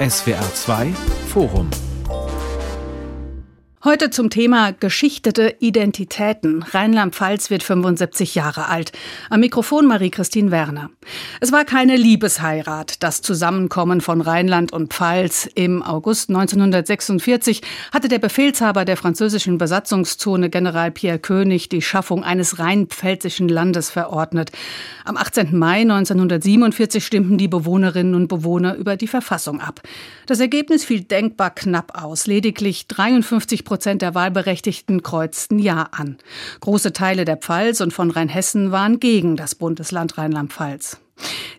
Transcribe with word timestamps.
SWR 0.00 0.52
2 0.54 0.92
Forum 1.28 1.85
Heute 3.86 4.10
zum 4.10 4.30
Thema 4.30 4.72
geschichtete 4.72 5.54
Identitäten. 5.60 6.64
Rheinland-Pfalz 6.64 7.50
wird 7.50 7.62
75 7.62 8.34
Jahre 8.34 8.66
alt. 8.68 8.90
Am 9.30 9.38
Mikrofon 9.38 9.86
Marie-Christine 9.86 10.50
Werner. 10.50 10.90
Es 11.40 11.52
war 11.52 11.64
keine 11.64 11.96
Liebesheirat. 11.96 13.04
Das 13.04 13.22
Zusammenkommen 13.22 14.00
von 14.00 14.22
Rheinland 14.22 14.72
und 14.72 14.92
Pfalz 14.92 15.48
im 15.54 15.84
August 15.84 16.30
1946 16.30 17.62
hatte 17.92 18.08
der 18.08 18.18
Befehlshaber 18.18 18.84
der 18.84 18.96
französischen 18.96 19.56
Besatzungszone 19.56 20.50
General 20.50 20.90
Pierre 20.90 21.20
König 21.20 21.68
die 21.68 21.80
Schaffung 21.80 22.24
eines 22.24 22.58
rheinpfälzischen 22.58 23.48
Landes 23.48 23.90
verordnet. 23.90 24.50
Am 25.04 25.16
18. 25.16 25.56
Mai 25.56 25.82
1947 25.82 27.06
stimmten 27.06 27.38
die 27.38 27.46
Bewohnerinnen 27.46 28.16
und 28.16 28.26
Bewohner 28.26 28.74
über 28.74 28.96
die 28.96 29.06
Verfassung 29.06 29.60
ab. 29.60 29.80
Das 30.26 30.40
Ergebnis 30.40 30.84
fiel 30.84 31.02
denkbar 31.02 31.50
knapp 31.54 32.02
aus. 32.02 32.26
Lediglich 32.26 32.88
53 32.88 33.64
Prozent 33.64 33.75
Prozent 33.76 34.00
der 34.00 34.14
Wahlberechtigten 34.14 35.02
kreuzten 35.02 35.58
Ja 35.58 35.88
an. 35.92 36.16
Große 36.60 36.94
Teile 36.94 37.26
der 37.26 37.36
Pfalz 37.36 37.82
und 37.82 37.92
von 37.92 38.10
Rheinhessen 38.10 38.72
waren 38.72 39.00
gegen 39.00 39.36
das 39.36 39.54
Bundesland 39.54 40.16
Rheinland-Pfalz. 40.16 40.96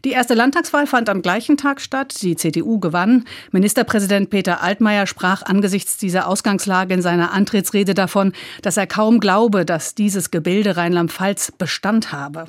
Die 0.03 0.13
erste 0.13 0.33
Landtagswahl 0.33 0.87
fand 0.87 1.09
am 1.09 1.21
gleichen 1.21 1.57
Tag 1.57 1.79
statt. 1.79 2.23
Die 2.23 2.35
CDU 2.35 2.79
gewann. 2.79 3.25
Ministerpräsident 3.51 4.31
Peter 4.31 4.63
Altmaier 4.63 5.05
sprach 5.05 5.43
angesichts 5.43 5.97
dieser 5.97 6.27
Ausgangslage 6.27 6.95
in 6.95 7.03
seiner 7.03 7.33
Antrittsrede 7.33 7.93
davon, 7.93 8.33
dass 8.63 8.77
er 8.77 8.87
kaum 8.87 9.19
glaube, 9.19 9.63
dass 9.63 9.93
dieses 9.93 10.31
Gebilde 10.31 10.75
Rheinland-Pfalz 10.75 11.51
Bestand 11.51 12.11
habe. 12.11 12.47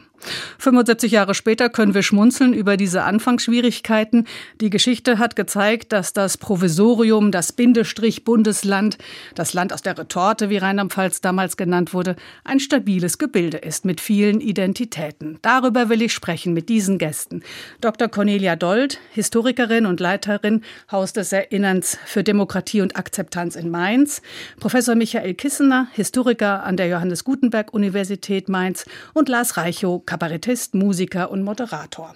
75 0.59 1.13
Jahre 1.13 1.35
später 1.35 1.69
können 1.69 1.95
wir 1.95 2.03
schmunzeln 2.03 2.53
über 2.53 2.77
diese 2.77 3.03
Anfangsschwierigkeiten. 3.05 4.27
Die 4.61 4.71
Geschichte 4.71 5.19
hat 5.19 5.37
gezeigt, 5.37 5.93
dass 5.93 6.13
das 6.13 6.37
Provisorium, 6.37 7.31
das 7.31 7.53
Bindestrich 7.53 8.25
Bundesland, 8.25 8.99
das 9.35 9.55
Land 9.55 9.73
aus 9.73 9.83
der 9.83 9.97
Retorte, 9.97 10.51
wie 10.51 10.59
Rheinland-Pfalz 10.59 11.21
damals 11.21 11.57
genannt 11.57 11.95
wurde, 11.95 12.16
ein 12.45 12.60
stabiles 12.60 13.19
Gebilde 13.19 13.59
ist 13.59 13.85
mit 13.85 14.01
vielen 14.01 14.41
Identitäten. 14.41 15.38
Darüber 15.43 15.88
will 15.88 16.02
ich 16.02 16.13
sprechen 16.13 16.53
mit 16.53 16.69
diesen 16.69 16.99
Gästen. 16.99 17.43
Dr. 17.80 18.09
Cornelia 18.09 18.57
Dold, 18.57 18.99
Historikerin 19.13 19.87
und 19.87 20.01
Leiterin 20.01 20.63
Haus 20.91 21.13
des 21.13 21.32
Erinnerns 21.32 21.99
für 22.05 22.25
Demokratie 22.25 22.80
und 22.80 22.97
Akzeptanz 22.97 23.57
in 23.57 23.71
Mainz, 23.71 24.23
Professor 24.60 24.95
Michael 24.95 25.35
Kissener, 25.35 25.88
Historiker 25.93 26.65
an 26.65 26.77
der 26.77 26.88
Johannes 26.88 27.25
Gutenberg 27.25 27.73
Universität 27.73 28.49
Mainz 28.49 28.85
und 29.15 29.29
Lars 29.29 29.57
Reichow, 29.57 30.05
Kabarettist, 30.09 30.74
Musiker 30.74 31.30
und 31.30 31.42
Moderator. 31.42 32.14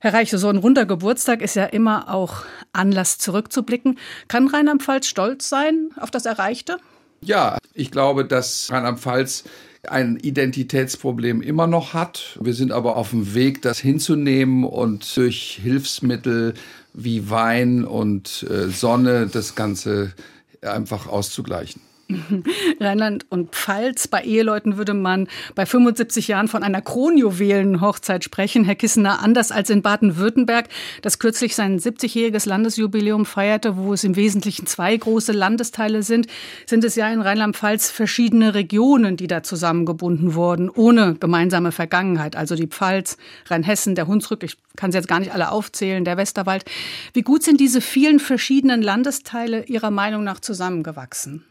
Herr 0.00 0.12
Reiche, 0.12 0.36
so 0.36 0.48
ein 0.48 0.58
runder 0.58 0.84
Geburtstag 0.84 1.40
ist 1.40 1.56
ja 1.56 1.64
immer 1.64 2.12
auch 2.12 2.42
Anlass 2.74 3.16
zurückzublicken. 3.16 3.98
Kann 4.28 4.48
Rheinland-Pfalz 4.48 5.06
stolz 5.06 5.48
sein 5.48 5.88
auf 5.98 6.10
das 6.10 6.26
Erreichte? 6.26 6.76
Ja, 7.22 7.56
ich 7.72 7.90
glaube, 7.90 8.26
dass 8.26 8.68
Rheinland-Pfalz 8.70 9.44
ein 9.88 10.18
Identitätsproblem 10.18 11.40
immer 11.40 11.66
noch 11.66 11.94
hat. 11.94 12.38
Wir 12.38 12.52
sind 12.52 12.70
aber 12.70 12.96
auf 12.96 13.10
dem 13.10 13.32
Weg, 13.32 13.62
das 13.62 13.78
hinzunehmen 13.78 14.64
und 14.64 15.16
durch 15.16 15.58
Hilfsmittel 15.62 16.52
wie 16.92 17.30
Wein 17.30 17.86
und 17.86 18.46
äh, 18.50 18.68
Sonne 18.68 19.26
das 19.26 19.54
Ganze 19.54 20.12
einfach 20.60 21.06
auszugleichen. 21.06 21.80
Rheinland 22.80 23.26
und 23.30 23.52
Pfalz. 23.52 24.08
Bei 24.08 24.22
Eheleuten 24.22 24.76
würde 24.76 24.94
man 24.94 25.28
bei 25.54 25.66
75 25.66 26.28
Jahren 26.28 26.48
von 26.48 26.62
einer 26.62 26.82
Kronjuwelen-Hochzeit 26.82 28.24
sprechen. 28.24 28.64
Herr 28.64 28.74
Kissener, 28.74 29.20
anders 29.20 29.52
als 29.52 29.70
in 29.70 29.82
Baden-Württemberg, 29.82 30.68
das 31.02 31.18
kürzlich 31.18 31.54
sein 31.54 31.78
70-jähriges 31.78 32.48
Landesjubiläum 32.48 33.26
feierte, 33.26 33.76
wo 33.76 33.92
es 33.92 34.04
im 34.04 34.16
Wesentlichen 34.16 34.66
zwei 34.66 34.96
große 34.96 35.32
Landesteile 35.32 36.02
sind, 36.02 36.26
sind 36.66 36.84
es 36.84 36.96
ja 36.96 37.10
in 37.10 37.20
Rheinland-Pfalz 37.20 37.90
verschiedene 37.90 38.54
Regionen, 38.54 39.16
die 39.16 39.26
da 39.26 39.42
zusammengebunden 39.42 40.34
wurden, 40.34 40.70
ohne 40.70 41.14
gemeinsame 41.14 41.72
Vergangenheit. 41.72 42.36
Also 42.36 42.54
die 42.54 42.66
Pfalz, 42.66 43.16
Rheinhessen, 43.46 43.94
der 43.94 44.06
Hunsrück, 44.06 44.42
ich 44.42 44.56
kann 44.76 44.92
sie 44.92 44.98
jetzt 44.98 45.08
gar 45.08 45.20
nicht 45.20 45.32
alle 45.32 45.50
aufzählen, 45.50 46.04
der 46.04 46.16
Westerwald. 46.16 46.64
Wie 47.12 47.22
gut 47.22 47.42
sind 47.42 47.60
diese 47.60 47.80
vielen 47.80 48.20
verschiedenen 48.20 48.82
Landesteile 48.82 49.64
Ihrer 49.64 49.90
Meinung 49.90 50.24
nach 50.24 50.40
zusammengewachsen? 50.40 51.44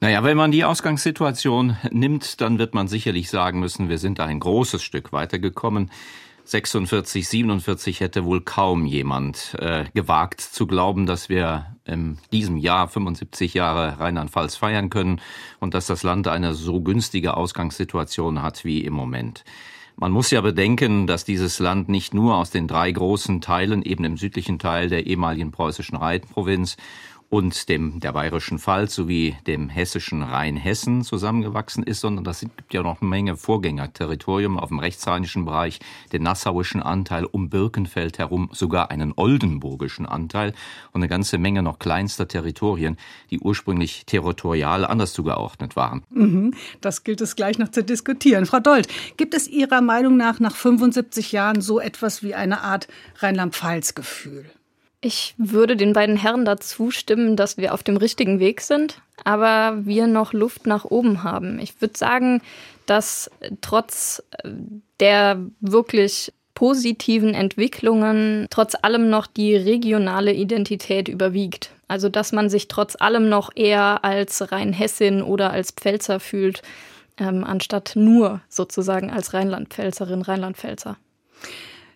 Naja, 0.00 0.22
wenn 0.22 0.36
man 0.36 0.50
die 0.50 0.64
Ausgangssituation 0.64 1.76
nimmt, 1.90 2.40
dann 2.40 2.58
wird 2.58 2.74
man 2.74 2.88
sicherlich 2.88 3.30
sagen 3.30 3.60
müssen, 3.60 3.88
wir 3.88 3.98
sind 3.98 4.18
da 4.18 4.26
ein 4.26 4.40
großes 4.40 4.82
Stück 4.82 5.12
weitergekommen. 5.12 5.90
46, 6.46 7.26
47 7.26 8.00
hätte 8.00 8.26
wohl 8.26 8.42
kaum 8.42 8.84
jemand 8.84 9.56
äh, 9.58 9.86
gewagt 9.94 10.42
zu 10.42 10.66
glauben, 10.66 11.06
dass 11.06 11.30
wir 11.30 11.74
in 11.86 12.18
diesem 12.32 12.58
Jahr 12.58 12.88
75 12.88 13.54
Jahre 13.54 13.98
Rheinland-Pfalz 13.98 14.56
feiern 14.56 14.90
können 14.90 15.22
und 15.58 15.72
dass 15.72 15.86
das 15.86 16.02
Land 16.02 16.28
eine 16.28 16.52
so 16.52 16.82
günstige 16.82 17.34
Ausgangssituation 17.34 18.42
hat 18.42 18.64
wie 18.64 18.84
im 18.84 18.92
Moment. 18.92 19.44
Man 19.96 20.12
muss 20.12 20.30
ja 20.32 20.40
bedenken, 20.40 21.06
dass 21.06 21.24
dieses 21.24 21.60
Land 21.60 21.88
nicht 21.88 22.14
nur 22.14 22.36
aus 22.36 22.50
den 22.50 22.66
drei 22.66 22.90
großen 22.90 23.40
Teilen, 23.40 23.82
eben 23.82 24.04
im 24.04 24.16
südlichen 24.16 24.58
Teil 24.58 24.88
der 24.88 25.06
ehemaligen 25.06 25.52
preußischen 25.52 25.96
Rheinprovinz 25.96 26.76
und 27.30 27.68
dem 27.68 28.00
der 28.00 28.12
bayerischen 28.12 28.58
Pfalz 28.58 28.94
sowie 28.94 29.36
dem 29.46 29.68
hessischen 29.68 30.22
Rheinhessen 30.22 31.02
zusammengewachsen 31.02 31.82
ist, 31.82 32.00
sondern 32.00 32.24
das 32.24 32.40
gibt 32.40 32.72
ja 32.72 32.82
noch 32.82 33.00
eine 33.00 33.10
Menge 33.10 33.36
Vorgängerterritorium 33.36 34.58
auf 34.58 34.68
dem 34.68 34.78
rechtsrheinischen 34.78 35.44
Bereich, 35.44 35.80
den 36.12 36.22
nassauischen 36.22 36.82
Anteil 36.82 37.24
um 37.24 37.50
Birkenfeld 37.50 38.18
herum, 38.18 38.50
sogar 38.52 38.90
einen 38.90 39.12
oldenburgischen 39.16 40.06
Anteil 40.06 40.54
und 40.92 41.00
eine 41.00 41.08
ganze 41.08 41.38
Menge 41.38 41.62
noch 41.62 41.78
kleinster 41.78 42.28
Territorien, 42.28 42.96
die 43.30 43.40
ursprünglich 43.40 44.06
territorial 44.06 44.84
anders 44.84 45.12
zugeordnet 45.12 45.76
waren. 45.76 46.04
Mhm, 46.10 46.54
das 46.80 47.04
gilt 47.04 47.20
es 47.20 47.36
gleich 47.36 47.58
noch 47.58 47.70
zu 47.70 47.82
diskutieren. 47.82 48.46
Frau 48.46 48.60
Dold, 48.60 48.88
gibt 49.16 49.34
es 49.34 49.48
Ihrer 49.48 49.80
Meinung 49.80 50.16
nach 50.16 50.40
nach 50.40 50.54
75 50.54 51.32
Jahren 51.32 51.60
so 51.60 51.80
etwas 51.80 52.22
wie 52.22 52.34
eine 52.34 52.60
Art 52.60 52.88
Rheinland-Pfalz-Gefühl? 53.18 54.46
Ich 55.04 55.34
würde 55.36 55.76
den 55.76 55.92
beiden 55.92 56.16
Herren 56.16 56.46
dazu 56.46 56.90
stimmen, 56.90 57.36
dass 57.36 57.58
wir 57.58 57.74
auf 57.74 57.82
dem 57.82 57.98
richtigen 57.98 58.40
Weg 58.40 58.62
sind, 58.62 59.02
aber 59.22 59.84
wir 59.84 60.06
noch 60.06 60.32
Luft 60.32 60.66
nach 60.66 60.86
oben 60.86 61.22
haben. 61.22 61.58
Ich 61.58 61.78
würde 61.82 61.98
sagen, 61.98 62.40
dass 62.86 63.30
trotz 63.60 64.22
äh, 64.42 64.48
der 65.00 65.44
wirklich 65.60 66.32
positiven 66.54 67.34
Entwicklungen 67.34 68.46
trotz 68.48 68.76
allem 68.80 69.10
noch 69.10 69.26
die 69.26 69.54
regionale 69.54 70.32
Identität 70.32 71.08
überwiegt. 71.08 71.70
Also 71.86 72.08
dass 72.08 72.32
man 72.32 72.48
sich 72.48 72.68
trotz 72.68 72.96
allem 72.98 73.28
noch 73.28 73.50
eher 73.54 74.06
als 74.06 74.52
Rheinhessin 74.52 75.20
oder 75.20 75.50
als 75.50 75.72
Pfälzer 75.72 76.18
fühlt, 76.18 76.62
ähm, 77.18 77.44
anstatt 77.44 77.92
nur 77.94 78.40
sozusagen 78.48 79.10
als 79.10 79.34
Rheinland-Pfälzerin, 79.34 80.22
Rheinland-Pfälzer. 80.22 80.96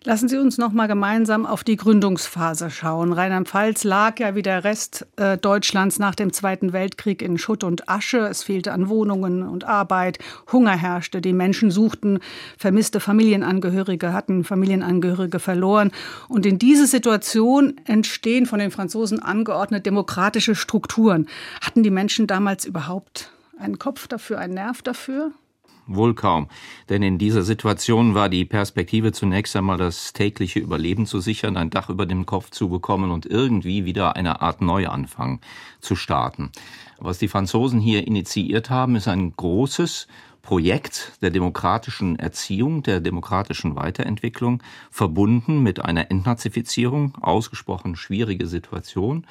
Lassen 0.05 0.29
Sie 0.29 0.37
uns 0.37 0.57
noch 0.57 0.71
mal 0.71 0.87
gemeinsam 0.87 1.45
auf 1.45 1.65
die 1.65 1.75
Gründungsphase 1.75 2.69
schauen. 2.69 3.11
Rheinland-Pfalz 3.11 3.83
lag 3.83 4.17
ja 4.19 4.33
wie 4.33 4.41
der 4.41 4.63
Rest 4.63 5.05
äh, 5.17 5.37
Deutschlands 5.37 5.99
nach 5.99 6.15
dem 6.15 6.31
Zweiten 6.31 6.71
Weltkrieg 6.71 7.21
in 7.21 7.37
Schutt 7.37 7.65
und 7.65 7.89
Asche. 7.89 8.19
Es 8.19 8.43
fehlte 8.43 8.71
an 8.71 8.87
Wohnungen 8.87 9.43
und 9.43 9.65
Arbeit. 9.65 10.17
Hunger 10.53 10.77
herrschte. 10.77 11.19
Die 11.19 11.33
Menschen 11.33 11.69
suchten 11.69 12.19
vermisste 12.57 13.01
Familienangehörige, 13.01 14.13
hatten 14.13 14.45
Familienangehörige 14.45 15.39
verloren. 15.39 15.91
Und 16.29 16.45
in 16.45 16.59
diese 16.59 16.87
Situation 16.87 17.75
entstehen 17.83 18.45
von 18.45 18.59
den 18.59 18.71
Franzosen 18.71 19.21
angeordnet 19.21 19.85
demokratische 19.85 20.55
Strukturen. 20.55 21.27
Hatten 21.59 21.83
die 21.83 21.91
Menschen 21.91 22.25
damals 22.25 22.63
überhaupt 22.63 23.31
einen 23.59 23.79
Kopf 23.79 24.07
dafür, 24.07 24.39
einen 24.39 24.53
Nerv 24.53 24.81
dafür? 24.81 25.33
Wohl 25.89 26.13
kaum. 26.13 26.47
Denn 26.87 27.03
in 27.03 27.17
dieser 27.17 27.41
Situation 27.41 28.13
war 28.13 28.29
die 28.29 28.45
Perspektive 28.45 29.11
zunächst 29.11 29.55
einmal 29.55 29.77
das 29.77 30.13
tägliche 30.13 30.59
Überleben 30.59 31.05
zu 31.05 31.19
sichern, 31.19 31.57
ein 31.57 31.71
Dach 31.71 31.89
über 31.89 32.05
dem 32.05 32.25
Kopf 32.25 32.51
zu 32.51 32.69
bekommen 32.69 33.11
und 33.11 33.25
irgendwie 33.25 33.85
wieder 33.85 34.15
eine 34.15 34.41
Art 34.41 34.61
Neuanfang 34.61 35.41
zu 35.81 35.95
starten. 35.95 36.51
Was 36.99 37.17
die 37.17 37.27
Franzosen 37.27 37.79
hier 37.79 38.05
initiiert 38.05 38.69
haben, 38.69 38.95
ist 38.95 39.07
ein 39.07 39.33
großes 39.35 40.07
Projekt 40.41 41.13
der 41.21 41.31
demokratischen 41.31 42.17
Erziehung, 42.17 42.83
der 42.83 42.99
demokratischen 42.99 43.75
Weiterentwicklung, 43.75 44.63
verbunden 44.89 45.61
mit 45.63 45.83
einer 45.83 46.09
Entnazifizierung, 46.11 47.15
ausgesprochen 47.21 47.95
schwierige 47.95 48.47
Situation 48.47 49.25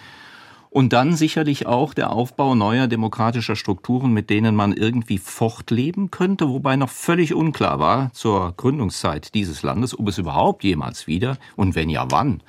Und 0.78 0.92
dann 0.92 1.16
sicherlich 1.16 1.66
auch 1.66 1.92
der 1.92 2.12
Aufbau 2.12 2.54
neuer 2.54 2.86
demokratischer 2.86 3.56
Strukturen, 3.56 4.12
mit 4.12 4.30
denen 4.30 4.54
man 4.54 4.72
irgendwie 4.72 5.18
fortleben 5.18 6.12
könnte, 6.12 6.48
wobei 6.48 6.76
noch 6.76 6.88
völlig 6.90 7.34
unklar 7.34 7.80
war 7.80 8.12
zur 8.12 8.52
Gründungszeit 8.56 9.34
dieses 9.34 9.64
Landes, 9.64 9.98
ob 9.98 10.06
es 10.06 10.18
überhaupt 10.18 10.62
jemals 10.62 11.08
wieder 11.08 11.36
und 11.56 11.74
wenn 11.74 11.90
ja 11.90 12.06
wann 12.12 12.44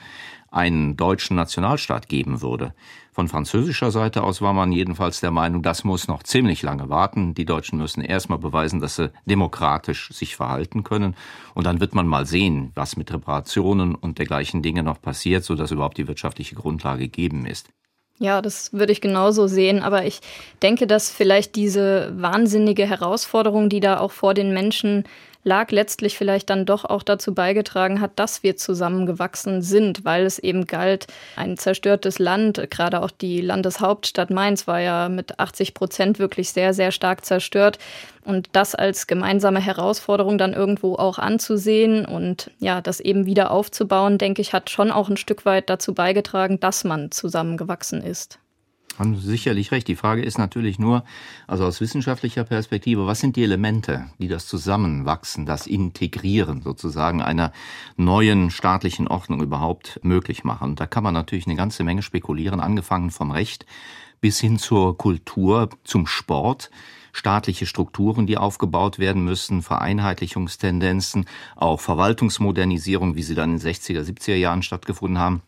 einen 0.52 0.96
deutschen 0.96 1.38
Nationalstaat 1.38 2.08
geben 2.08 2.44
würde. 2.44 2.76
Von 3.12 3.30
französischer 3.30 3.90
Seite 3.90 4.22
aus 4.22 4.44
war 4.44 4.54
man 4.54 4.72
jedenfalls 4.72 5.22
der 5.22 5.32
Meinung, 5.32 5.64
das 5.64 5.84
muss 5.84 6.08
noch 6.08 6.22
ziemlich 6.22 6.62
lange 6.62 6.88
warten. 6.88 7.34
Die 7.34 7.46
Deutschen 7.46 7.80
müssen 7.80 8.02
erstmal 8.02 8.38
beweisen, 8.38 8.80
dass 8.80 8.98
sie 8.98 9.12
demokratisch 9.26 10.12
sich 10.12 10.36
verhalten 10.36 10.84
können. 10.84 11.16
Und 11.56 11.66
dann 11.66 11.80
wird 11.80 11.96
man 11.96 12.06
mal 12.06 12.28
sehen, 12.28 12.74
was 12.76 12.96
mit 12.96 13.12
Reparationen 13.12 13.96
und 13.96 14.20
dergleichen 14.20 14.62
Dinge 14.62 14.84
noch 14.84 15.02
passiert, 15.02 15.44
sodass 15.44 15.72
überhaupt 15.72 15.98
die 15.98 16.08
wirtschaftliche 16.08 16.54
Grundlage 16.54 17.06
gegeben 17.06 17.48
ist. 17.48 17.70
Ja, 18.22 18.42
das 18.42 18.74
würde 18.74 18.92
ich 18.92 19.00
genauso 19.00 19.48
sehen. 19.48 19.82
Aber 19.82 20.06
ich 20.06 20.20
denke, 20.62 20.88
dass 20.88 21.10
vielleicht 21.10 21.56
diese 21.56 22.12
wahnsinnige 22.16 22.86
Herausforderung, 22.86 23.70
die 23.70 23.80
da 23.80 24.00
auch 24.00 24.12
vor 24.12 24.34
den 24.34 24.54
Menschen 24.54 25.06
lag, 25.44 25.72
letztlich 25.72 26.18
vielleicht 26.18 26.50
dann 26.50 26.66
doch 26.66 26.86
auch 26.86 27.04
dazu 27.04 27.34
beigetragen 27.34 28.02
hat, 28.02 28.12
dass 28.18 28.44
wir 28.44 28.58
zusammengewachsen 28.58 29.62
sind, 29.62 30.04
weil 30.04 30.26
es 30.26 30.40
eben 30.40 30.68
galt, 30.68 31.08
ein 31.36 31.58
zerstörtes 31.58 32.20
Land, 32.20 32.70
gerade 32.70 33.02
auch 33.02 33.12
die 33.12 33.42
Landeshauptstadt 33.42 34.30
Mainz 34.30 34.68
war 34.68 34.82
ja 34.82 35.10
mit 35.10 35.40
80 35.40 35.74
Prozent 35.74 36.20
wirklich 36.20 36.52
sehr, 36.52 36.74
sehr 36.74 36.92
stark 36.92 37.26
zerstört. 37.26 37.80
Und 38.26 38.50
das 38.52 38.76
als 38.76 39.08
gemeinsame 39.08 39.62
Herausforderung 39.62 40.38
dann 40.38 40.54
irgendwo 40.54 40.96
auch 40.96 41.18
anzusehen 41.18 42.06
und 42.06 42.52
ja, 42.60 42.82
das 42.82 43.00
eben 43.00 43.26
wieder 43.26 43.50
aufzubauen, 43.52 44.18
denke 44.18 44.42
ich, 44.42 44.54
hat 44.54 44.70
schon 44.70 44.92
auch 44.92 45.10
ein 45.10 45.18
Stück 45.18 45.46
weit 45.46 45.70
dazu 45.70 45.94
beigetragen, 45.94 46.60
dass 46.60 46.84
man 46.84 47.12
zusammengewachsen 47.12 48.04
ist. 48.04 48.40
Haben 49.00 49.16
Sie 49.16 49.26
sicherlich 49.26 49.72
recht. 49.72 49.88
Die 49.88 49.96
Frage 49.96 50.22
ist 50.22 50.38
natürlich 50.38 50.78
nur, 50.78 51.06
also 51.48 51.64
aus 51.64 51.80
wissenschaftlicher 51.80 52.44
Perspektive, 52.44 53.08
was 53.08 53.22
sind 53.22 53.38
die 53.38 53.44
Elemente, 53.44 54.08
die 54.20 54.28
das 54.28 54.46
Zusammenwachsen, 54.46 55.46
das 55.46 55.68
Integrieren 55.68 56.62
sozusagen 56.62 57.22
einer 57.22 57.54
neuen 57.96 58.52
staatlichen 58.52 59.08
Ordnung 59.08 59.42
überhaupt 59.42 60.02
möglich 60.04 60.44
machen? 60.44 60.72
Und 60.72 60.82
da 60.82 60.86
kann 60.86 61.06
man 61.06 61.14
natürlich 61.14 61.48
eine 61.48 61.56
ganze 61.56 61.86
Menge 61.86 62.02
spekulieren, 62.02 62.60
angefangen 62.60 63.10
vom 63.10 63.32
Recht 63.32 63.66
bis 64.20 64.42
hin 64.42 64.60
zur 64.60 64.98
Kultur, 64.98 65.70
zum 65.86 66.06
Sport 66.06 66.70
staatliche 67.14 67.66
Strukturen, 67.66 68.28
die 68.28 68.38
aufgebaut 68.38 69.00
werden 69.00 69.24
müssen, 69.24 69.62
Vereinheitlichungstendenzen, 69.62 71.26
auch 71.56 71.80
Verwaltungsmodernisierung, 71.80 73.16
wie 73.16 73.24
sie 73.24 73.34
dann 73.34 73.54
in 73.54 73.60
den 73.60 73.74
60er, 73.74 74.02
70er 74.04 74.36
Jahren 74.36 74.62
stattgefunden 74.62 75.20
haben. 75.20 75.42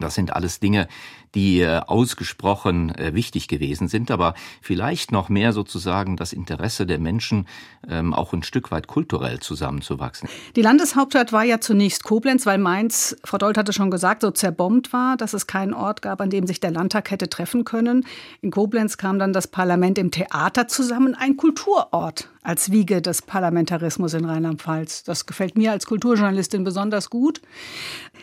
Das 0.00 0.14
sind 0.14 0.32
alles 0.34 0.60
Dinge, 0.60 0.88
die 1.34 1.60
äh, 1.60 1.80
ausgesprochen 1.86 2.94
äh, 2.94 3.14
wichtig 3.14 3.48
gewesen 3.48 3.88
sind, 3.88 4.10
aber 4.10 4.34
vielleicht 4.60 5.12
noch 5.12 5.28
mehr 5.28 5.52
sozusagen 5.52 6.16
das 6.16 6.32
Interesse 6.32 6.86
der 6.86 6.98
Menschen, 6.98 7.46
ähm, 7.88 8.12
auch 8.14 8.32
ein 8.32 8.42
Stück 8.42 8.70
weit 8.70 8.86
kulturell 8.86 9.38
zusammenzuwachsen. 9.40 10.28
Die 10.56 10.62
Landeshauptstadt 10.62 11.32
war 11.32 11.44
ja 11.44 11.60
zunächst 11.60 12.04
Koblenz, 12.04 12.46
weil 12.46 12.58
Mainz, 12.58 13.16
Frau 13.24 13.38
Dold 13.38 13.56
hatte 13.56 13.72
schon 13.72 13.90
gesagt, 13.90 14.22
so 14.22 14.30
zerbombt 14.30 14.92
war, 14.92 15.16
dass 15.16 15.34
es 15.34 15.46
keinen 15.46 15.74
Ort 15.74 16.02
gab, 16.02 16.20
an 16.20 16.30
dem 16.30 16.46
sich 16.46 16.60
der 16.60 16.70
Landtag 16.70 17.10
hätte 17.10 17.28
treffen 17.28 17.64
können. 17.64 18.06
In 18.40 18.50
Koblenz 18.50 18.96
kam 18.96 19.18
dann 19.18 19.32
das 19.32 19.46
Parlament 19.46 19.98
im 19.98 20.10
Theater 20.10 20.68
zusammen, 20.68 21.14
ein 21.14 21.36
Kulturort 21.36 22.28
als 22.42 22.70
Wiege 22.70 23.02
des 23.02 23.22
Parlamentarismus 23.22 24.14
in 24.14 24.24
Rheinland-Pfalz. 24.24 25.04
Das 25.04 25.26
gefällt 25.26 25.58
mir 25.58 25.72
als 25.72 25.86
Kulturjournalistin 25.86 26.64
besonders 26.64 27.10
gut. 27.10 27.40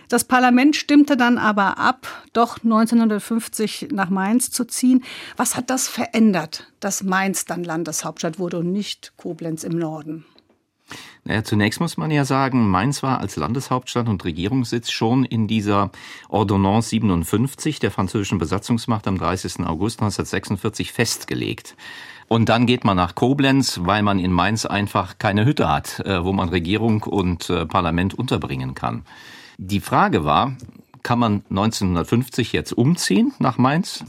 Das 0.09 0.23
Parlament 0.23 0.75
stimmte 0.75 1.17
dann 1.17 1.37
aber 1.37 1.77
ab, 1.77 2.07
doch 2.33 2.57
1950 2.63 3.89
nach 3.91 4.09
Mainz 4.09 4.49
zu 4.49 4.65
ziehen. 4.65 5.03
Was 5.35 5.55
hat 5.55 5.69
das 5.69 5.87
verändert, 5.87 6.71
dass 6.79 7.03
Mainz 7.03 7.45
dann 7.45 7.63
Landeshauptstadt 7.63 8.39
wurde 8.39 8.59
und 8.59 8.71
nicht 8.71 9.13
Koblenz 9.17 9.63
im 9.63 9.77
Norden? 9.77 10.25
Naja, 11.25 11.43
zunächst 11.43 11.81
muss 11.81 11.97
man 11.97 12.09
ja 12.09 12.23
sagen, 12.23 12.69
Mainz 12.69 13.03
war 13.03 13.19
als 13.19 13.35
Landeshauptstadt 13.35 14.07
und 14.07 14.23
Regierungssitz 14.23 14.89
schon 14.89 15.25
in 15.25 15.47
dieser 15.47 15.91
Ordonnance 16.29 16.89
57 16.89 17.79
der 17.79 17.91
französischen 17.91 18.37
Besatzungsmacht 18.37 19.07
am 19.07 19.17
30. 19.17 19.65
August 19.65 19.99
1946 19.99 20.93
festgelegt. 20.93 21.75
Und 22.27 22.49
dann 22.49 22.65
geht 22.65 22.83
man 22.83 22.97
nach 22.97 23.15
Koblenz, 23.15 23.79
weil 23.83 24.03
man 24.03 24.19
in 24.19 24.31
Mainz 24.31 24.65
einfach 24.65 25.17
keine 25.17 25.45
Hütte 25.45 25.69
hat, 25.69 26.01
äh, 26.01 26.23
wo 26.23 26.33
man 26.33 26.49
Regierung 26.49 27.03
und 27.03 27.49
äh, 27.49 27.65
Parlament 27.65 28.13
unterbringen 28.13 28.75
kann. 28.75 29.03
Die 29.57 29.79
Frage 29.79 30.25
war, 30.25 30.55
kann 31.03 31.19
man 31.19 31.43
1950 31.49 32.51
jetzt 32.51 32.73
umziehen 32.73 33.33
nach 33.39 33.57
Mainz? 33.57 34.03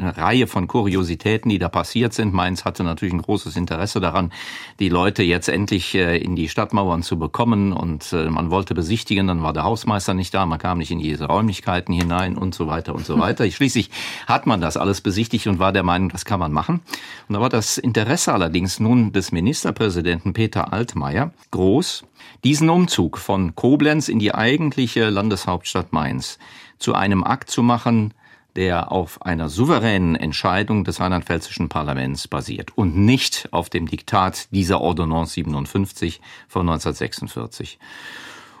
Eine 0.00 0.16
Reihe 0.16 0.46
von 0.46 0.66
Kuriositäten, 0.66 1.50
die 1.50 1.58
da 1.58 1.68
passiert 1.68 2.14
sind. 2.14 2.32
Mainz 2.32 2.64
hatte 2.64 2.84
natürlich 2.84 3.12
ein 3.12 3.20
großes 3.20 3.56
Interesse 3.56 4.00
daran, 4.00 4.32
die 4.78 4.88
Leute 4.88 5.22
jetzt 5.22 5.48
endlich 5.48 5.94
äh, 5.94 6.16
in 6.16 6.36
die 6.36 6.48
Stadtmauern 6.48 7.02
zu 7.02 7.18
bekommen 7.18 7.72
und 7.72 8.12
äh, 8.14 8.30
man 8.30 8.50
wollte 8.50 8.74
besichtigen, 8.74 9.26
dann 9.26 9.42
war 9.42 9.52
der 9.52 9.64
Hausmeister 9.64 10.14
nicht 10.14 10.32
da, 10.32 10.46
man 10.46 10.58
kam 10.58 10.78
nicht 10.78 10.90
in 10.90 11.00
diese 11.00 11.26
Räumlichkeiten 11.26 11.92
hinein 11.92 12.38
und 12.38 12.54
so 12.54 12.66
weiter 12.66 12.94
und 12.94 13.04
so 13.04 13.18
weiter. 13.18 13.50
Schließlich 13.50 13.90
hat 14.26 14.46
man 14.46 14.62
das 14.62 14.78
alles 14.78 15.02
besichtigt 15.02 15.46
und 15.46 15.58
war 15.58 15.72
der 15.72 15.82
Meinung, 15.82 16.08
das 16.08 16.24
kann 16.24 16.40
man 16.40 16.52
machen. 16.52 16.80
Und 17.28 17.34
da 17.34 17.40
war 17.40 17.50
das 17.50 17.76
Interesse 17.76 18.32
allerdings 18.32 18.80
nun 18.80 19.12
des 19.12 19.32
Ministerpräsidenten 19.32 20.32
Peter 20.32 20.72
Altmaier 20.72 21.32
groß, 21.50 22.04
diesen 22.42 22.70
Umzug 22.70 23.18
von 23.18 23.54
Koblenz 23.54 24.08
in 24.08 24.18
die 24.18 24.34
eigentliche 24.34 25.10
Landeshauptstadt 25.10 25.92
Mainz 25.92 26.38
zu 26.78 26.94
einem 26.94 27.22
Akt 27.22 27.50
zu 27.50 27.62
machen, 27.62 28.14
der 28.60 28.92
auf 28.92 29.22
einer 29.22 29.48
souveränen 29.48 30.16
Entscheidung 30.16 30.84
des 30.84 31.00
rheinland-pfälzischen 31.00 31.70
Parlaments 31.70 32.28
basiert 32.28 32.76
und 32.76 32.94
nicht 32.94 33.48
auf 33.52 33.70
dem 33.70 33.88
Diktat 33.88 34.52
dieser 34.52 34.82
Ordonnance 34.82 35.32
57 35.32 36.20
von 36.46 36.68
1946. 36.68 37.78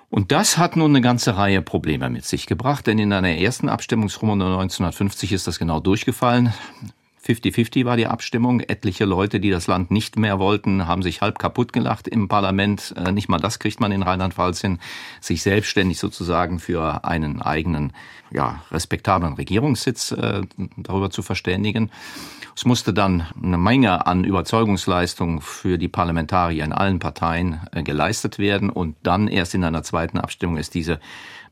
Und 0.08 0.32
das 0.32 0.56
hat 0.56 0.74
nun 0.74 0.92
eine 0.92 1.02
ganze 1.02 1.36
Reihe 1.36 1.60
Probleme 1.60 2.08
mit 2.08 2.24
sich 2.24 2.46
gebracht, 2.46 2.86
denn 2.86 2.98
in 2.98 3.12
einer 3.12 3.36
ersten 3.36 3.68
Abstimmungsrunde 3.68 4.46
1950 4.46 5.32
ist 5.32 5.46
das 5.46 5.58
genau 5.58 5.80
durchgefallen. 5.80 6.54
50-50 7.30 7.84
war 7.84 7.96
die 7.96 8.06
Abstimmung. 8.06 8.60
Etliche 8.60 9.04
Leute, 9.04 9.38
die 9.38 9.50
das 9.50 9.68
Land 9.68 9.90
nicht 9.90 10.18
mehr 10.18 10.38
wollten, 10.38 10.86
haben 10.86 11.02
sich 11.02 11.20
halb 11.20 11.38
kaputt 11.38 11.72
gelacht 11.72 12.08
im 12.08 12.28
Parlament. 12.28 12.92
Äh, 12.96 13.12
nicht 13.12 13.28
mal 13.28 13.38
das 13.38 13.58
kriegt 13.58 13.80
man 13.80 13.92
in 13.92 14.02
Rheinland-Pfalz 14.02 14.60
hin, 14.60 14.78
sich 15.20 15.42
selbstständig 15.42 15.98
sozusagen 15.98 16.58
für 16.58 17.04
einen 17.04 17.40
eigenen, 17.40 17.92
ja, 18.32 18.62
respektablen 18.72 19.34
Regierungssitz 19.34 20.12
äh, 20.12 20.42
darüber 20.76 21.10
zu 21.10 21.22
verständigen. 21.22 21.90
Es 22.56 22.64
musste 22.64 22.92
dann 22.92 23.26
eine 23.40 23.58
Menge 23.58 24.06
an 24.06 24.24
Überzeugungsleistung 24.24 25.40
für 25.40 25.78
die 25.78 25.88
Parlamentarier 25.88 26.64
in 26.64 26.72
allen 26.72 26.98
Parteien 26.98 27.60
äh, 27.72 27.82
geleistet 27.82 28.38
werden 28.38 28.70
und 28.70 28.96
dann 29.02 29.28
erst 29.28 29.54
in 29.54 29.62
einer 29.62 29.84
zweiten 29.84 30.18
Abstimmung 30.18 30.56
ist 30.56 30.74
diese 30.74 31.00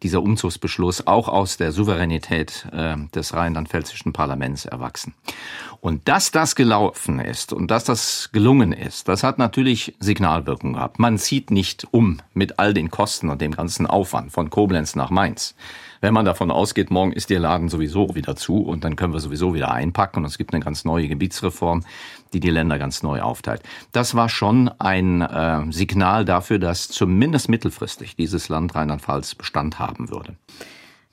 dieser 0.02 0.22
Umzugsbeschluss 0.22 1.06
auch 1.06 1.28
aus 1.28 1.56
der 1.56 1.72
Souveränität 1.72 2.66
äh, 2.72 2.96
des 3.14 3.34
rheinland-pfälzischen 3.34 4.12
Parlaments 4.12 4.64
erwachsen. 4.64 5.14
Und 5.80 6.08
dass 6.08 6.30
das 6.30 6.56
gelaufen 6.56 7.20
ist 7.20 7.52
und 7.52 7.70
dass 7.70 7.84
das 7.84 8.30
gelungen 8.32 8.72
ist, 8.72 9.08
das 9.08 9.22
hat 9.22 9.38
natürlich 9.38 9.94
Signalwirkung 10.00 10.74
gehabt. 10.74 10.98
Man 10.98 11.18
zieht 11.18 11.50
nicht 11.50 11.86
um 11.92 12.20
mit 12.34 12.58
all 12.58 12.74
den 12.74 12.90
Kosten 12.90 13.28
und 13.28 13.40
dem 13.40 13.52
ganzen 13.52 13.86
Aufwand 13.86 14.32
von 14.32 14.50
Koblenz 14.50 14.96
nach 14.96 15.10
Mainz 15.10 15.54
wenn 16.00 16.14
man 16.14 16.24
davon 16.24 16.50
ausgeht, 16.50 16.90
morgen 16.90 17.12
ist 17.12 17.30
der 17.30 17.40
Laden 17.40 17.68
sowieso 17.68 18.14
wieder 18.14 18.36
zu 18.36 18.58
und 18.58 18.84
dann 18.84 18.96
können 18.96 19.12
wir 19.12 19.20
sowieso 19.20 19.55
wieder 19.55 19.72
einpacken 19.72 20.20
und 20.20 20.26
es 20.26 20.38
gibt 20.38 20.52
eine 20.52 20.62
ganz 20.62 20.84
neue 20.84 21.08
Gebietsreform, 21.08 21.84
die 22.32 22.40
die 22.40 22.50
Länder 22.50 22.78
ganz 22.78 23.02
neu 23.02 23.20
aufteilt. 23.20 23.62
Das 23.93 24.14
war 24.14 24.28
schon 24.28 24.69
ein 24.78 25.22
äh, 25.22 25.70
Signal 25.70 26.24
dafür, 26.24 26.58
dass 26.58 26.88
zumindest 26.88 27.48
mittelfristig 27.48 28.17
dieses 28.17 28.48
Land 28.48 28.74
Rheinland-Pfalz 28.74 29.34
Bestand 29.34 29.78
haben 29.78 30.10
würde. 30.10 30.36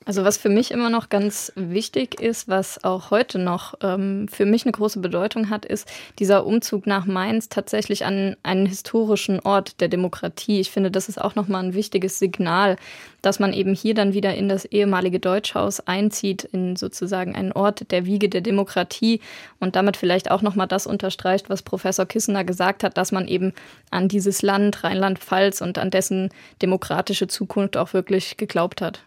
Also 0.08 0.22
was 0.22 0.36
für 0.36 0.48
mich 0.48 0.70
immer 0.70 0.88
noch 0.88 1.08
ganz 1.08 1.52
wichtig 1.56 2.20
ist, 2.20 2.46
was 2.46 2.84
auch 2.84 3.10
heute 3.10 3.40
noch 3.40 3.74
ähm, 3.82 4.28
für 4.28 4.46
mich 4.46 4.64
eine 4.64 4.70
große 4.70 5.00
Bedeutung 5.00 5.50
hat, 5.50 5.64
ist 5.64 5.88
dieser 6.20 6.46
Umzug 6.46 6.86
nach 6.86 7.06
Mainz 7.06 7.48
tatsächlich 7.48 8.04
an 8.04 8.36
einen 8.44 8.66
historischen 8.66 9.40
Ort 9.40 9.80
der 9.80 9.88
Demokratie. 9.88 10.60
Ich 10.60 10.70
finde, 10.70 10.92
das 10.92 11.08
ist 11.08 11.20
auch 11.20 11.34
nochmal 11.34 11.64
ein 11.64 11.74
wichtiges 11.74 12.20
Signal, 12.20 12.76
dass 13.20 13.40
man 13.40 13.52
eben 13.52 13.74
hier 13.74 13.94
dann 13.94 14.14
wieder 14.14 14.32
in 14.36 14.48
das 14.48 14.64
ehemalige 14.64 15.18
Deutschhaus 15.18 15.80
einzieht, 15.80 16.44
in 16.44 16.76
sozusagen 16.76 17.34
einen 17.34 17.50
Ort 17.50 17.90
der 17.90 18.06
Wiege 18.06 18.28
der 18.28 18.42
Demokratie 18.42 19.20
und 19.58 19.74
damit 19.74 19.96
vielleicht 19.96 20.30
auch 20.30 20.40
nochmal 20.40 20.68
das 20.68 20.86
unterstreicht, 20.86 21.50
was 21.50 21.62
Professor 21.62 22.06
Kissener 22.06 22.44
gesagt 22.44 22.84
hat, 22.84 22.96
dass 22.96 23.10
man 23.10 23.26
eben 23.26 23.52
an 23.90 24.06
dieses 24.06 24.42
Land 24.42 24.84
Rheinland-Pfalz 24.84 25.62
und 25.62 25.78
an 25.78 25.90
dessen 25.90 26.30
demokratische 26.62 27.26
Zukunft 27.26 27.76
auch 27.76 27.92
wirklich 27.92 28.36
geglaubt 28.36 28.80
hat. 28.80 29.02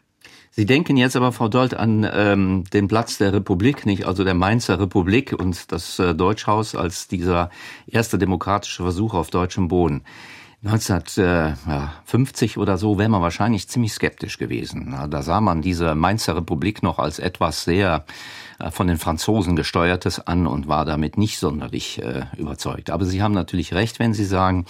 Sie 0.51 0.65
denken 0.65 0.97
jetzt 0.97 1.15
aber, 1.15 1.31
Frau 1.31 1.47
Dold, 1.47 1.73
an 1.73 2.09
ähm, 2.11 2.63
den 2.73 2.88
Platz 2.88 3.17
der 3.17 3.33
Republik, 3.33 3.85
nicht 3.85 4.05
also 4.05 4.23
der 4.23 4.33
Mainzer 4.33 4.79
Republik 4.79 5.33
und 5.33 5.71
das 5.71 5.99
äh, 5.99 6.13
Deutschhaus 6.15 6.75
als 6.75 7.07
dieser 7.07 7.49
erste 7.88 8.17
demokratische 8.17 8.83
Versuch 8.83 9.13
auf 9.13 9.29
deutschem 9.29 9.67
Boden. 9.67 10.03
1950 10.65 12.57
oder 12.57 12.77
so 12.77 12.97
wäre 12.97 13.07
man 13.07 13.21
wahrscheinlich 13.21 13.69
ziemlich 13.69 13.93
skeptisch 13.93 14.38
gewesen. 14.38 14.93
Da 15.09 15.21
sah 15.21 15.39
man 15.39 15.61
diese 15.61 15.95
Mainzer 15.95 16.35
Republik 16.35 16.83
noch 16.83 16.99
als 16.99 17.17
etwas 17.17 17.63
sehr 17.63 18.03
äh, 18.05 18.11
von 18.72 18.88
den 18.88 18.98
Franzosen 18.98 19.56
gesteuertes 19.56 20.20
an 20.20 20.48
und 20.48 20.68
war 20.68 20.86
damit 20.86 21.18
nicht 21.18 21.39
sonderlich 21.39 22.01
äh, 22.01 22.25
überzeugt. 22.38 22.89
Aber 22.89 23.06
Sie 23.06 23.22
haben 23.22 23.34
natürlich 23.34 23.74
recht, 23.74 24.00
wenn 24.00 24.13
Sie 24.13 24.25
sagen, 24.25 24.66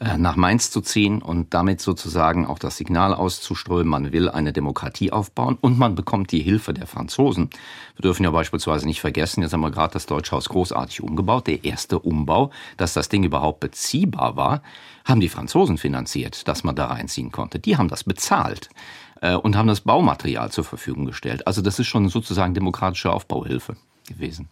äh, 0.00 0.16
nach 0.16 0.36
Mainz 0.36 0.70
zu 0.70 0.80
ziehen 0.80 1.20
und 1.20 1.52
damit 1.54 1.80
sozusagen 1.80 2.46
auch 2.46 2.58
das 2.58 2.78
Signal 2.78 3.14
auszuströmen, 3.14 3.86
man 3.86 4.12
will 4.12 4.28
eine 4.28 4.52
Demokratie 4.52 5.12
aufbauen 5.12 5.58
und 5.60 5.78
man 5.78 5.94
bekommt 5.94 6.32
die 6.32 6.40
Hilfe 6.40 6.72
der 6.72 6.86
Franzosen. 6.86 7.50
Wir 7.96 8.02
dürfen 8.02 8.24
ja 8.24 8.30
beispielsweise 8.30 8.86
nicht 8.86 9.00
vergessen, 9.00 9.42
jetzt 9.42 9.52
haben 9.52 9.60
wir 9.60 9.70
gerade 9.70 9.92
das 9.92 10.06
Deutsche 10.06 10.32
Haus 10.32 10.48
großartig 10.48 11.02
umgebaut. 11.02 11.46
Der 11.46 11.64
erste 11.64 11.98
Umbau, 11.98 12.50
dass 12.78 12.94
das 12.94 13.10
Ding 13.10 13.24
überhaupt 13.24 13.60
beziehbar 13.60 14.36
war, 14.36 14.62
haben 15.04 15.20
die 15.20 15.28
Franzosen 15.28 15.78
finanziert, 15.78 16.48
dass 16.48 16.64
man 16.64 16.76
da 16.76 16.86
reinziehen 16.86 17.30
konnte. 17.30 17.58
Die 17.58 17.76
haben 17.76 17.88
das 17.88 18.04
bezahlt 18.04 18.70
und 19.20 19.56
haben 19.56 19.68
das 19.68 19.82
Baumaterial 19.82 20.50
zur 20.50 20.64
Verfügung 20.64 21.04
gestellt. 21.04 21.46
Also 21.46 21.60
das 21.60 21.78
ist 21.78 21.86
schon 21.86 22.08
sozusagen 22.08 22.54
demokratische 22.54 23.12
Aufbauhilfe 23.12 23.76
gewesen. 24.08 24.48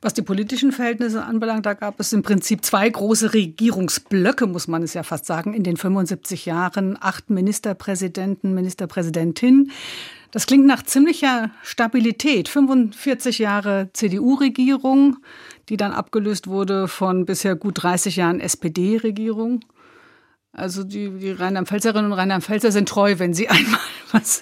Was 0.00 0.14
die 0.14 0.22
politischen 0.22 0.70
Verhältnisse 0.70 1.24
anbelangt, 1.24 1.66
da 1.66 1.74
gab 1.74 1.98
es 1.98 2.12
im 2.12 2.22
Prinzip 2.22 2.64
zwei 2.64 2.88
große 2.88 3.34
Regierungsblöcke, 3.34 4.46
muss 4.46 4.68
man 4.68 4.84
es 4.84 4.94
ja 4.94 5.02
fast 5.02 5.26
sagen, 5.26 5.54
in 5.54 5.64
den 5.64 5.76
75 5.76 6.46
Jahren. 6.46 6.96
Acht 7.00 7.30
Ministerpräsidenten, 7.30 8.54
Ministerpräsidentin. 8.54 9.72
Das 10.30 10.46
klingt 10.46 10.66
nach 10.66 10.84
ziemlicher 10.84 11.50
Stabilität. 11.62 12.48
45 12.48 13.40
Jahre 13.40 13.90
CDU-Regierung, 13.92 15.16
die 15.68 15.76
dann 15.76 15.90
abgelöst 15.90 16.46
wurde 16.46 16.86
von 16.86 17.26
bisher 17.26 17.56
gut 17.56 17.82
30 17.82 18.16
Jahren 18.16 18.38
SPD-Regierung. 18.38 19.60
Also 20.52 20.82
die, 20.82 21.10
die 21.10 21.30
Rheinland-Pfälzerinnen 21.30 22.10
und 22.10 22.18
Rheinland-Pfälzer 22.18 22.72
sind 22.72 22.88
treu, 22.88 23.14
wenn 23.18 23.34
sie 23.34 23.48
einmal 23.48 23.80
was 24.12 24.40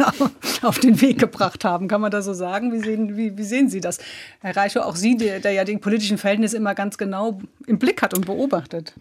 auf 0.63 0.79
den 0.79 1.01
Weg 1.01 1.19
gebracht 1.19 1.65
haben. 1.65 1.89
Kann 1.89 2.01
man 2.01 2.11
das 2.11 2.25
so 2.25 2.35
sagen? 2.35 2.73
Wie 2.73 2.79
sehen, 2.79 3.17
wie, 3.17 3.37
wie 3.37 3.43
sehen 3.43 3.69
Sie 3.69 3.81
das? 3.81 3.99
Herr 4.41 4.57
Reichow, 4.57 4.85
auch 4.85 4.97
Sie, 4.97 5.17
der, 5.17 5.41
der 5.41 5.53
ja 5.53 5.65
den 5.65 5.81
politischen 5.81 6.19
Verhältnis 6.19 6.53
immer 6.53 6.75
ganz 6.75 6.99
genau 6.99 7.41
im 7.67 7.79
Blick 7.79 8.03
hat 8.03 8.15
und 8.15 8.27
beobachtet. 8.27 8.95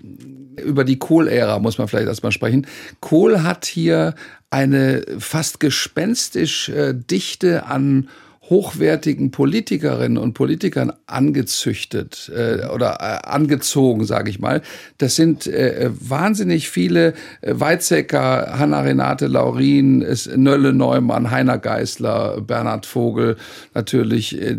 Über 0.64 0.84
die 0.84 0.98
Kohl-Ära 0.98 1.60
muss 1.60 1.78
man 1.78 1.88
vielleicht 1.88 2.08
erstmal 2.08 2.32
sprechen. 2.32 2.66
Kohl 3.00 3.44
hat 3.44 3.66
hier 3.66 4.16
eine 4.50 5.04
fast 5.20 5.60
gespenstisch 5.60 6.70
äh, 6.70 6.94
Dichte 6.94 7.66
an 7.68 8.10
hochwertigen 8.50 9.32
Politikerinnen 9.32 10.18
und 10.18 10.34
Politikern 10.34 10.94
angezüchtet 11.08 12.32
äh, 12.36 12.68
oder 12.68 12.98
äh, 13.00 13.28
angezogen, 13.28 14.06
sage 14.06 14.30
ich 14.30 14.40
mal. 14.40 14.62
Das 14.98 15.16
sind 15.16 15.48
äh, 15.48 15.90
wahnsinnig 16.00 16.70
viele 16.70 17.14
äh, 17.42 17.54
Weizsäcker, 17.56 18.58
Hanna-Renate 18.60 19.28
Laurin, 19.28 20.06
Nölle 20.36 20.74
Neumann, 20.74 21.32
Heiner 21.32 21.58
Geißler, 21.58 22.42
Bernhard 22.42 22.86
Vogel, 22.86 23.38
natürlich 23.74 24.40
äh, 24.40 24.56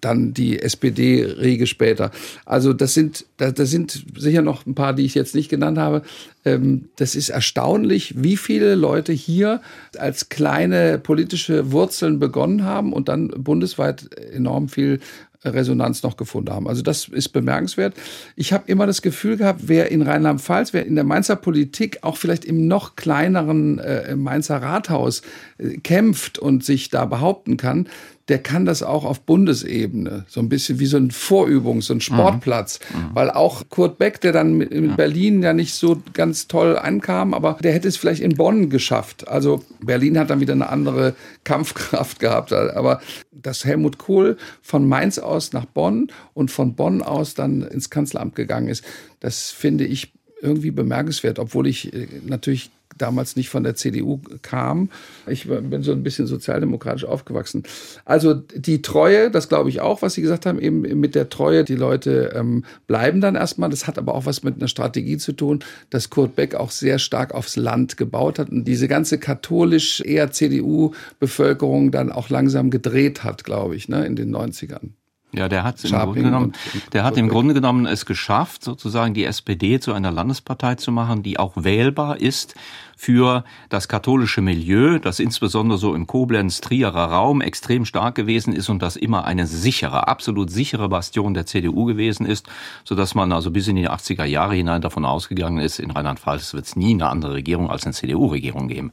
dann 0.00 0.34
die 0.34 0.60
SPD-Riege 0.60 1.66
später. 1.66 2.10
Also 2.44 2.72
das 2.72 2.94
sind, 2.94 3.24
das, 3.36 3.54
das 3.54 3.70
sind 3.70 4.04
sicher 4.16 4.42
noch 4.42 4.66
ein 4.66 4.74
paar, 4.74 4.94
die 4.94 5.04
ich 5.04 5.14
jetzt 5.14 5.34
nicht 5.34 5.48
genannt 5.48 5.78
habe, 5.78 6.02
das 6.44 7.14
ist 7.14 7.28
erstaunlich, 7.28 8.14
wie 8.20 8.36
viele 8.36 8.74
Leute 8.74 9.12
hier 9.12 9.60
als 9.96 10.28
kleine 10.28 10.98
politische 10.98 11.70
Wurzeln 11.70 12.18
begonnen 12.18 12.64
haben 12.64 12.92
und 12.92 13.08
dann 13.08 13.28
bundesweit 13.28 14.12
enorm 14.32 14.68
viel 14.68 14.98
Resonanz 15.44 16.02
noch 16.02 16.16
gefunden 16.16 16.52
haben. 16.52 16.68
Also 16.68 16.82
das 16.82 17.08
ist 17.08 17.30
bemerkenswert. 17.30 17.94
Ich 18.36 18.52
habe 18.52 18.64
immer 18.66 18.86
das 18.86 19.02
Gefühl 19.02 19.36
gehabt, 19.36 19.62
wer 19.66 19.90
in 19.90 20.02
Rheinland-Pfalz, 20.02 20.72
wer 20.72 20.86
in 20.86 20.94
der 20.94 21.04
Mainzer 21.04 21.36
Politik, 21.36 21.98
auch 22.02 22.16
vielleicht 22.16 22.44
im 22.44 22.68
noch 22.68 22.96
kleineren 22.96 23.78
äh, 23.78 24.14
Mainzer 24.14 24.58
Rathaus 24.58 25.22
äh, 25.58 25.78
kämpft 25.78 26.38
und 26.38 26.64
sich 26.64 26.90
da 26.90 27.04
behaupten 27.06 27.56
kann, 27.56 27.88
der 28.28 28.38
kann 28.38 28.64
das 28.64 28.82
auch 28.82 29.04
auf 29.04 29.20
Bundesebene. 29.20 30.24
So 30.28 30.40
ein 30.40 30.48
bisschen 30.48 30.78
wie 30.78 30.86
so 30.86 30.96
ein 30.96 31.10
Vorübung, 31.10 31.82
so 31.82 31.92
ein 31.92 32.00
Sportplatz. 32.00 32.78
Mhm. 32.94 33.00
mhm. 33.00 33.10
Weil 33.14 33.30
auch 33.30 33.64
Kurt 33.68 33.98
Beck, 33.98 34.20
der 34.20 34.32
dann 34.32 34.60
in. 34.60 34.96
Berlin 34.96 35.42
ja 35.42 35.52
nicht 35.52 35.74
so 35.74 36.00
ganz 36.12 36.48
toll 36.48 36.78
ankam, 36.78 37.34
aber 37.34 37.58
der 37.62 37.72
hätte 37.72 37.88
es 37.88 37.96
vielleicht 37.96 38.22
in 38.22 38.36
Bonn 38.36 38.70
geschafft. 38.70 39.26
Also 39.26 39.64
Berlin 39.80 40.18
hat 40.18 40.30
dann 40.30 40.40
wieder 40.40 40.52
eine 40.52 40.68
andere 40.68 41.14
Kampfkraft 41.44 42.20
gehabt. 42.20 42.52
Aber 42.52 43.00
dass 43.32 43.64
Helmut 43.64 43.98
Kohl 43.98 44.36
von 44.60 44.86
Mainz 44.86 45.18
aus 45.18 45.52
nach 45.52 45.64
Bonn 45.64 46.08
und 46.34 46.50
von 46.50 46.74
Bonn 46.74 47.02
aus 47.02 47.34
dann 47.34 47.62
ins 47.62 47.90
Kanzleramt 47.90 48.36
gegangen 48.36 48.68
ist, 48.68 48.84
das 49.20 49.50
finde 49.50 49.84
ich 49.84 50.12
irgendwie 50.40 50.72
bemerkenswert, 50.72 51.38
obwohl 51.38 51.66
ich 51.66 51.92
äh, 51.94 52.06
natürlich 52.26 52.70
damals 52.98 53.36
nicht 53.36 53.48
von 53.48 53.62
der 53.64 53.74
CDU 53.74 54.20
kam. 54.42 54.90
Ich 55.26 55.48
bin 55.48 55.82
so 55.82 55.92
ein 55.92 56.02
bisschen 56.02 56.26
sozialdemokratisch 56.26 57.04
aufgewachsen. 57.04 57.62
Also 58.04 58.34
die 58.34 58.82
Treue, 58.82 59.30
das 59.30 59.48
glaube 59.48 59.70
ich 59.70 59.80
auch, 59.80 60.02
was 60.02 60.14
Sie 60.14 60.22
gesagt 60.22 60.46
haben, 60.46 60.60
eben 60.60 60.80
mit 60.80 61.14
der 61.14 61.28
Treue, 61.28 61.64
die 61.64 61.76
Leute 61.76 62.32
ähm, 62.34 62.64
bleiben 62.86 63.20
dann 63.20 63.34
erstmal. 63.34 63.70
Das 63.70 63.86
hat 63.86 63.98
aber 63.98 64.14
auch 64.14 64.26
was 64.26 64.42
mit 64.42 64.56
einer 64.56 64.68
Strategie 64.68 65.16
zu 65.16 65.32
tun, 65.32 65.60
dass 65.90 66.10
Kurt 66.10 66.36
Beck 66.36 66.54
auch 66.54 66.70
sehr 66.70 66.98
stark 66.98 67.34
aufs 67.34 67.56
Land 67.56 67.96
gebaut 67.96 68.38
hat 68.38 68.50
und 68.50 68.64
diese 68.64 68.88
ganze 68.88 69.18
katholisch 69.18 70.00
eher 70.00 70.30
CDU-Bevölkerung 70.30 71.90
dann 71.90 72.12
auch 72.12 72.28
langsam 72.28 72.70
gedreht 72.70 73.24
hat, 73.24 73.44
glaube 73.44 73.76
ich, 73.76 73.88
ne, 73.88 74.06
in 74.06 74.16
den 74.16 74.34
90ern. 74.34 74.90
Ja, 75.34 75.48
der 75.48 75.64
hat 75.64 75.82
im 75.82 75.90
Grunde 75.90 76.22
genommen, 76.22 76.52
der 76.92 77.04
hat 77.04 77.16
im 77.16 77.28
Grunde 77.28 77.54
genommen 77.54 77.86
es 77.86 78.04
geschafft, 78.04 78.62
sozusagen 78.62 79.14
die 79.14 79.24
SPD 79.24 79.80
zu 79.80 79.94
einer 79.94 80.10
Landespartei 80.10 80.74
zu 80.74 80.92
machen, 80.92 81.22
die 81.22 81.38
auch 81.38 81.52
wählbar 81.56 82.20
ist 82.20 82.54
für 83.02 83.42
das 83.70 83.88
katholische 83.88 84.42
Milieu, 84.42 84.98
das 84.98 85.20
insbesondere 85.20 85.78
so 85.78 85.94
im 85.94 86.06
Koblenz-Trierer 86.06 87.06
Raum 87.06 87.40
extrem 87.40 87.86
stark 87.86 88.14
gewesen 88.14 88.52
ist 88.52 88.68
und 88.68 88.82
das 88.82 88.96
immer 88.96 89.24
eine 89.24 89.46
sichere, 89.46 90.06
absolut 90.06 90.50
sichere 90.50 90.90
Bastion 90.90 91.32
der 91.32 91.46
CDU 91.46 91.86
gewesen 91.86 92.26
ist, 92.26 92.46
so 92.84 92.94
dass 92.94 93.14
man 93.14 93.32
also 93.32 93.50
bis 93.50 93.66
in 93.68 93.76
die 93.76 93.88
80er 93.88 94.24
Jahre 94.24 94.54
hinein 94.54 94.82
davon 94.82 95.06
ausgegangen 95.06 95.58
ist, 95.58 95.78
in 95.78 95.90
Rheinland-Pfalz 95.90 96.52
wird 96.52 96.66
es 96.66 96.76
nie 96.76 96.92
eine 96.92 97.08
andere 97.08 97.32
Regierung 97.32 97.70
als 97.70 97.84
eine 97.84 97.94
CDU-Regierung 97.94 98.68
geben. 98.68 98.92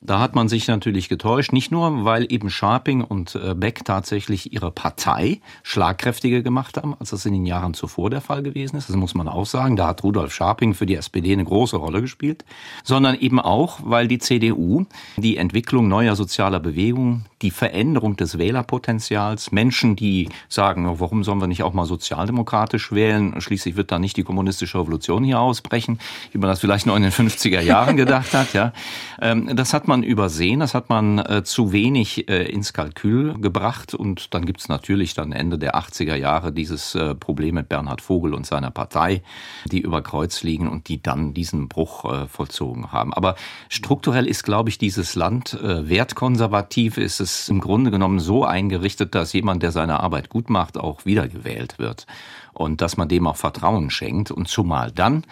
Da 0.00 0.20
hat 0.20 0.36
man 0.36 0.48
sich 0.48 0.68
natürlich 0.68 1.08
getäuscht, 1.08 1.52
nicht 1.52 1.72
nur, 1.72 2.04
weil 2.04 2.32
eben 2.32 2.50
Scharping 2.50 3.02
und 3.02 3.34
äh, 3.34 3.54
Beck 3.54 3.84
tatsächlich 3.84 4.52
ihre 4.52 4.70
Partei 4.70 5.40
schlagkräftiger 5.64 6.42
gemacht 6.42 6.76
haben, 6.76 6.94
als 7.00 7.10
das 7.10 7.26
in 7.26 7.32
den 7.32 7.46
Jahren 7.46 7.74
zuvor 7.74 8.08
der 8.08 8.20
Fall 8.20 8.44
gewesen 8.44 8.76
ist. 8.76 8.88
Das 8.88 8.94
muss 8.94 9.16
man 9.16 9.26
auch 9.26 9.46
sagen. 9.46 9.74
Da 9.74 9.88
hat 9.88 10.04
Rudolf 10.04 10.32
Scharping 10.32 10.74
für 10.74 10.86
die 10.86 10.94
SPD 10.94 11.32
eine 11.32 11.44
große 11.44 11.76
Rolle 11.76 12.00
gespielt. 12.00 12.44
Sondern 12.84 13.18
eben 13.18 13.40
auch, 13.40 13.80
weil 13.82 14.06
die 14.06 14.18
CDU 14.18 14.86
die 15.16 15.36
Entwicklung 15.36 15.88
neuer 15.88 16.14
sozialer 16.14 16.60
Bewegungen, 16.60 17.26
die 17.42 17.50
Veränderung 17.50 18.16
des 18.16 18.38
Wählerpotenzials, 18.38 19.50
Menschen, 19.50 19.96
die 19.96 20.28
sagen, 20.48 20.88
warum 21.00 21.24
sollen 21.24 21.40
wir 21.40 21.46
nicht 21.48 21.64
auch 21.64 21.72
mal 21.72 21.86
sozialdemokratisch 21.86 22.92
wählen? 22.92 23.40
Schließlich 23.40 23.76
wird 23.76 23.90
da 23.90 23.98
nicht 23.98 24.16
die 24.16 24.24
kommunistische 24.24 24.78
Revolution 24.78 25.24
hier 25.24 25.40
ausbrechen, 25.40 25.98
wie 26.32 26.38
man 26.38 26.50
das 26.50 26.60
vielleicht 26.60 26.86
noch 26.86 26.96
in 26.96 27.02
den 27.02 27.12
50er 27.12 27.60
Jahren 27.60 27.96
gedacht 27.96 28.32
hat. 28.32 28.52
Ja, 28.52 28.72
ähm, 29.20 29.56
Das 29.56 29.74
hat 29.74 29.87
man 29.88 30.02
übersehen, 30.02 30.60
das 30.60 30.74
hat 30.74 30.88
man 30.88 31.18
äh, 31.18 31.42
zu 31.42 31.72
wenig 31.72 32.28
äh, 32.28 32.44
ins 32.44 32.72
Kalkül 32.72 33.38
gebracht. 33.40 33.94
Und 33.94 34.34
dann 34.34 34.46
gibt's 34.46 34.68
natürlich 34.68 35.14
dann 35.14 35.32
Ende 35.32 35.58
der 35.58 35.74
80er 35.74 36.14
Jahre 36.14 36.52
dieses 36.52 36.94
äh, 36.94 37.14
Problem 37.14 37.56
mit 37.56 37.68
Bernhard 37.68 38.00
Vogel 38.00 38.34
und 38.34 38.46
seiner 38.46 38.70
Partei, 38.70 39.22
die 39.64 39.80
über 39.80 40.02
Kreuz 40.02 40.42
liegen 40.42 40.68
und 40.68 40.88
die 40.88 41.02
dann 41.02 41.34
diesen 41.34 41.68
Bruch 41.68 42.04
äh, 42.04 42.28
vollzogen 42.28 42.92
haben. 42.92 43.12
Aber 43.12 43.34
strukturell 43.68 44.26
ist, 44.26 44.44
glaube 44.44 44.68
ich, 44.68 44.78
dieses 44.78 45.14
Land 45.14 45.54
äh, 45.54 45.88
wertkonservativ, 45.88 46.98
ist 46.98 47.20
es 47.20 47.48
im 47.48 47.60
Grunde 47.60 47.90
genommen 47.90 48.20
so 48.20 48.44
eingerichtet, 48.44 49.14
dass 49.14 49.32
jemand, 49.32 49.62
der 49.62 49.72
seine 49.72 50.00
Arbeit 50.00 50.28
gut 50.28 50.50
macht, 50.50 50.78
auch 50.78 51.04
wiedergewählt 51.06 51.78
wird. 51.78 52.06
Und 52.52 52.80
dass 52.80 52.96
man 52.96 53.08
dem 53.08 53.26
auch 53.26 53.36
Vertrauen 53.36 53.90
schenkt. 53.90 54.30
Und 54.30 54.48
zumal 54.48 54.90
dann, 54.92 55.24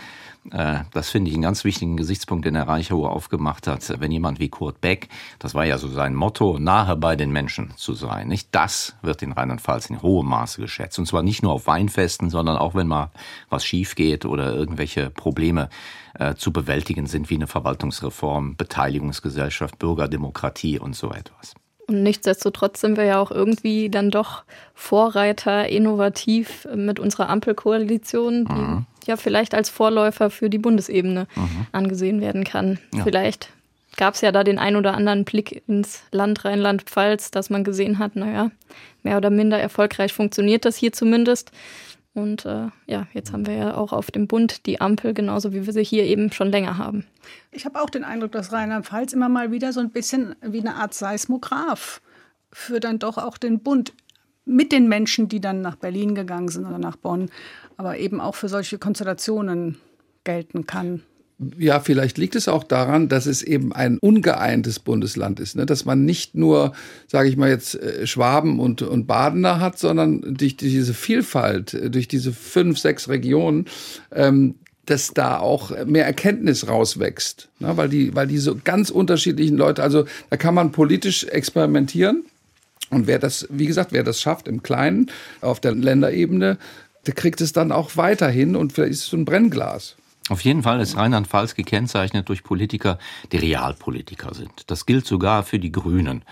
das 0.50 1.10
finde 1.10 1.30
ich 1.30 1.34
einen 1.34 1.42
ganz 1.42 1.64
wichtigen 1.64 1.96
Gesichtspunkt, 1.96 2.44
den 2.44 2.54
Herr 2.54 2.68
Reichow 2.68 3.06
aufgemacht 3.06 3.66
hat. 3.66 4.00
Wenn 4.00 4.12
jemand 4.12 4.38
wie 4.40 4.48
Kurt 4.48 4.80
Beck, 4.80 5.08
das 5.38 5.54
war 5.54 5.64
ja 5.64 5.78
so 5.78 5.88
sein 5.88 6.14
Motto, 6.14 6.58
nahe 6.58 6.96
bei 6.96 7.16
den 7.16 7.32
Menschen 7.32 7.72
zu 7.76 7.94
sein, 7.94 8.28
nicht? 8.28 8.48
Das 8.52 8.96
wird 9.02 9.22
in 9.22 9.32
Rheinland-Pfalz 9.32 9.90
in 9.90 10.02
hohem 10.02 10.28
Maße 10.28 10.60
geschätzt. 10.60 10.98
Und 10.98 11.06
zwar 11.06 11.22
nicht 11.22 11.42
nur 11.42 11.52
auf 11.52 11.66
Weinfesten, 11.66 12.30
sondern 12.30 12.56
auch 12.56 12.74
wenn 12.74 12.86
mal 12.86 13.10
was 13.48 13.64
schief 13.64 13.94
geht 13.94 14.24
oder 14.24 14.54
irgendwelche 14.54 15.10
Probleme 15.10 15.68
äh, 16.14 16.34
zu 16.34 16.52
bewältigen 16.52 17.06
sind, 17.06 17.30
wie 17.30 17.34
eine 17.34 17.46
Verwaltungsreform, 17.46 18.56
Beteiligungsgesellschaft, 18.56 19.78
Bürgerdemokratie 19.78 20.78
und 20.78 20.94
so 20.94 21.10
etwas. 21.10 21.54
Und 21.88 22.02
nichtsdestotrotz 22.02 22.80
sind 22.80 22.96
wir 22.96 23.04
ja 23.04 23.20
auch 23.20 23.30
irgendwie 23.30 23.88
dann 23.88 24.10
doch 24.10 24.42
Vorreiter, 24.74 25.68
innovativ 25.68 26.66
mit 26.74 26.98
unserer 26.98 27.28
Ampelkoalition, 27.28 28.44
die 28.44 28.52
mhm. 28.52 28.86
ja 29.06 29.16
vielleicht 29.16 29.54
als 29.54 29.70
Vorläufer 29.70 30.30
für 30.30 30.50
die 30.50 30.58
Bundesebene 30.58 31.28
mhm. 31.36 31.66
angesehen 31.72 32.20
werden 32.20 32.44
kann. 32.44 32.78
Ja. 32.92 33.04
Vielleicht 33.04 33.50
gab 33.96 34.14
es 34.14 34.20
ja 34.20 34.32
da 34.32 34.44
den 34.44 34.58
ein 34.58 34.76
oder 34.76 34.94
anderen 34.94 35.24
Blick 35.24 35.62
ins 35.68 36.02
Land 36.10 36.44
Rheinland-Pfalz, 36.44 37.30
dass 37.30 37.50
man 37.50 37.64
gesehen 37.64 37.98
hat, 37.98 38.16
naja, 38.16 38.50
mehr 39.02 39.16
oder 39.16 39.30
minder 39.30 39.58
erfolgreich 39.58 40.12
funktioniert 40.12 40.64
das 40.64 40.76
hier 40.76 40.92
zumindest. 40.92 41.52
Und 42.16 42.46
äh, 42.46 42.68
ja, 42.86 43.06
jetzt 43.12 43.34
haben 43.34 43.46
wir 43.46 43.54
ja 43.54 43.74
auch 43.76 43.92
auf 43.92 44.10
dem 44.10 44.26
Bund 44.26 44.64
die 44.64 44.80
Ampel, 44.80 45.12
genauso 45.12 45.52
wie 45.52 45.66
wir 45.66 45.72
sie 45.74 45.84
hier 45.84 46.04
eben 46.04 46.32
schon 46.32 46.50
länger 46.50 46.78
haben. 46.78 47.04
Ich 47.52 47.66
habe 47.66 47.78
auch 47.78 47.90
den 47.90 48.04
Eindruck, 48.04 48.32
dass 48.32 48.52
Rheinland-Pfalz 48.52 49.12
immer 49.12 49.28
mal 49.28 49.52
wieder 49.52 49.74
so 49.74 49.80
ein 49.80 49.90
bisschen 49.90 50.34
wie 50.40 50.60
eine 50.60 50.76
Art 50.76 50.94
Seismograph 50.94 52.00
für 52.50 52.80
dann 52.80 52.98
doch 52.98 53.18
auch 53.18 53.36
den 53.36 53.60
Bund 53.60 53.92
mit 54.46 54.72
den 54.72 54.88
Menschen, 54.88 55.28
die 55.28 55.42
dann 55.42 55.60
nach 55.60 55.76
Berlin 55.76 56.14
gegangen 56.14 56.48
sind 56.48 56.64
oder 56.64 56.78
nach 56.78 56.96
Bonn, 56.96 57.28
aber 57.76 57.98
eben 57.98 58.18
auch 58.22 58.34
für 58.34 58.48
solche 58.48 58.78
Konstellationen 58.78 59.76
gelten 60.24 60.66
kann. 60.66 61.02
Ja, 61.58 61.80
vielleicht 61.80 62.16
liegt 62.16 62.34
es 62.34 62.48
auch 62.48 62.64
daran, 62.64 63.10
dass 63.10 63.26
es 63.26 63.42
eben 63.42 63.74
ein 63.74 63.98
ungeeintes 63.98 64.78
Bundesland 64.78 65.38
ist, 65.38 65.54
ne? 65.54 65.66
dass 65.66 65.84
man 65.84 66.06
nicht 66.06 66.34
nur, 66.34 66.72
sage 67.08 67.28
ich 67.28 67.36
mal 67.36 67.50
jetzt, 67.50 67.74
äh, 67.74 68.06
Schwaben 68.06 68.58
und, 68.58 68.80
und 68.80 69.06
Badener 69.06 69.60
hat, 69.60 69.78
sondern 69.78 70.22
durch 70.34 70.56
diese 70.56 70.94
Vielfalt, 70.94 71.74
äh, 71.74 71.90
durch 71.90 72.08
diese 72.08 72.32
fünf, 72.32 72.78
sechs 72.78 73.10
Regionen, 73.10 73.66
ähm, 74.12 74.54
dass 74.86 75.12
da 75.12 75.38
auch 75.38 75.84
mehr 75.84 76.06
Erkenntnis 76.06 76.68
rauswächst, 76.68 77.48
ne? 77.58 77.76
weil 77.76 77.90
die, 77.90 78.14
weil 78.14 78.28
die 78.28 78.38
so 78.38 78.56
ganz 78.62 78.88
unterschiedlichen 78.88 79.58
Leute, 79.58 79.82
also 79.82 80.06
da 80.30 80.38
kann 80.38 80.54
man 80.54 80.72
politisch 80.72 81.24
experimentieren. 81.24 82.24
Und 82.88 83.06
wer 83.08 83.18
das, 83.18 83.46
wie 83.50 83.66
gesagt, 83.66 83.92
wer 83.92 84.04
das 84.04 84.22
schafft 84.22 84.48
im 84.48 84.62
Kleinen 84.62 85.10
auf 85.42 85.60
der 85.60 85.74
Länderebene, 85.74 86.56
der 87.06 87.14
kriegt 87.14 87.42
es 87.42 87.52
dann 87.52 87.72
auch 87.72 87.96
weiterhin 87.96 88.56
und 88.56 88.72
vielleicht 88.72 88.92
ist 88.92 89.00
es 89.00 89.06
so 89.08 89.16
ein 89.18 89.26
Brennglas. 89.26 89.96
Auf 90.28 90.40
jeden 90.40 90.64
Fall 90.64 90.80
ist 90.80 90.96
Rheinland-Pfalz 90.96 91.54
gekennzeichnet 91.54 92.28
durch 92.28 92.42
Politiker, 92.42 92.98
die 93.30 93.36
Realpolitiker 93.36 94.34
sind. 94.34 94.70
Das 94.70 94.84
gilt 94.84 95.06
sogar 95.06 95.44
für 95.44 95.60
die 95.60 95.70
Grünen. 95.70 96.24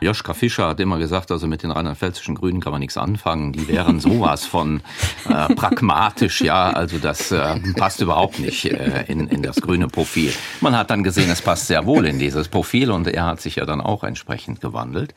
Joschka 0.00 0.34
Fischer 0.34 0.68
hat 0.68 0.80
immer 0.80 0.98
gesagt, 0.98 1.30
also 1.30 1.46
mit 1.46 1.62
den 1.62 1.72
rheinland-pfälzischen 1.72 2.34
Grünen 2.34 2.60
kann 2.60 2.72
man 2.72 2.80
nichts 2.80 2.96
anfangen. 2.96 3.52
Die 3.52 3.68
wären 3.68 4.00
sowas 4.00 4.46
von 4.46 4.82
äh, 5.28 5.54
pragmatisch, 5.54 6.40
ja. 6.40 6.70
Also 6.70 6.98
das 6.98 7.32
äh, 7.32 7.58
passt 7.76 8.00
überhaupt 8.00 8.38
nicht 8.38 8.64
äh, 8.66 9.04
in, 9.08 9.28
in 9.28 9.42
das 9.42 9.60
grüne 9.60 9.88
Profil. 9.88 10.32
Man 10.60 10.76
hat 10.76 10.90
dann 10.90 11.02
gesehen, 11.02 11.30
es 11.30 11.42
passt 11.42 11.66
sehr 11.66 11.86
wohl 11.86 12.06
in 12.06 12.18
dieses 12.18 12.48
Profil 12.48 12.90
und 12.90 13.08
er 13.08 13.26
hat 13.26 13.40
sich 13.40 13.56
ja 13.56 13.66
dann 13.66 13.80
auch 13.80 14.04
entsprechend 14.04 14.60
gewandelt. 14.60 15.14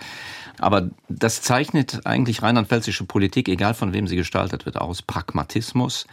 Aber 0.59 0.89
das 1.07 1.41
zeichnet 1.41 2.05
eigentlich 2.05 2.41
rheinland-pfälzische 2.41 3.05
Politik, 3.05 3.47
egal 3.47 3.73
von 3.75 3.93
wem 3.93 4.07
sie 4.07 4.15
gestaltet 4.15 4.65
wird, 4.65 4.77
aus. 4.77 5.01
Pragmatismus, 5.01 6.07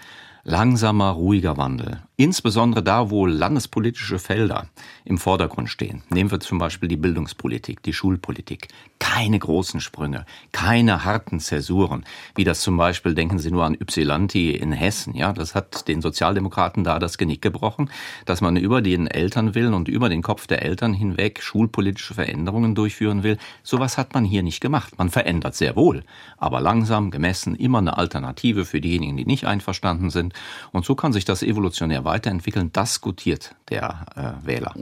langsamer, 0.44 1.10
ruhiger 1.10 1.56
Wandel. 1.56 2.02
Insbesondere 2.16 2.82
da, 2.82 3.08
wo 3.08 3.24
landespolitische 3.24 4.18
Felder 4.18 4.66
im 5.06 5.16
Vordergrund 5.16 5.70
stehen. 5.70 6.02
Nehmen 6.10 6.30
wir 6.30 6.40
zum 6.40 6.58
Beispiel 6.58 6.88
die 6.88 6.98
Bildungspolitik, 6.98 7.82
die 7.82 7.94
Schulpolitik. 7.94 8.68
Keine 8.98 9.38
großen 9.38 9.80
Sprünge, 9.80 10.26
keine 10.52 11.04
harten 11.04 11.40
Zäsuren, 11.40 12.04
wie 12.34 12.44
das 12.44 12.60
zum 12.60 12.76
Beispiel, 12.76 13.14
denken 13.14 13.38
Sie 13.38 13.50
nur 13.50 13.64
an 13.64 13.74
Ypsilanti 13.74 14.50
in 14.50 14.72
Hessen, 14.72 15.14
ja, 15.14 15.32
das 15.32 15.54
hat 15.54 15.88
den 15.88 16.02
Sozialdemokraten 16.02 16.84
da 16.84 16.98
das 16.98 17.16
Genick 17.16 17.40
gebrochen, 17.40 17.90
dass 18.26 18.42
man 18.42 18.56
über 18.56 18.82
den 18.82 19.06
Elternwillen 19.06 19.72
und 19.72 19.88
über 19.88 20.10
den 20.10 20.22
Kopf 20.22 20.46
der 20.46 20.62
Eltern 20.62 20.92
hinweg 20.92 21.42
schulpolitische 21.42 22.12
Veränderungen 22.12 22.74
durchführen 22.74 23.22
will. 23.22 23.38
Sowas 23.62 23.96
hat 23.96 24.12
man 24.12 24.26
hier 24.26 24.42
nicht 24.42 24.60
gemacht. 24.60 24.98
Man 24.98 25.08
verändert 25.08 25.54
sehr 25.54 25.74
wohl, 25.74 26.04
aber 26.36 26.60
langsam, 26.60 27.10
gemessen, 27.10 27.54
immer 27.54 27.78
eine 27.78 27.96
Alternative 27.96 28.66
für 28.66 28.82
diejenigen, 28.82 29.16
die 29.16 29.24
nicht 29.24 29.46
einverstanden 29.46 30.10
sind. 30.10 30.29
Und 30.72 30.84
so 30.84 30.94
kann 30.94 31.12
sich 31.12 31.24
das 31.24 31.42
evolutionär 31.42 32.04
weiterentwickeln, 32.04 32.70
das 32.72 33.00
gutiert 33.00 33.54
der 33.68 34.06
äh, 34.16 34.46
Wähler. 34.46 34.74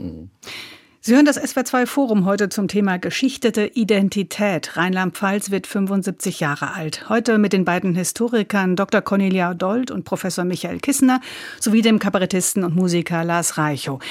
Sie 1.01 1.15
hören 1.15 1.23
das 1.23 1.41
SWR2 1.41 1.85
Forum 1.85 2.25
heute 2.25 2.49
zum 2.49 2.67
Thema 2.67 2.99
geschichtete 2.99 3.65
Identität. 3.65 4.75
Rheinland-Pfalz 4.75 5.49
wird 5.49 5.65
75 5.65 6.41
Jahre 6.41 6.73
alt. 6.73 7.07
Heute 7.07 7.37
mit 7.37 7.53
den 7.53 7.63
beiden 7.63 7.95
Historikern 7.95 8.75
Dr. 8.75 9.01
Cornelia 9.01 9.53
Dold 9.53 9.91
und 9.91 10.03
Professor 10.03 10.43
Michael 10.43 10.79
Kissner 10.79 11.21
sowie 11.61 11.81
dem 11.81 11.99
Kabarettisten 11.99 12.65
und 12.65 12.75
Musiker 12.75 13.23
Lars 13.23 13.57
Reichow. 13.57 14.01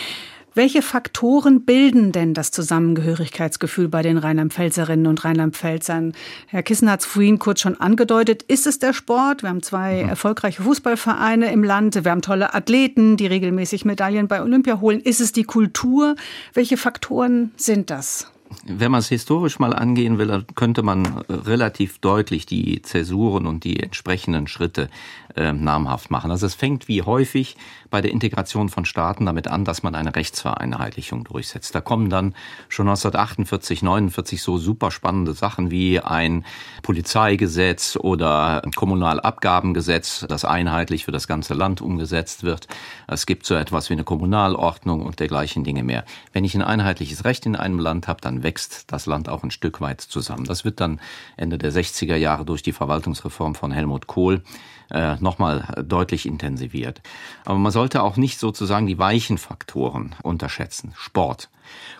Welche 0.55 0.83
Faktoren 0.83 1.65
bilden 1.65 2.11
denn 2.11 2.35
das 2.35 2.51
Zusammengehörigkeitsgefühl 2.51 3.89
bei 3.89 4.03
den 4.03 4.19
Rheinland-Pfälzerinnen 4.19 5.07
und 5.07 5.25
Rheinland-Pfälzern? 5.25 6.15
Herr 6.47 6.63
Kissen 6.63 6.91
hat 6.91 7.01
es 7.01 7.07
vorhin 7.07 7.39
kurz 7.39 7.61
schon 7.61 7.79
angedeutet. 7.79 8.43
Ist 8.45 8.67
es 8.67 8.79
der 8.79 8.93
Sport? 8.93 9.43
Wir 9.43 9.51
haben 9.51 9.63
zwei 9.63 10.01
erfolgreiche 10.01 10.63
Fußballvereine 10.63 11.53
im 11.53 11.63
Land. 11.63 12.03
Wir 12.03 12.11
haben 12.11 12.23
tolle 12.23 12.55
Athleten, 12.55 13.17
die 13.17 13.27
regelmäßig 13.27 13.85
Medaillen 13.85 14.27
bei 14.27 14.43
Olympia 14.43 14.81
holen. 14.81 15.01
Ist 15.01 15.21
es 15.21 15.33
die 15.33 15.45
Kultur? 15.45 16.17
Welche 16.55 16.77
Faktoren 16.77 17.53
sind 17.57 17.91
das? 17.91 18.33
Wenn 18.65 18.91
man 18.91 19.01
es 19.01 19.09
historisch 19.09 19.59
mal 19.59 19.75
angehen 19.75 20.19
will, 20.19 20.45
könnte 20.55 20.83
man 20.83 21.19
relativ 21.29 21.99
deutlich 21.99 22.47
die 22.47 22.81
Zäsuren 22.83 23.47
und 23.47 23.65
die 23.65 23.81
entsprechenden 23.81 24.47
Schritte 24.47 24.89
äh, 25.37 25.53
namhaft 25.53 26.11
machen. 26.11 26.31
Also 26.31 26.47
es 26.47 26.55
fängt 26.55 26.89
wie 26.89 27.03
häufig 27.03 27.57
bei 27.91 28.01
der 28.01 28.11
Integration 28.11 28.69
von 28.69 28.85
Staaten 28.85 29.27
damit 29.27 29.49
an, 29.49 29.65
dass 29.65 29.83
man 29.83 29.95
eine 29.95 30.17
Rechtsvereinheitlichung 30.17 31.25
durchsetzt. 31.25 31.75
Da 31.75 31.81
kommen 31.81 32.11
dann 32.11 32.35
schon 32.69 32.89
1948, 32.89 33.83
49 33.83 34.43
so 34.43 34.59
super 34.59 34.91
spannende 34.91 35.35
Sachen 35.35 35.71
wie 35.71 36.01
ein 36.01 36.45
Polizeigesetz 36.83 37.97
oder 37.97 38.63
Kommunalabgabengesetz, 38.75 40.27
das 40.29 40.45
einheitlich 40.45 41.05
für 41.05 41.13
das 41.13 41.29
ganze 41.29 41.55
Land 41.55 41.81
umgesetzt 41.81 42.43
wird. 42.43 42.67
Es 43.07 43.27
gibt 43.27 43.47
so 43.47 43.55
etwas 43.55 43.91
wie 43.91 43.95
eine 43.95 44.05
Kommunalordnung 44.05 45.03
und 45.03 45.21
dergleichen 45.21 45.65
Dinge 45.65 45.85
mehr. 45.85 46.05
Wenn 46.33 46.45
ich 46.45 46.55
ein 46.55 46.63
einheitliches 46.63 47.25
Recht 47.25 47.47
in 47.47 47.57
einem 47.57 47.79
Land 47.79 48.09
habe, 48.09 48.21
dann 48.21 48.38
wächst 48.43 48.93
das 48.93 49.07
Land 49.07 49.29
auch 49.29 49.43
ein 49.43 49.51
Stück 49.51 49.81
weit 49.81 50.01
zusammen. 50.01 50.45
Das 50.45 50.65
wird 50.65 50.81
dann 50.81 51.01
Ende 51.37 51.59
der 51.59 51.73
60er 51.73 52.17
Jahre 52.17 52.45
durch 52.45 52.63
die 52.63 52.73
Verwaltungsreform 52.73 53.55
von 53.55 53.73
Helmut 53.73 54.07
Kohl 54.07 54.43
äh, 54.91 55.17
nochmal 55.17 55.85
deutlich 55.87 56.27
intensiviert. 56.27 57.03
Aber 57.45 57.59
man 57.59 57.73
sollte 57.73 58.03
auch 58.03 58.17
nicht 58.17 58.39
sozusagen 58.39 58.87
die 58.87 58.99
weichen 58.99 59.39
Faktoren 59.39 60.15
unterschätzen. 60.23 60.93
Sport. 60.97 61.51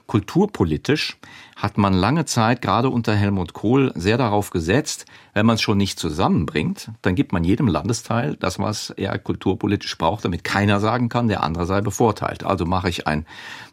Kulturpolitisch 0.09 1.19
hat 1.55 1.77
man 1.77 1.93
lange 1.93 2.25
Zeit, 2.25 2.63
gerade 2.63 2.89
unter 2.89 3.15
Helmut 3.15 3.53
Kohl, 3.53 3.93
sehr 3.95 4.17
darauf 4.17 4.51
gesetzt, 4.51 5.05
wenn 5.35 5.45
man 5.45 5.57
es 5.57 5.61
schon 5.61 5.77
nicht 5.77 5.99
zusammenbringt, 5.99 6.91
dann 7.03 7.15
gibt 7.15 7.33
man 7.33 7.45
jedem 7.45 7.67
Landesteil 7.67 8.37
das, 8.37 8.59
was 8.59 8.91
er 8.91 9.19
kulturpolitisch 9.19 9.99
braucht, 9.99 10.25
damit 10.25 10.45
keiner 10.45 10.81
sagen 10.81 11.09
kann, 11.09 11.29
der 11.29 11.43
andere 11.43 11.67
sei 11.67 11.81
bevorteilt. 11.81 12.45
Also 12.45 12.65
mache 12.65 12.89
ich 12.89 13.07
ein, 13.07 13.27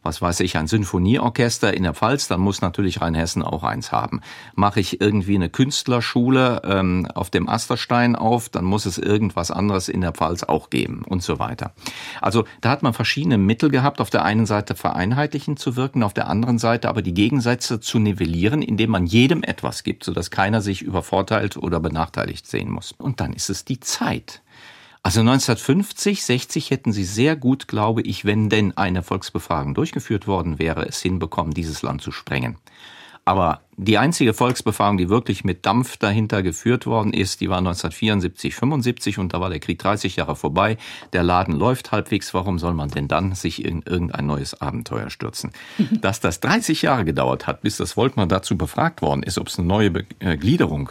was 0.03 0.21
weiß 0.21 0.41
ich, 0.41 0.57
ein 0.57 0.67
Sinfonieorchester 0.67 1.73
in 1.73 1.83
der 1.83 1.93
Pfalz, 1.93 2.27
dann 2.27 2.41
muss 2.41 2.61
natürlich 2.61 3.01
Rheinhessen 3.01 3.43
auch 3.43 3.63
eins 3.63 3.91
haben. 3.91 4.21
Mache 4.55 4.79
ich 4.79 4.99
irgendwie 4.99 5.35
eine 5.35 5.49
Künstlerschule 5.49 6.63
ähm, 6.65 7.07
auf 7.13 7.29
dem 7.29 7.47
Asterstein 7.47 8.15
auf, 8.15 8.49
dann 8.49 8.65
muss 8.65 8.85
es 8.85 8.97
irgendwas 8.97 9.51
anderes 9.51 9.89
in 9.89 10.01
der 10.01 10.11
Pfalz 10.11 10.43
auch 10.43 10.69
geben 10.69 11.03
und 11.07 11.21
so 11.23 11.39
weiter. 11.39 11.73
Also 12.19 12.45
da 12.61 12.69
hat 12.69 12.83
man 12.83 12.93
verschiedene 12.93 13.37
Mittel 13.37 13.69
gehabt, 13.69 14.01
auf 14.01 14.09
der 14.09 14.25
einen 14.25 14.47
Seite 14.47 14.75
vereinheitlichen 14.75 15.55
zu 15.55 15.75
wirken, 15.75 16.03
auf 16.03 16.13
der 16.13 16.24
anderen 16.27 16.57
Seite 16.57 16.89
aber 16.89 17.01
die 17.01 17.13
Gegensätze 17.13 17.79
zu 17.79 17.99
nivellieren, 17.99 18.61
indem 18.61 18.91
man 18.91 19.05
jedem 19.05 19.43
etwas 19.43 19.83
gibt, 19.83 20.03
sodass 20.03 20.31
keiner 20.31 20.61
sich 20.61 20.81
übervorteilt 20.81 21.57
oder 21.57 21.79
benachteiligt 21.79 22.47
sehen 22.47 22.69
muss. 22.71 22.91
Und 22.91 23.19
dann 23.19 23.33
ist 23.33 23.49
es 23.49 23.65
die 23.65 23.79
Zeit. 23.79 24.41
Also 25.03 25.19
1950, 25.19 26.23
60 26.23 26.71
hätten 26.71 26.91
sie 26.91 27.03
sehr 27.03 27.35
gut, 27.35 27.67
glaube 27.67 28.01
ich, 28.01 28.25
wenn 28.25 28.49
denn 28.49 28.75
eine 28.75 29.03
Volksbefragung 29.03 29.75
durchgeführt 29.75 30.25
worden 30.25 30.57
wäre, 30.57 30.87
es 30.87 30.99
hinbekommen, 30.99 31.53
dieses 31.53 31.83
Land 31.83 32.01
zu 32.01 32.11
sprengen. 32.11 32.57
Aber 33.23 33.61
die 33.77 33.97
einzige 33.97 34.33
Volksbefragung, 34.33 34.97
die 34.97 35.09
wirklich 35.09 35.43
mit 35.43 35.65
Dampf 35.65 35.97
dahinter 35.97 36.43
geführt 36.43 36.85
worden 36.85 37.13
ist, 37.13 37.41
die 37.41 37.49
war 37.49 37.57
1974, 37.57 38.55
75 38.55 39.19
und 39.19 39.33
da 39.33 39.41
war 39.41 39.49
der 39.49 39.59
Krieg 39.59 39.79
30 39.79 40.15
Jahre 40.15 40.35
vorbei. 40.35 40.77
Der 41.11 41.23
Laden 41.23 41.53
läuft 41.53 41.91
halbwegs. 41.91 42.33
Warum 42.33 42.57
soll 42.57 42.73
man 42.73 42.89
denn 42.89 43.07
dann 43.07 43.35
sich 43.35 43.65
in 43.65 43.81
irgendein 43.81 44.27
neues 44.27 44.59
Abenteuer 44.61 45.09
stürzen? 45.09 45.51
Dass 46.01 46.21
das 46.21 46.39
30 46.39 46.83
Jahre 46.83 47.03
gedauert 47.03 47.47
hat, 47.47 47.61
bis 47.61 47.77
das 47.77 47.93
Volk 47.93 48.13
dazu 48.29 48.57
befragt 48.57 49.01
worden 49.01 49.23
ist, 49.23 49.37
ob 49.37 49.47
es 49.47 49.59
eine 49.59 49.67
neue 49.67 49.91
äh, 50.19 50.37
Gliederung, 50.37 50.89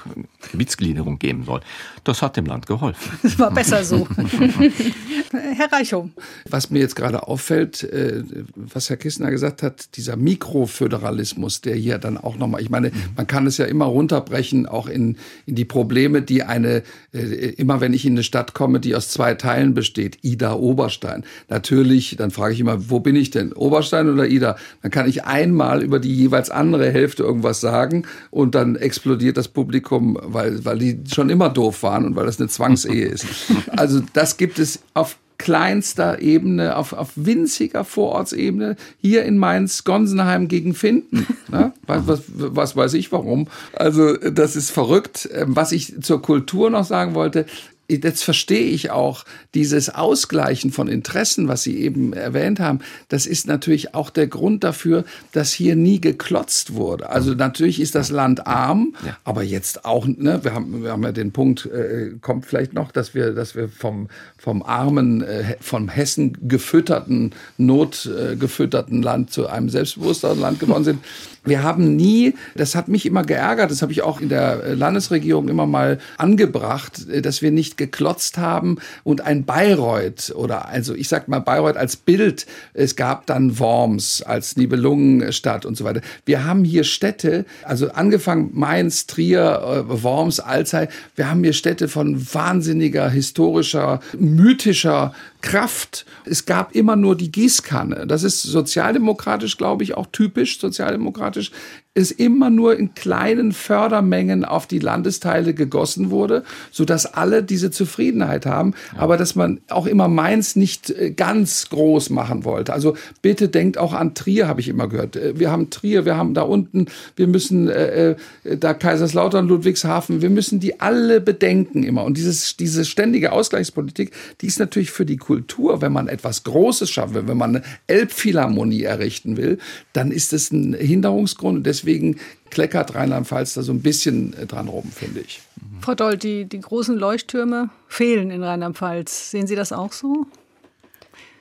Gebietsgliederung 0.53 1.19
geben 1.19 1.45
soll, 1.45 1.61
das 2.05 2.21
hat 2.21 2.37
dem 2.37 2.47
Land 2.47 2.67
geholfen. 2.67 3.19
Das 3.25 3.39
war 3.39 3.51
besser 3.51 3.85
so. 3.85 4.07
Herr 5.57 5.73
Reichow. 5.73 6.09
Was 6.49 6.71
mir 6.71 6.81
jetzt 6.81 6.95
gerade 6.95 7.27
auffällt, 7.27 7.83
äh, 7.83 8.23
was 8.55 8.91
Herr 8.91 8.97
Kissner 8.97 9.31
gesagt 9.31 9.63
hat, 9.63 9.97
dieser 9.97 10.17
Mikroföderalismus, 10.17 11.63
der 11.63 11.75
hier 11.75 11.99
dann 11.99 12.19
auch 12.19 12.37
nochmal, 12.37 12.61
ich 12.61 12.71
meine, 12.75 12.91
man 13.17 13.27
kann 13.27 13.47
es 13.47 13.59
ja 13.59 13.67
immer 13.67 13.85
runterbrechen, 13.85 14.67
auch 14.67 14.89
in, 14.89 15.17
in 15.47 15.55
die 15.55 15.65
Probleme, 15.65 16.23
die 16.23 16.43
eine, 16.43 16.83
äh, 17.13 17.19
immer 17.57 17.81
wenn 17.81 17.93
ich 17.93 18.05
in 18.05 18.15
eine 18.15 18.25
Stadt 18.25 18.53
komme, 18.53 18.81
die 18.81 18.97
aus 18.97 19.09
zwei 19.09 19.35
Teilen 19.35 19.75
besteht, 19.75 20.19
Ida, 20.23 20.55
Oberstein. 20.55 21.25
Natürlich, 21.49 22.17
dann 22.17 22.31
frage 22.31 22.55
ich 22.55 22.61
immer, 22.61 22.91
wo 22.91 22.99
bin 23.01 23.15
ich 23.15 23.31
denn? 23.31 23.53
Oberstein 23.53 24.09
oder 24.09 24.27
Ida? 24.27 24.57
Dann 24.83 24.91
kann 24.91 25.09
ich 25.09 25.25
einmal 25.25 25.83
über 25.83 26.01
die 26.01 26.15
jeweils 26.15 26.51
andere 26.51 26.91
Hälfte 26.91 27.23
irgendwas 27.23 27.61
sagen 27.61 28.05
und 28.31 28.55
dann 28.55 28.75
explodiert 28.75 29.37
das 29.37 29.49
Publikum, 29.49 30.19
weil, 30.21 30.65
weil 30.65 30.79
die 30.79 31.01
schon 31.13 31.31
immer 31.31 31.49
doof 31.49 31.83
waren 31.85 32.05
und 32.05 32.17
weil 32.17 32.27
das 32.27 32.41
eine 32.41 32.49
Zwangsehe 32.49 33.07
ist. 33.07 33.27
Also 33.77 34.03
das 34.13 34.37
gibt 34.37 34.59
es 34.59 34.81
auf 34.95 35.17
kleinster 35.45 36.23
Ebene, 36.23 36.75
auf, 36.75 36.95
auf 36.95 37.11
winziger 37.17 37.85
Vorortsebene, 37.85 38.77
hier 39.03 39.27
in 39.27 39.37
Mainz, 39.37 39.85
Gonsenheim 39.85 40.49
gegen 40.49 40.75
Finden. 40.75 41.27
Ne? 41.47 41.73
Was, 41.87 42.09
was, 42.09 42.23
was 42.35 42.75
weiß 42.75 42.95
ich 42.95 43.13
warum? 43.13 43.49
Also 43.75 44.17
das 44.17 44.57
ist 44.57 44.71
verrückt. 44.71 45.29
Ähm, 45.33 45.55
was 45.55 45.73
ich 45.73 46.03
zur 46.03 46.23
Kultur 46.23 46.71
noch 46.71 46.85
sagen 46.85 47.15
wollte, 47.15 47.45
jetzt 47.89 48.25
verstehe 48.25 48.67
ich 48.67 48.91
auch 48.91 49.25
dieses 49.55 49.91
Ausgleichen 49.91 50.73
von 50.73 50.89
Interessen, 50.89 51.49
was 51.49 51.63
Sie 51.63 51.79
eben 51.79 52.13
erwähnt 52.13 52.61
haben. 52.61 52.81
Das 53.09 53.27
ist 53.27 53.47
natürlich 53.47 53.95
auch 53.95 54.11
der 54.11 54.27
Grund 54.27 54.65
dafür, 54.65 55.05
dass 55.33 55.53
hier 55.53 55.77
nie 55.77 56.01
geklotzt 56.01 56.75
wurde. 56.75 57.11
Also 57.11 57.35
natürlich 57.35 57.81
ist 57.81 57.95
das 57.95 58.11
Land 58.11 58.47
arm, 58.47 58.95
ja. 59.05 59.17
aber 59.25 59.43
jetzt 59.43 59.85
auch, 59.85 60.07
ne, 60.07 60.41
wir 60.43 60.55
haben, 60.55 60.83
wir 60.83 60.93
haben 60.93 61.03
ja 61.03 61.13
den 61.13 61.33
Punkt, 61.33 61.67
äh, 61.67 62.13
kommt 62.21 62.47
vielleicht 62.47 62.73
noch, 62.73 62.91
dass 62.91 63.15
wir, 63.15 63.33
dass 63.33 63.55
wir 63.55 63.69
vom, 63.69 64.09
vom 64.39 64.63
armen, 64.63 65.23
äh, 65.23 65.57
vom 65.61 65.89
Hessen 65.89 66.49
gefütterten, 66.49 67.33
notgefütterten 67.59 69.03
äh, 69.03 69.05
Land 69.05 69.31
zu 69.31 69.47
einem 69.47 69.69
selbstbewussteren 69.69 70.41
Land 70.41 70.61
geworden 70.61 70.85
sind. 70.85 71.01
Wir 71.45 71.63
haben 71.63 71.95
nie, 71.95 72.35
das 72.55 72.75
hat 72.75 72.89
mich 72.89 73.05
immer 73.05 73.23
geärgert, 73.23 73.71
das 73.71 73.83
habe 73.83 73.93
ich 73.93 74.01
auch 74.01 74.19
in 74.19 74.31
der 74.31 74.75
Landesregierung 74.75 75.49
immer 75.49 75.67
mal 75.67 75.99
angebracht, 76.17 77.07
äh, 77.09 77.21
dass 77.21 77.43
wir 77.43 77.51
nicht 77.51 77.74
geklotzt 77.77 78.39
haben 78.39 78.79
und 79.03 79.21
ein 79.21 79.45
Bayreuth 79.45 80.33
oder 80.35 80.69
also 80.69 80.95
ich 80.95 81.09
sag 81.09 81.29
mal 81.29 81.41
Bayreuth 81.41 81.77
als 81.77 81.97
Bild, 81.97 82.47
es 82.73 82.97
gab 82.97 83.27
dann 83.27 83.59
Worms 83.59 84.23
als 84.23 84.57
Nibelungenstadt 84.57 85.67
und 85.67 85.77
so 85.77 85.85
weiter. 85.85 86.01
Wir 86.25 86.45
haben 86.45 86.65
hier 86.65 86.85
Städte, 86.85 87.45
also 87.63 87.91
angefangen 87.91 88.51
Mainz, 88.53 89.07
Trier, 89.07 89.87
äh, 89.89 90.03
Worms, 90.03 90.41
Alzey, 90.41 90.89
wir 91.17 91.31
haben 91.31 91.43
hier 91.43 91.53
Städte 91.53 91.89
von 91.89 92.35
wahnsinniger 92.35 93.09
historischer, 93.09 94.01
mythischer 94.19 95.13
Kraft. 95.41 96.07
Es 96.25 96.47
gab 96.47 96.75
immer 96.75 96.97
nur 96.97 97.17
die 97.17 97.31
Gießkanne. 97.31 98.07
Das 98.07 98.23
ist 98.23 98.43
sozialdemokratisch, 98.43 99.59
glaube 99.59 99.85
ich, 99.85 99.95
auch 99.95 100.07
typisch 100.11 100.59
sozialdemokratisch 100.59 101.53
es 101.95 102.11
immer 102.11 102.51
nur 102.51 102.77
in 102.77 102.95
kleinen 102.95 103.53
Fördermengen 103.53 104.45
auf 104.45 104.67
die 104.67 104.81
Landesteile 104.81 105.55
gegossen 105.55 106.11
wurde, 106.11 106.43
so 106.73 106.85
dass 106.85 107.07
alle 107.07 107.45
diese 107.45 107.71
Zufriedenheit 107.71 108.47
haben, 108.47 108.75
ja. 108.95 109.03
aber 109.03 109.17
dass 109.17 109.37
man 109.37 109.61
auch 109.69 109.87
immer 109.87 110.09
Mainz 110.09 110.57
nicht 110.57 110.91
äh, 110.91 111.13
ganz 111.13 111.69
groß 111.69 112.11
machen 112.11 112.45
wollte. 112.45 112.73
Also 112.73 112.97
bitte 113.23 113.49
denkt 113.49 113.79
auch 113.79 113.93
an 113.93 114.15
Trier, 114.15 114.49
habe 114.49 114.61
ich 114.61 114.69
immer 114.69 114.89
gehört. 114.89 115.15
Äh, 115.15 115.39
wir 115.39 115.53
haben 115.53 115.71
Trier, 115.71 116.05
wir 116.05 116.17
haben 116.17 116.35
da 116.35 116.43
unten, 116.43 116.87
wir 117.15 117.29
müssen 117.29 117.69
äh, 117.69 118.17
äh, 118.43 118.57
da 118.59 118.75
Kaiserslautern, 118.75 119.47
Ludwigshafen, 119.47 120.21
wir 120.21 120.31
müssen 120.31 120.59
die 120.59 120.81
alle 120.81 121.21
bedenken 121.21 121.85
immer. 121.85 122.03
Und 122.03 122.17
dieses, 122.17 122.57
diese 122.57 122.85
ständige 122.85 123.31
Ausgleichspolitik, 123.31 124.11
die 124.41 124.47
ist 124.47 124.59
natürlich 124.59 124.91
für 124.91 125.07
die 125.07 125.17
Kultur, 125.17 125.81
wenn 125.81 125.93
man 125.93 126.09
etwas 126.09 126.43
Großes 126.43 126.91
schaffen 126.91 127.15
will, 127.15 127.29
wenn 127.29 127.37
man 127.39 127.57
eine 127.57 127.65
Elbphilharmonie 127.87 128.83
errichten 128.83 129.37
will, 129.37 129.59
dann 129.93 130.11
ist 130.11 130.33
es 130.33 130.51
ein 130.51 130.75
Hinderungsgrund. 130.75 131.59
Und 131.59 131.67
deswegen 131.67 131.84
deswegen 131.85 132.19
kleckert 132.51 132.95
Rheinland-Pfalz 132.95 133.55
da 133.55 133.63
so 133.63 133.73
ein 133.73 133.83
bisschen 133.83 134.35
äh, 134.35 134.47
dran 134.47 134.69
rum, 134.69 134.91
finde 134.91 135.21
ich. 135.21 135.41
Frau 135.81 135.95
Doll, 135.95 136.17
die, 136.17 136.45
die 136.47 136.61
großen 136.61 136.97
Leuchttürme 136.97 137.71
fehlen 137.89 138.31
in 138.31 138.43
Rheinland-Pfalz. 138.43 139.31
Sehen 139.31 139.47
Sie 139.47 139.57
das 139.57 139.73
auch 139.73 139.93
so? 139.93 140.27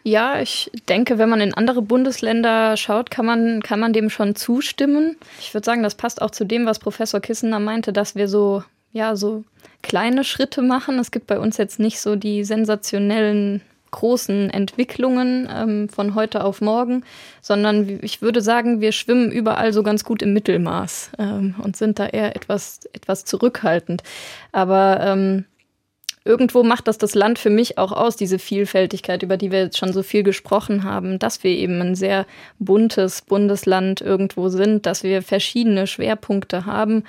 Ja, 0.03 0.41
ich 0.41 0.69
denke, 0.89 1.17
wenn 1.17 1.29
man 1.29 1.39
in 1.39 1.53
andere 1.53 1.81
Bundesländer 1.81 2.75
schaut, 2.75 3.09
kann 3.09 3.25
man, 3.25 3.63
kann 3.63 3.79
man 3.79 3.93
dem 3.93 4.09
schon 4.09 4.35
zustimmen. 4.35 5.15
Ich 5.39 5.53
würde 5.53 5.63
sagen, 5.63 5.81
das 5.81 5.95
passt 5.95 6.21
auch 6.21 6.31
zu 6.31 6.45
dem, 6.45 6.65
was 6.65 6.79
Professor 6.79 7.21
Kissener 7.21 7.59
meinte, 7.59 7.93
dass 7.93 8.15
wir 8.15 8.27
so, 8.27 8.63
ja, 8.91 9.15
so 9.15 9.45
kleine 9.81 10.25
Schritte 10.25 10.61
machen. 10.61 10.99
Es 10.99 11.11
gibt 11.11 11.27
bei 11.27 11.39
uns 11.39 11.55
jetzt 11.55 11.79
nicht 11.79 12.01
so 12.01 12.17
die 12.17 12.43
sensationellen 12.43 13.61
großen 13.93 14.49
Entwicklungen 14.49 15.47
ähm, 15.49 15.87
von 15.87 16.15
heute 16.15 16.43
auf 16.43 16.59
morgen, 16.59 17.05
sondern 17.41 17.99
ich 18.01 18.21
würde 18.21 18.41
sagen, 18.41 18.81
wir 18.81 18.91
schwimmen 18.91 19.31
überall 19.31 19.71
so 19.71 19.83
ganz 19.83 20.03
gut 20.03 20.21
im 20.21 20.33
Mittelmaß 20.33 21.11
ähm, 21.19 21.55
und 21.63 21.77
sind 21.77 21.99
da 21.99 22.07
eher 22.07 22.35
etwas, 22.35 22.81
etwas 22.91 23.23
zurückhaltend. 23.23 24.03
Aber 24.51 24.99
ähm, 25.01 25.45
irgendwo 26.25 26.63
macht 26.63 26.87
das 26.87 26.97
das 26.97 27.15
Land 27.15 27.39
für 27.39 27.49
mich 27.49 27.77
auch 27.77 27.91
aus, 27.91 28.15
diese 28.15 28.39
Vielfältigkeit, 28.39 29.23
über 29.23 29.37
die 29.37 29.51
wir 29.51 29.59
jetzt 29.59 29.77
schon 29.77 29.93
so 29.93 30.03
viel 30.03 30.23
gesprochen 30.23 30.83
haben, 30.83 31.19
dass 31.19 31.43
wir 31.43 31.51
eben 31.51 31.81
ein 31.81 31.95
sehr 31.95 32.25
buntes 32.59 33.21
Bundesland 33.21 34.01
irgendwo 34.01 34.49
sind, 34.49 34.85
dass 34.85 35.03
wir 35.03 35.21
verschiedene 35.21 35.87
Schwerpunkte 35.87 36.65
haben. 36.65 37.03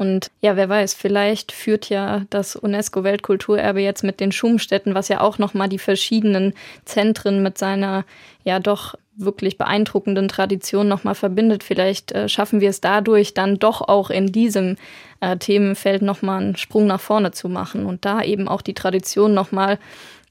Und 0.00 0.30
ja, 0.40 0.56
wer 0.56 0.70
weiß, 0.70 0.94
vielleicht 0.94 1.52
führt 1.52 1.90
ja 1.90 2.22
das 2.30 2.56
UNESCO-Weltkulturerbe 2.56 3.82
jetzt 3.82 4.02
mit 4.02 4.18
den 4.18 4.32
Schumstätten, 4.32 4.94
was 4.94 5.08
ja 5.08 5.20
auch 5.20 5.36
nochmal 5.36 5.68
die 5.68 5.78
verschiedenen 5.78 6.54
Zentren 6.86 7.42
mit 7.42 7.58
seiner 7.58 8.06
ja 8.42 8.60
doch 8.60 8.94
wirklich 9.14 9.58
beeindruckenden 9.58 10.28
Tradition 10.28 10.88
nochmal 10.88 11.14
verbindet. 11.14 11.62
Vielleicht 11.62 12.12
äh, 12.12 12.30
schaffen 12.30 12.62
wir 12.62 12.70
es 12.70 12.80
dadurch 12.80 13.34
dann 13.34 13.58
doch 13.58 13.82
auch 13.82 14.08
in 14.08 14.32
diesem 14.32 14.78
äh, 15.20 15.36
Themenfeld 15.36 16.00
nochmal 16.00 16.40
einen 16.40 16.56
Sprung 16.56 16.86
nach 16.86 17.00
vorne 17.00 17.32
zu 17.32 17.50
machen 17.50 17.84
und 17.84 18.06
da 18.06 18.22
eben 18.22 18.48
auch 18.48 18.62
die 18.62 18.72
Tradition 18.72 19.34
nochmal 19.34 19.78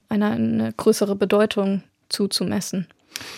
eine, 0.08 0.32
eine 0.32 0.72
größere 0.76 1.14
Bedeutung 1.14 1.84
zuzumessen. 2.08 2.88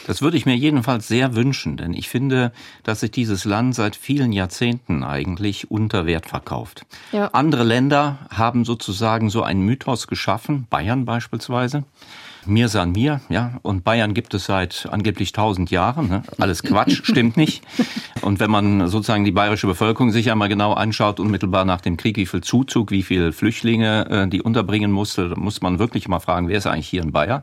Das 0.07 0.23
würde 0.23 0.37
ich 0.37 0.47
mir 0.47 0.57
jedenfalls 0.57 1.09
sehr 1.09 1.35
wünschen, 1.35 1.77
denn 1.77 1.95
ich 1.95 2.09
finde, 2.09 2.53
dass 2.83 3.01
sich 3.01 3.11
dieses 3.11 3.45
Land 3.45 3.75
seit 3.75 3.97
vielen 3.97 4.33
Jahrzehnten 4.33 5.05
eigentlich 5.05 5.71
unter 5.71 6.07
Wert 6.07 6.27
verkauft. 6.27 6.87
Ja. 7.13 7.29
Andere 7.29 7.65
Länder 7.65 8.19
haben 8.31 8.65
sozusagen 8.65 9.31
so 9.31 9.43
einen 9.43 9.63
Mythos 9.63 10.07
geschaffen, 10.07 10.67
Bayern 10.71 11.05
beispielsweise, 11.05 11.85
mir 12.47 12.69
san 12.69 12.93
mir, 12.93 13.21
ja. 13.29 13.59
Und 13.63 13.85
Bayern 13.85 14.15
gibt 14.15 14.35
es 14.35 14.47
seit 14.47 14.89
angeblich 14.91 15.33
tausend 15.33 15.71
Jahren. 15.71 16.09
Ne? 16.09 16.23
Alles 16.39 16.63
Quatsch, 16.63 17.01
stimmt 17.05 17.37
nicht. 17.37 17.63
Und 18.21 18.41
wenn 18.41 18.51
man 18.51 18.89
sozusagen 18.89 19.25
die 19.25 19.33
bayerische 19.33 19.67
Bevölkerung 19.67 20.11
sich 20.11 20.31
einmal 20.31 20.49
genau 20.49 20.73
anschaut, 20.73 21.21
unmittelbar 21.21 21.65
nach 21.65 21.81
dem 21.81 21.97
Krieg, 21.97 22.17
wie 22.17 22.27
viel 22.27 22.41
Zuzug, 22.41 22.91
wie 22.91 23.03
viel 23.03 23.33
Flüchtlinge 23.33 24.09
äh, 24.11 24.29
die 24.29 24.43
unterbringen 24.43 24.91
musste, 24.91 25.35
muss 25.37 25.63
man 25.63 25.79
wirklich 25.79 26.09
mal 26.09 26.21
fragen, 26.21 26.49
wer 26.49 26.59
ist 26.59 26.67
eigentlich 26.67 26.89
hier 26.89 27.03
in 27.03 27.13
Bayern? 27.13 27.43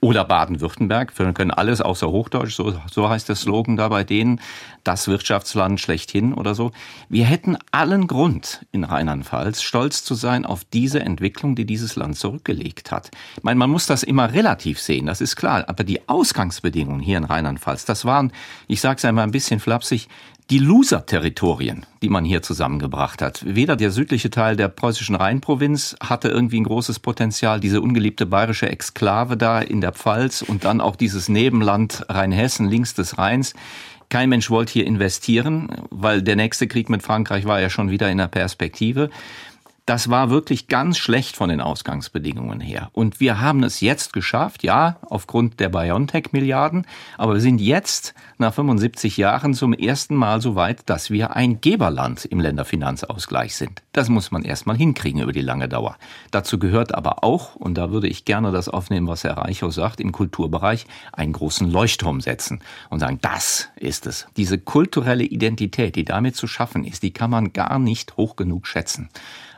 Oder 0.00 0.24
Baden-Württemberg. 0.24 1.16
Wir 1.16 1.32
können 1.32 1.52
alles 1.52 1.80
außer 1.80 2.08
Hochdeutsch, 2.08 2.54
so, 2.54 2.74
so 2.90 3.08
heißt 3.08 3.28
der 3.28 3.36
Slogan 3.36 3.76
da 3.76 3.88
bei 3.88 4.02
denen, 4.02 4.40
das 4.82 5.06
Wirtschaftsland 5.06 5.80
schlechthin 5.80 6.34
oder 6.34 6.56
so. 6.56 6.72
Wir 7.08 7.24
hätten 7.24 7.56
allen 7.70 8.08
Grund 8.08 8.66
in 8.72 8.82
Rheinland-Pfalz 8.82 9.62
stolz 9.62 10.02
zu 10.02 10.14
sein 10.14 10.44
auf 10.44 10.64
diese 10.64 11.00
Entwicklung, 11.00 11.54
die 11.54 11.64
dieses 11.64 11.94
Land 11.94 12.16
zurückgelegt 12.16 12.90
hat. 12.90 13.10
Ich 13.36 13.44
meine, 13.44 13.58
man 13.58 13.70
muss 13.70 13.86
das 13.86 14.02
immer 14.02 14.31
relativ 14.32 14.80
sehen, 14.80 15.06
das 15.06 15.20
ist 15.20 15.36
klar. 15.36 15.64
Aber 15.68 15.84
die 15.84 16.08
Ausgangsbedingungen 16.08 17.00
hier 17.00 17.18
in 17.18 17.24
Rheinland-Pfalz, 17.24 17.84
das 17.84 18.04
waren, 18.04 18.32
ich 18.68 18.80
sage 18.80 18.96
es 18.98 19.04
einmal 19.04 19.24
ein 19.24 19.30
bisschen 19.30 19.60
flapsig, 19.60 20.08
die 20.50 20.58
Loser-Territorien, 20.58 21.86
die 22.02 22.08
man 22.08 22.24
hier 22.24 22.42
zusammengebracht 22.42 23.22
hat. 23.22 23.42
Weder 23.46 23.76
der 23.76 23.90
südliche 23.90 24.28
Teil 24.28 24.56
der 24.56 24.68
preußischen 24.68 25.14
Rheinprovinz 25.14 25.96
hatte 26.02 26.28
irgendwie 26.28 26.60
ein 26.60 26.64
großes 26.64 26.98
Potenzial, 26.98 27.60
diese 27.60 27.80
ungeliebte 27.80 28.26
bayerische 28.26 28.68
Exklave 28.68 29.36
da 29.36 29.60
in 29.60 29.80
der 29.80 29.92
Pfalz 29.92 30.42
und 30.42 30.64
dann 30.64 30.80
auch 30.80 30.96
dieses 30.96 31.28
Nebenland 31.28 32.04
Rheinhessen 32.08 32.68
links 32.68 32.92
des 32.94 33.18
Rheins. 33.18 33.54
Kein 34.10 34.28
Mensch 34.28 34.50
wollte 34.50 34.74
hier 34.74 34.86
investieren, 34.86 35.70
weil 35.88 36.20
der 36.20 36.36
nächste 36.36 36.66
Krieg 36.66 36.90
mit 36.90 37.02
Frankreich 37.02 37.46
war 37.46 37.60
ja 37.60 37.70
schon 37.70 37.90
wieder 37.90 38.10
in 38.10 38.18
der 38.18 38.28
Perspektive. 38.28 39.08
Das 39.84 40.10
war 40.10 40.30
wirklich 40.30 40.68
ganz 40.68 40.98
schlecht 40.98 41.36
von 41.36 41.48
den 41.48 41.60
Ausgangsbedingungen 41.60 42.60
her. 42.60 42.90
Und 42.92 43.18
wir 43.18 43.40
haben 43.40 43.64
es 43.64 43.80
jetzt 43.80 44.12
geschafft, 44.12 44.62
ja, 44.62 44.98
aufgrund 45.02 45.58
der 45.58 45.70
BioNTech-Milliarden, 45.70 46.86
aber 47.18 47.34
wir 47.34 47.40
sind 47.40 47.60
jetzt 47.60 48.14
nach 48.42 48.52
75 48.52 49.16
Jahren 49.16 49.54
zum 49.54 49.72
ersten 49.72 50.14
Mal 50.14 50.40
so 50.42 50.54
weit, 50.54 50.82
dass 50.90 51.10
wir 51.10 51.34
ein 51.34 51.60
Geberland 51.60 52.24
im 52.26 52.40
Länderfinanzausgleich 52.40 53.56
sind. 53.56 53.82
Das 53.92 54.08
muss 54.08 54.30
man 54.30 54.42
erstmal 54.42 54.76
hinkriegen 54.76 55.22
über 55.22 55.32
die 55.32 55.40
lange 55.40 55.68
Dauer. 55.68 55.96
Dazu 56.30 56.58
gehört 56.58 56.94
aber 56.94 57.24
auch, 57.24 57.56
und 57.56 57.78
da 57.78 57.90
würde 57.90 58.08
ich 58.08 58.24
gerne 58.24 58.52
das 58.52 58.68
aufnehmen, 58.68 59.08
was 59.08 59.24
Herr 59.24 59.38
Reichow 59.38 59.72
sagt, 59.72 60.00
im 60.00 60.12
Kulturbereich 60.12 60.86
einen 61.12 61.32
großen 61.32 61.70
Leuchtturm 61.70 62.20
setzen 62.20 62.60
und 62.90 63.00
sagen, 63.00 63.18
das 63.22 63.68
ist 63.76 64.06
es. 64.06 64.26
Diese 64.36 64.58
kulturelle 64.58 65.24
Identität, 65.24 65.96
die 65.96 66.04
damit 66.04 66.36
zu 66.36 66.46
schaffen 66.46 66.84
ist, 66.84 67.02
die 67.02 67.12
kann 67.12 67.30
man 67.30 67.52
gar 67.52 67.78
nicht 67.78 68.16
hoch 68.16 68.36
genug 68.36 68.66
schätzen. 68.66 69.08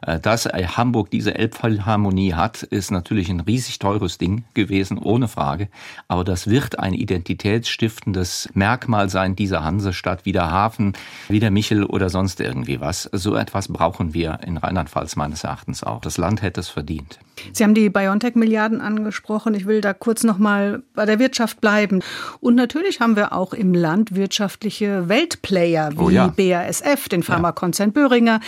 Äh, 0.07 0.21
dass 0.21 0.45
Hamburg 0.47 1.11
diese 1.11 1.35
Elbphilharmonie 1.35 2.35
hat, 2.35 2.63
ist 2.63 2.91
natürlich 2.91 3.31
ein 3.31 3.41
riesig 3.41 3.79
teures 3.79 4.19
Ding 4.19 4.45
gewesen, 4.55 4.99
ohne 4.99 5.29
Frage. 5.29 5.69
Aber 6.09 6.25
das 6.25 6.49
wird 6.49 6.79
ein 6.79 6.93
identitätsstiftendes 6.93 8.51
Merkmal 8.55 8.74
sein 9.09 9.37
dieser 9.37 9.65
Hansestadt, 9.65 10.25
wie 10.25 10.33
der 10.33 10.51
Hafen, 10.51 10.95
wie 11.29 11.41
der 11.41 11.51
Michel 11.51 11.85
oder 11.85 12.09
sonst 12.09 12.41
irgendwie 12.41 12.81
was. 12.81 13.09
So 13.13 13.37
etwas 13.37 13.69
brauchen 13.69 14.15
wir 14.15 14.41
in 14.47 14.57
Rheinland-Pfalz 14.57 15.17
meines 15.17 15.45
Erachtens 15.45 15.83
auch. 15.83 16.01
Das 16.01 16.19
Land 16.19 16.43
hätte 16.43 16.61
es 16.61 16.69
verdient. 16.69 17.19
Sie 17.53 17.65
haben 17.65 17.75
die 17.75 17.91
BioNTech-Milliarden 17.91 18.81
angesprochen. 18.81 19.55
Ich 19.55 19.67
will 19.67 19.81
da 19.81 19.93
kurz 19.93 20.23
noch 20.25 20.39
mal 20.39 20.83
bei 20.95 21.05
der 21.05 21.19
Wirtschaft 21.19 21.61
bleiben. 21.61 22.01
Und 22.41 22.55
natürlich 22.55 23.01
haben 23.01 23.17
wir 23.17 23.33
auch 23.33 23.53
im 23.53 23.75
Land 23.75 24.15
wirtschaftliche 24.15 25.09
Weltplayer 25.09 25.93
wie 25.93 25.99
oh 25.99 26.11
ja. 26.11 26.29
BASF, 26.29 27.09
den 27.09 27.23
Pharmakonzern 27.23 27.91
ja. 27.91 27.93
Böhringer, 27.93 28.41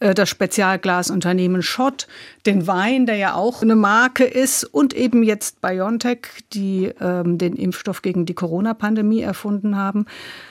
äh, 0.00 0.14
das 0.14 0.28
Spezialglasunternehmen 0.28 1.62
Schott, 1.62 2.06
den 2.46 2.66
Wein, 2.66 3.06
der 3.06 3.16
ja 3.16 3.34
auch 3.34 3.62
eine 3.62 3.76
Marke 3.76 4.24
ist, 4.24 4.64
und 4.64 4.94
eben 4.94 5.22
jetzt 5.22 5.60
BioNTech, 5.60 6.18
die 6.52 6.92
ähm, 7.00 7.38
den 7.38 7.54
Impfstoff 7.54 8.02
gegen 8.02 8.26
die 8.26 8.34
Corona-Pandemie 8.34 9.20
erfunden 9.20 9.71
haben. 9.76 10.06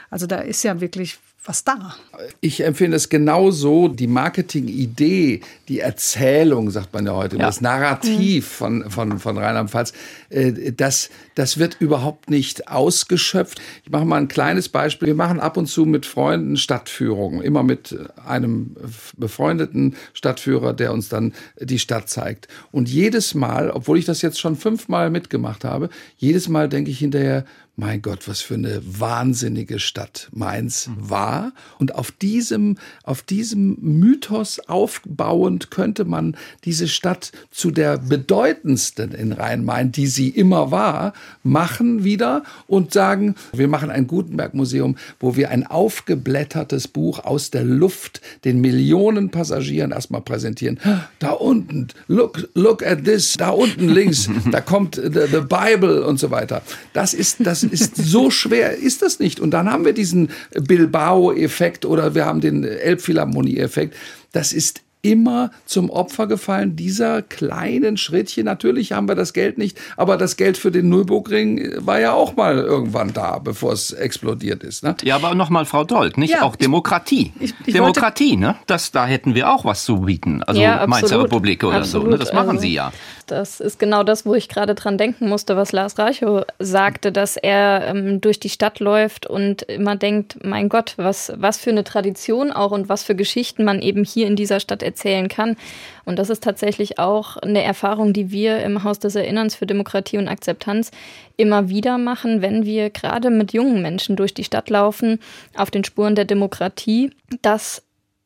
Also 0.10 0.28
da 0.28 0.40
ist 0.40 0.64
ja 0.64 0.82
wirklich 0.82 1.20
was 1.44 1.64
da. 1.64 1.96
Ich 2.40 2.64
empfinde 2.64 2.98
es 2.98 3.10
genauso, 3.10 3.88
die 3.88 4.06
Marketing-Idee, 4.06 5.42
die 5.68 5.80
Erzählung, 5.80 6.70
sagt 6.70 6.94
man 6.94 7.08
ja 7.08 7.14
heute, 7.16 7.38
ja. 7.38 7.48
das 7.48 7.62
Narrativ 7.62 8.48
von, 8.48 8.92
von, 8.92 9.18
von 9.18 9.38
Rheinland-Pfalz, 9.40 9.94
äh, 10.30 10.72
das, 10.72 11.10
das 11.34 11.58
wird 11.58 11.78
überhaupt 11.80 12.30
nicht 12.30 12.68
ausgeschöpft. 12.68 13.60
Ich 13.84 13.90
mache 13.90 14.06
mal 14.06 14.18
ein 14.18 14.28
kleines 14.28 14.70
Beispiel. 14.70 15.08
Wir 15.08 15.16
machen 15.16 15.40
ab 15.40 15.58
und 15.58 15.66
zu 15.66 15.88
mit 15.88 16.06
Freunden 16.06 16.58
Stadtführungen, 16.58 17.42
immer 17.42 17.64
mit 17.64 17.98
einem 18.24 18.76
befreundeten 19.18 19.96
Stadtführer, 20.14 20.74
der 20.74 20.94
uns 20.94 21.10
dann 21.10 21.34
die 21.60 21.80
Stadt 21.80 22.08
zeigt. 22.08 22.50
Und 22.72 22.88
jedes 22.88 23.34
Mal, 23.34 23.72
obwohl 23.72 23.98
ich 23.98 24.06
das 24.06 24.22
jetzt 24.22 24.40
schon 24.40 24.56
fünfmal 24.56 25.10
mitgemacht 25.10 25.66
habe, 25.66 25.90
jedes 26.18 26.50
Mal 26.50 26.70
denke 26.70 26.92
ich 26.92 27.00
hinterher, 27.00 27.46
mein 27.82 28.04
Gott, 28.04 28.28
was 28.28 28.42
für 28.42 28.54
eine 28.54 28.80
wahnsinnige 28.86 29.80
Stadt 29.80 30.30
Mainz 30.32 30.88
war. 31.00 31.52
Und 31.80 31.96
auf 31.96 32.12
diesem, 32.12 32.78
auf 33.04 33.24
diesem 33.24 33.76
Mythos 33.82 34.60
aufbauend 34.60 35.72
könnte 35.72 36.06
man 36.06 36.38
diese 36.64 36.88
Stadt 36.88 37.32
zu 37.50 37.72
der 37.72 37.98
bedeutendsten 37.98 39.14
in 39.14 39.32
Rhein-Main, 39.32 39.92
die 39.92 40.06
sie 40.06 40.30
immer 40.30 40.70
war, 40.70 41.14
machen 41.42 42.04
wieder 42.04 42.44
und 42.68 42.94
sagen, 42.94 43.34
wir 43.52 43.68
machen 43.68 43.90
ein 43.90 44.06
Gutenberg-Museum, 44.06 44.96
wo 45.20 45.36
wir 45.36 45.50
ein 45.50 45.66
aufgeblättertes 45.66 46.88
Buch 46.88 47.18
aus 47.18 47.50
der 47.50 47.64
Luft 47.64 48.22
den 48.46 48.62
Millionen 48.62 49.32
Passagieren 49.32 49.90
erstmal 49.90 50.22
präsentieren. 50.22 50.80
Da 51.18 51.32
unten, 51.32 51.88
look, 52.08 52.48
look 52.54 52.86
at 52.86 53.06
this, 53.06 53.34
da 53.38 53.50
unten 53.50 53.90
links, 53.90 54.30
da 54.52 54.62
kommt 54.62 54.98
the, 54.98 55.26
the 55.32 55.42
Bible 55.42 56.06
und 56.06 56.20
so 56.20 56.30
weiter. 56.30 56.62
Das 56.94 57.16
ist, 57.16 57.38
das 57.40 57.71
ist 57.72 57.96
so 57.96 58.30
schwer, 58.30 58.78
ist 58.78 59.02
das 59.02 59.20
nicht. 59.20 59.40
Und 59.40 59.52
dann 59.52 59.70
haben 59.70 59.86
wir 59.86 59.94
diesen 59.94 60.30
Bilbao-Effekt 60.52 61.86
oder 61.86 62.16
wir 62.16 62.26
haben 62.26 62.42
den 62.42 62.64
Elbphilharmonie-Effekt. 62.64 63.96
Das 64.32 64.54
ist 64.54 64.82
immer 65.02 65.52
zum 65.66 65.90
Opfer 65.90 66.28
gefallen 66.28 66.76
dieser 66.76 67.22
kleinen 67.22 67.98
Schrittchen. 67.98 68.46
Natürlich 68.46 68.92
haben 68.92 69.08
wir 69.08 69.16
das 69.16 69.34
Geld 69.34 69.58
nicht, 69.58 69.80
aber 69.98 70.18
das 70.18 70.38
Geld 70.38 70.58
für 70.58 70.72
den 70.72 70.90
Nürburgring 70.90 71.74
war 71.78 72.00
ja 72.00 72.14
auch 72.14 72.36
mal 72.36 72.58
irgendwann 72.58 73.14
da, 73.14 73.40
bevor 73.40 73.74
es 73.74 73.92
explodiert 73.92 74.64
ist. 74.64 74.84
Ne? 74.84 74.96
Ja, 75.04 75.16
aber 75.16 75.34
nochmal, 75.36 75.66
Frau 75.66 75.84
Dold, 75.84 76.18
nicht 76.18 76.32
ja, 76.32 76.44
auch 76.44 76.56
Demokratie. 76.56 77.34
Ich, 77.40 77.54
ich 77.66 77.74
Demokratie, 77.74 78.38
ne? 78.38 78.56
Das, 78.68 78.92
da 78.92 79.06
hätten 79.06 79.34
wir 79.36 79.52
auch 79.52 79.66
was 79.66 79.86
zu 79.86 80.02
bieten. 80.02 80.44
Also 80.44 80.62
ja, 80.62 80.86
Mainzer 80.88 81.24
Republik 81.24 81.64
oder 81.64 81.78
absolut. 81.78 82.06
so. 82.06 82.12
Ne? 82.12 82.18
Das 82.18 82.34
machen 82.34 82.50
also, 82.52 82.62
Sie 82.62 82.74
ja. 82.74 82.92
Das 83.32 83.62
ist 83.62 83.80
genau 83.80 84.04
das, 84.04 84.26
wo 84.26 84.36
ich 84.36 84.50
gerade 84.50 84.76
dran 84.76 84.98
denken 84.98 85.30
musste, 85.30 85.56
was 85.56 85.72
Lars 85.72 85.98
Reichow 85.98 86.44
sagte, 86.60 87.14
dass 87.14 87.38
er 87.38 87.88
ähm, 87.88 88.20
durch 88.20 88.42
die 88.42 88.50
Stadt 88.50 88.82
läuft 88.82 89.26
und 89.26 89.62
immer 89.62 89.96
denkt, 89.96 90.44
mein 90.44 90.68
Gott, 90.68 90.96
was, 90.98 91.32
was 91.38 91.58
für 91.58 91.70
eine 91.70 91.86
Tradition 91.86 92.52
auch 92.52 92.72
und 92.72 92.90
was 92.90 93.04
für 93.04 93.16
Geschichten 93.16 93.64
man 93.64 93.82
eben 93.82 94.04
hier 94.04 94.28
in 94.28 94.36
dieser 94.36 94.60
Stadt 94.60 94.84
erzählen 94.84 95.30
kann. 95.30 95.56
Und 96.04 96.20
das 96.20 96.30
ist 96.30 96.44
tatsächlich 96.44 97.00
auch 97.00 97.38
eine 97.38 97.64
Erfahrung, 97.64 98.12
die 98.12 98.32
wir 98.32 98.62
im 98.64 98.84
Haus 98.84 99.00
des 99.00 99.16
Erinnerns 99.16 99.56
für 99.56 99.66
Demokratie 99.66 100.18
und 100.18 100.28
Akzeptanz 100.28 100.92
immer 101.38 101.70
wieder 101.70 101.98
machen, 101.98 102.42
wenn 102.42 102.66
wir 102.66 102.90
gerade 102.90 103.30
mit 103.30 103.54
jungen 103.54 103.82
Menschen 103.82 104.18
durch 104.18 104.34
die 104.34 104.44
Stadt 104.44 104.70
laufen, 104.70 105.20
auf 105.56 105.72
den 105.72 105.86
Spuren 105.86 106.16
der 106.16 106.26
Demokratie, 106.26 107.12
dass 107.42 107.82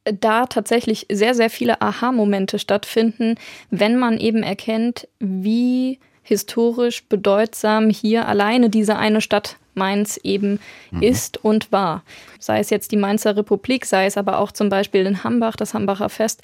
da 0.05 0.45
tatsächlich 0.45 1.07
sehr, 1.11 1.33
sehr 1.35 1.49
viele 1.49 1.81
Aha-Momente 1.81 2.59
stattfinden, 2.59 3.35
wenn 3.69 3.97
man 3.97 4.17
eben 4.17 4.43
erkennt, 4.43 5.07
wie 5.19 5.99
historisch 6.23 7.07
bedeutsam 7.07 7.89
hier 7.89 8.27
alleine 8.27 8.69
diese 8.69 8.95
eine 8.97 9.21
Stadt 9.21 9.57
Mainz 9.75 10.19
eben 10.23 10.59
mhm. 10.91 11.01
ist 11.01 11.43
und 11.43 11.71
war. 11.71 12.03
Sei 12.39 12.59
es 12.59 12.69
jetzt 12.69 12.91
die 12.91 12.97
Mainzer 12.97 13.35
Republik, 13.35 13.85
sei 13.85 14.05
es 14.05 14.17
aber 14.17 14.39
auch 14.39 14.51
zum 14.51 14.69
Beispiel 14.69 15.05
in 15.05 15.23
Hambach, 15.23 15.55
das 15.55 15.73
Hambacher 15.73 16.09
Fest. 16.09 16.41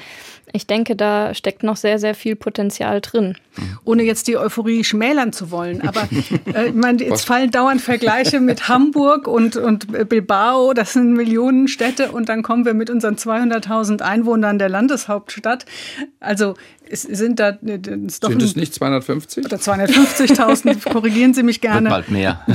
Ich 0.51 0.67
denke, 0.67 0.95
da 0.95 1.33
steckt 1.33 1.63
noch 1.63 1.77
sehr, 1.77 1.99
sehr 1.99 2.15
viel 2.15 2.35
Potenzial 2.35 3.01
drin. 3.01 3.35
Ohne 3.83 4.03
jetzt 4.03 4.27
die 4.27 4.37
Euphorie 4.37 4.83
schmälern 4.83 5.33
zu 5.33 5.51
wollen, 5.51 5.81
aber 5.81 6.07
äh, 6.55 6.69
ich 6.69 6.73
meine, 6.73 7.03
jetzt 7.03 7.25
fallen 7.25 7.51
dauernd 7.51 7.81
Vergleiche 7.81 8.39
mit 8.39 8.67
Hamburg 8.67 9.27
und, 9.27 9.57
und 9.57 10.09
Bilbao, 10.09 10.73
das 10.73 10.93
sind 10.93 11.13
Millionenstädte 11.13 12.11
und 12.11 12.29
dann 12.29 12.43
kommen 12.43 12.65
wir 12.65 12.73
mit 12.73 12.89
unseren 12.89 13.15
200.000 13.15 14.01
Einwohnern 14.01 14.57
der 14.57 14.69
Landeshauptstadt. 14.69 15.65
Also 16.19 16.55
es 16.91 17.03
sind 17.03 17.39
da 17.39 17.57
es 17.63 18.17
sind 18.17 18.41
es 18.41 18.55
nicht 18.55 18.73
250 18.73 19.45
oder 19.45 19.57
250.000? 19.57 20.89
korrigieren 20.91 21.33
Sie 21.33 21.43
mich 21.43 21.61
gerne. 21.61 21.89
Wird 21.89 22.07
bald 22.07 22.11
mehr. 22.11 22.45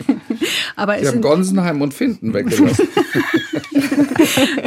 Aber 0.76 0.98
Sie 0.98 1.06
haben 1.06 1.20
Gonsenheim 1.20 1.82
und 1.82 1.94
Finden 1.94 2.34
weggelassen. 2.34 2.88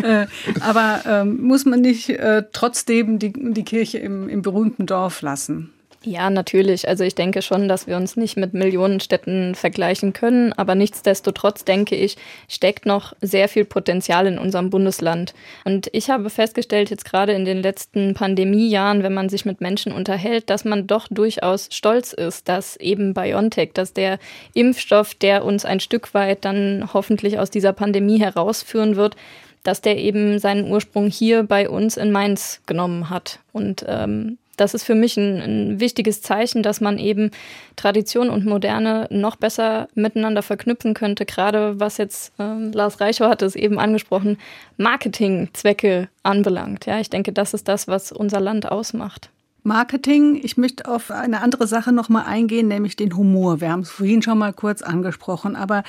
Äh, 0.03 0.27
aber 0.61 1.01
ähm, 1.05 1.41
muss 1.41 1.65
man 1.65 1.81
nicht 1.81 2.09
äh, 2.09 2.43
trotzdem 2.51 3.19
die, 3.19 3.33
die 3.33 3.63
Kirche 3.63 3.97
im, 3.97 4.29
im 4.29 4.41
berühmten 4.41 4.85
Dorf 4.85 5.21
lassen? 5.21 5.71
Ja, 6.05 6.29
natürlich. 6.29 6.87
Also 6.87 7.03
ich 7.03 7.13
denke 7.13 7.41
schon, 7.41 7.67
dass 7.67 7.85
wir 7.85 7.97
uns 7.97 8.15
nicht 8.15 8.37
mit 8.37 8.53
Millionenstädten 8.53 9.53
vergleichen 9.53 10.13
können, 10.13 10.53
aber 10.53 10.73
nichtsdestotrotz 10.73 11.65
denke 11.65 11.95
ich, 11.95 12.15
steckt 12.47 12.85
noch 12.85 13.13
sehr 13.19 13.49
viel 13.49 13.65
Potenzial 13.65 14.25
in 14.25 14.37
unserem 14.37 14.69
Bundesland. 14.69 15.33
Und 15.65 15.89
ich 15.91 16.09
habe 16.09 16.29
festgestellt, 16.29 16.89
jetzt 16.89 17.03
gerade 17.03 17.33
in 17.33 17.43
den 17.43 17.61
letzten 17.61 18.13
Pandemiejahren, 18.13 19.03
wenn 19.03 19.13
man 19.13 19.27
sich 19.27 19.43
mit 19.43 19.59
Menschen 19.59 19.91
unterhält, 19.91 20.49
dass 20.49 20.63
man 20.63 20.87
doch 20.87 21.09
durchaus 21.09 21.67
stolz 21.69 22.13
ist, 22.13 22.47
dass 22.47 22.77
eben 22.77 23.13
BioNTech, 23.13 23.71
dass 23.73 23.91
der 23.91 24.19
Impfstoff, 24.53 25.15
der 25.15 25.43
uns 25.43 25.65
ein 25.65 25.81
Stück 25.81 26.13
weit 26.13 26.45
dann 26.45 26.89
hoffentlich 26.93 27.39
aus 27.39 27.49
dieser 27.49 27.73
Pandemie 27.73 28.21
herausführen 28.21 28.95
wird, 28.95 29.17
dass 29.63 29.81
der 29.81 29.97
eben 29.97 30.39
seinen 30.39 30.71
Ursprung 30.71 31.09
hier 31.09 31.43
bei 31.43 31.69
uns 31.69 31.97
in 31.97 32.13
Mainz 32.13 32.61
genommen 32.65 33.09
hat. 33.09 33.39
Und 33.51 33.83
ähm, 33.85 34.37
das 34.59 34.73
ist 34.73 34.83
für 34.83 34.95
mich 34.95 35.17
ein, 35.17 35.41
ein, 35.41 35.79
wichtiges 35.79 36.21
Zeichen, 36.21 36.63
dass 36.63 36.81
man 36.81 36.97
eben 36.97 37.31
Tradition 37.75 38.29
und 38.29 38.45
Moderne 38.45 39.07
noch 39.09 39.35
besser 39.35 39.87
miteinander 39.95 40.41
verknüpfen 40.41 40.93
könnte. 40.93 41.25
Gerade 41.25 41.79
was 41.79 41.97
jetzt 41.97 42.33
äh, 42.39 42.69
Lars 42.71 42.99
Reichow 42.99 43.29
hat 43.29 43.41
es 43.41 43.55
eben 43.55 43.79
angesprochen, 43.79 44.37
Marketingzwecke 44.77 46.09
anbelangt. 46.23 46.85
Ja, 46.85 46.99
ich 46.99 47.09
denke, 47.09 47.31
das 47.31 47.53
ist 47.53 47.67
das, 47.67 47.87
was 47.87 48.11
unser 48.11 48.39
Land 48.39 48.69
ausmacht. 48.69 49.29
Marketing. 49.69 50.39
Ich 50.43 50.57
möchte 50.57 50.87
auf 50.87 51.11
eine 51.11 51.41
andere 51.41 51.67
Sache 51.67 51.91
noch 51.91 52.09
mal 52.09 52.23
eingehen, 52.23 52.67
nämlich 52.67 52.95
den 52.95 53.15
Humor. 53.15 53.61
Wir 53.61 53.71
haben 53.71 53.81
es 53.81 53.91
vorhin 53.91 54.23
schon 54.23 54.39
mal 54.39 54.51
kurz 54.51 54.81
angesprochen, 54.81 55.55
aber 55.55 55.83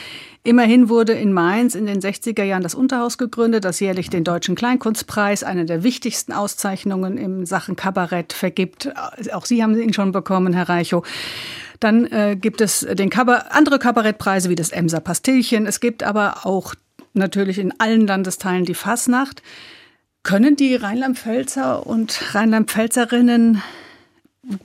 immerhin 0.45 0.91
wurde 0.91 1.15
in 1.15 1.33
Mainz 1.33 1.75
in 1.75 1.87
den 1.87 2.01
60er 2.01 2.45
Jahren 2.45 2.63
das 2.63 2.75
Unterhaus 2.75 3.17
gegründet, 3.17 3.65
das 3.65 3.81
jährlich 3.81 4.11
den 4.11 4.23
Deutschen 4.23 4.55
Kleinkunstpreis, 4.55 5.43
eine 5.43 5.65
der 5.65 5.83
wichtigsten 5.83 6.33
Auszeichnungen 6.33 7.17
in 7.17 7.47
Sachen 7.47 7.75
Kabarett 7.75 8.35
vergibt. 8.35 8.93
Auch 9.33 9.47
Sie 9.47 9.63
haben 9.63 9.77
ihn 9.81 9.95
schon 9.95 10.13
bekommen, 10.13 10.53
Herr 10.53 10.69
Reichow. 10.69 11.03
Dann 11.81 12.05
äh, 12.07 12.37
gibt 12.39 12.61
es 12.61 12.81
den 12.81 13.09
Kabar 13.09 13.47
andere 13.53 13.79
Kabarettpreise 13.79 14.51
wie 14.51 14.57
das 14.57 14.71
Emser 14.71 15.01
Pastillchen. 15.01 15.67
Es 15.67 15.81
gibt 15.81 16.03
aber 16.03 16.45
auch 16.45 16.75
natürlich 17.15 17.59
in 17.59 17.73
allen 17.81 18.07
Landesteilen 18.07 18.67
die 18.67 18.75
Fasnacht. 18.75 19.43
Können 20.23 20.57
die 20.57 20.75
Rheinland-Pfälzer 20.75 21.87
und 21.87 22.35
Rheinland-Pfälzerinnen 22.35 23.63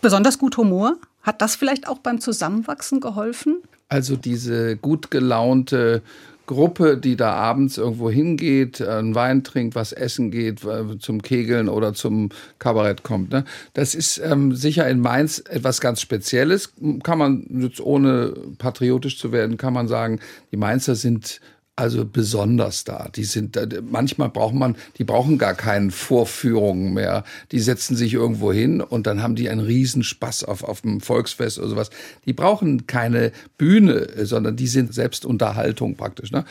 besonders 0.02 0.38
gut 0.38 0.58
Humor? 0.58 0.98
Hat 1.22 1.42
das 1.42 1.56
vielleicht 1.56 1.88
auch 1.88 2.00
beim 2.00 2.20
Zusammenwachsen 2.20 3.00
geholfen? 3.00 3.62
Also 3.88 4.16
diese 4.16 4.76
gut 4.78 5.12
gelaunte 5.12 6.02
Gruppe, 6.46 6.98
die 6.98 7.16
da 7.16 7.34
abends 7.34 7.78
irgendwo 7.78 8.10
hingeht, 8.10 8.82
einen 8.82 9.16
Wein 9.16 9.44
trinkt, 9.44 9.76
was 9.76 9.92
essen 9.92 10.30
geht, 10.30 10.64
äh, 10.64 11.00
zum 11.00 11.22
Kegeln 11.22 11.70
oder 11.70 11.94
zum 11.94 12.30
Kabarett 12.60 13.04
kommt. 13.04 13.32
Ne? 13.32 13.46
Das 13.74 13.96
ist 13.96 14.22
ähm, 14.24 14.54
sicher 14.56 14.88
in 14.88 15.00
Mainz 15.00 15.44
etwas 15.50 15.82
ganz 15.82 16.02
Spezielles. 16.02 16.74
Kann 17.04 17.18
man 17.18 17.46
jetzt 17.50 17.80
ohne 17.80 18.34
patriotisch 18.58 19.18
zu 19.18 19.32
werden, 19.32 19.58
kann 19.58 19.74
man 19.74 19.88
sagen, 19.88 20.20
die 20.52 20.58
Mainzer 20.58 20.96
sind 20.96 21.42
also 21.78 22.06
besonders 22.06 22.86
da. 22.86 23.10
Die 23.14 23.26
sind 23.26 23.60
manchmal 23.90 24.30
braucht 24.30 24.54
man, 24.54 24.78
die 24.98 25.04
brauchen 25.04 25.38
gar 25.38 25.54
keine 25.54 25.92
Vorführungen 25.92 26.94
mehr. 26.94 27.26
Die 27.52 27.60
setzen 27.60 27.98
sich 27.98 28.14
irgendwo 28.14 28.54
hin 28.54 28.80
und 28.80 29.08
dann 29.08 29.22
haben 29.22 29.36
die 29.36 29.50
einen 29.50 29.60
Riesenspaß 29.60 30.46
auf 30.46 30.64
auf 30.64 30.82
dem 30.82 31.02
Volksfest 31.02 31.60
oder 31.60 31.68
sowas. 31.68 31.90
Die 32.26 32.32
brauchen 32.34 32.88
keine 32.88 33.34
Bühne, 33.58 34.08
sondern 34.24 34.56
die 34.56 34.68
sind 34.68 34.94
selbst 34.94 35.26
Unterhaltung 35.26 35.98
praktisch. 35.98 36.32
Ne? 36.32 36.46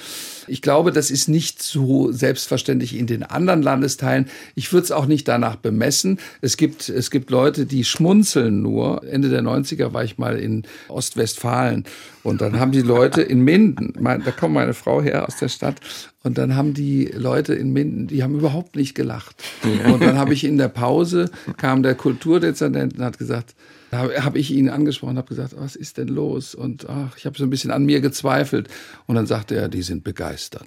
Ich 0.46 0.60
glaube, 0.60 0.92
das 0.92 1.10
ist 1.10 1.28
nicht 1.28 1.62
so 1.62 2.12
selbstverständlich 2.12 2.94
in 2.94 3.06
den 3.06 3.22
anderen 3.22 3.62
Landesteilen. 3.62 4.28
Ich 4.54 4.72
würde 4.74 4.84
es 4.84 4.92
auch 4.92 5.06
nicht 5.06 5.26
danach 5.26 5.56
bemessen. 5.56 6.18
Es 6.42 6.58
gibt 6.58 6.90
es 6.90 7.10
gibt 7.10 7.30
Leute, 7.30 7.64
die 7.64 7.84
schmunzeln 7.84 8.60
nur. 8.60 9.02
Ende 9.04 9.30
der 9.30 9.42
90er 9.42 9.94
war 9.94 10.04
ich 10.04 10.18
mal 10.18 10.38
in 10.38 10.64
Ostwestfalen 10.88 11.84
und 12.24 12.40
dann 12.40 12.58
haben 12.58 12.72
die 12.72 12.82
Leute 12.82 13.22
in 13.22 13.42
Minden, 13.42 13.92
mein, 14.00 14.24
da 14.24 14.32
kommt 14.32 14.54
meine 14.54 14.74
Frau 14.74 15.00
her 15.00 15.26
aus 15.28 15.36
der 15.36 15.48
Stadt, 15.48 15.80
Und 16.24 16.38
dann 16.38 16.56
haben 16.56 16.72
die 16.74 17.04
Leute 17.04 17.54
in 17.54 17.72
Minden, 17.72 18.06
die 18.06 18.22
haben 18.22 18.34
überhaupt 18.34 18.76
nicht 18.76 18.94
gelacht. 18.94 19.36
Und 19.62 20.02
dann 20.02 20.18
habe 20.18 20.32
ich 20.32 20.42
in 20.44 20.56
der 20.56 20.68
Pause, 20.68 21.30
kam 21.58 21.82
der 21.82 21.94
Kulturdezernent 21.94 22.98
und 22.98 23.04
hat 23.04 23.18
gesagt, 23.18 23.54
da 23.94 24.24
habe 24.24 24.40
ich 24.40 24.50
ihn 24.50 24.68
angesprochen, 24.70 25.18
habe 25.18 25.28
gesagt, 25.28 25.54
was 25.56 25.76
ist 25.76 25.98
denn 25.98 26.08
los? 26.08 26.56
Und 26.56 26.88
ach, 26.88 27.16
ich 27.16 27.26
habe 27.26 27.38
so 27.38 27.44
ein 27.44 27.50
bisschen 27.50 27.70
an 27.70 27.84
mir 27.84 28.00
gezweifelt. 28.00 28.68
Und 29.06 29.14
dann 29.14 29.26
sagte 29.26 29.54
er, 29.54 29.68
die 29.68 29.82
sind 29.82 30.02
begeistert. 30.02 30.66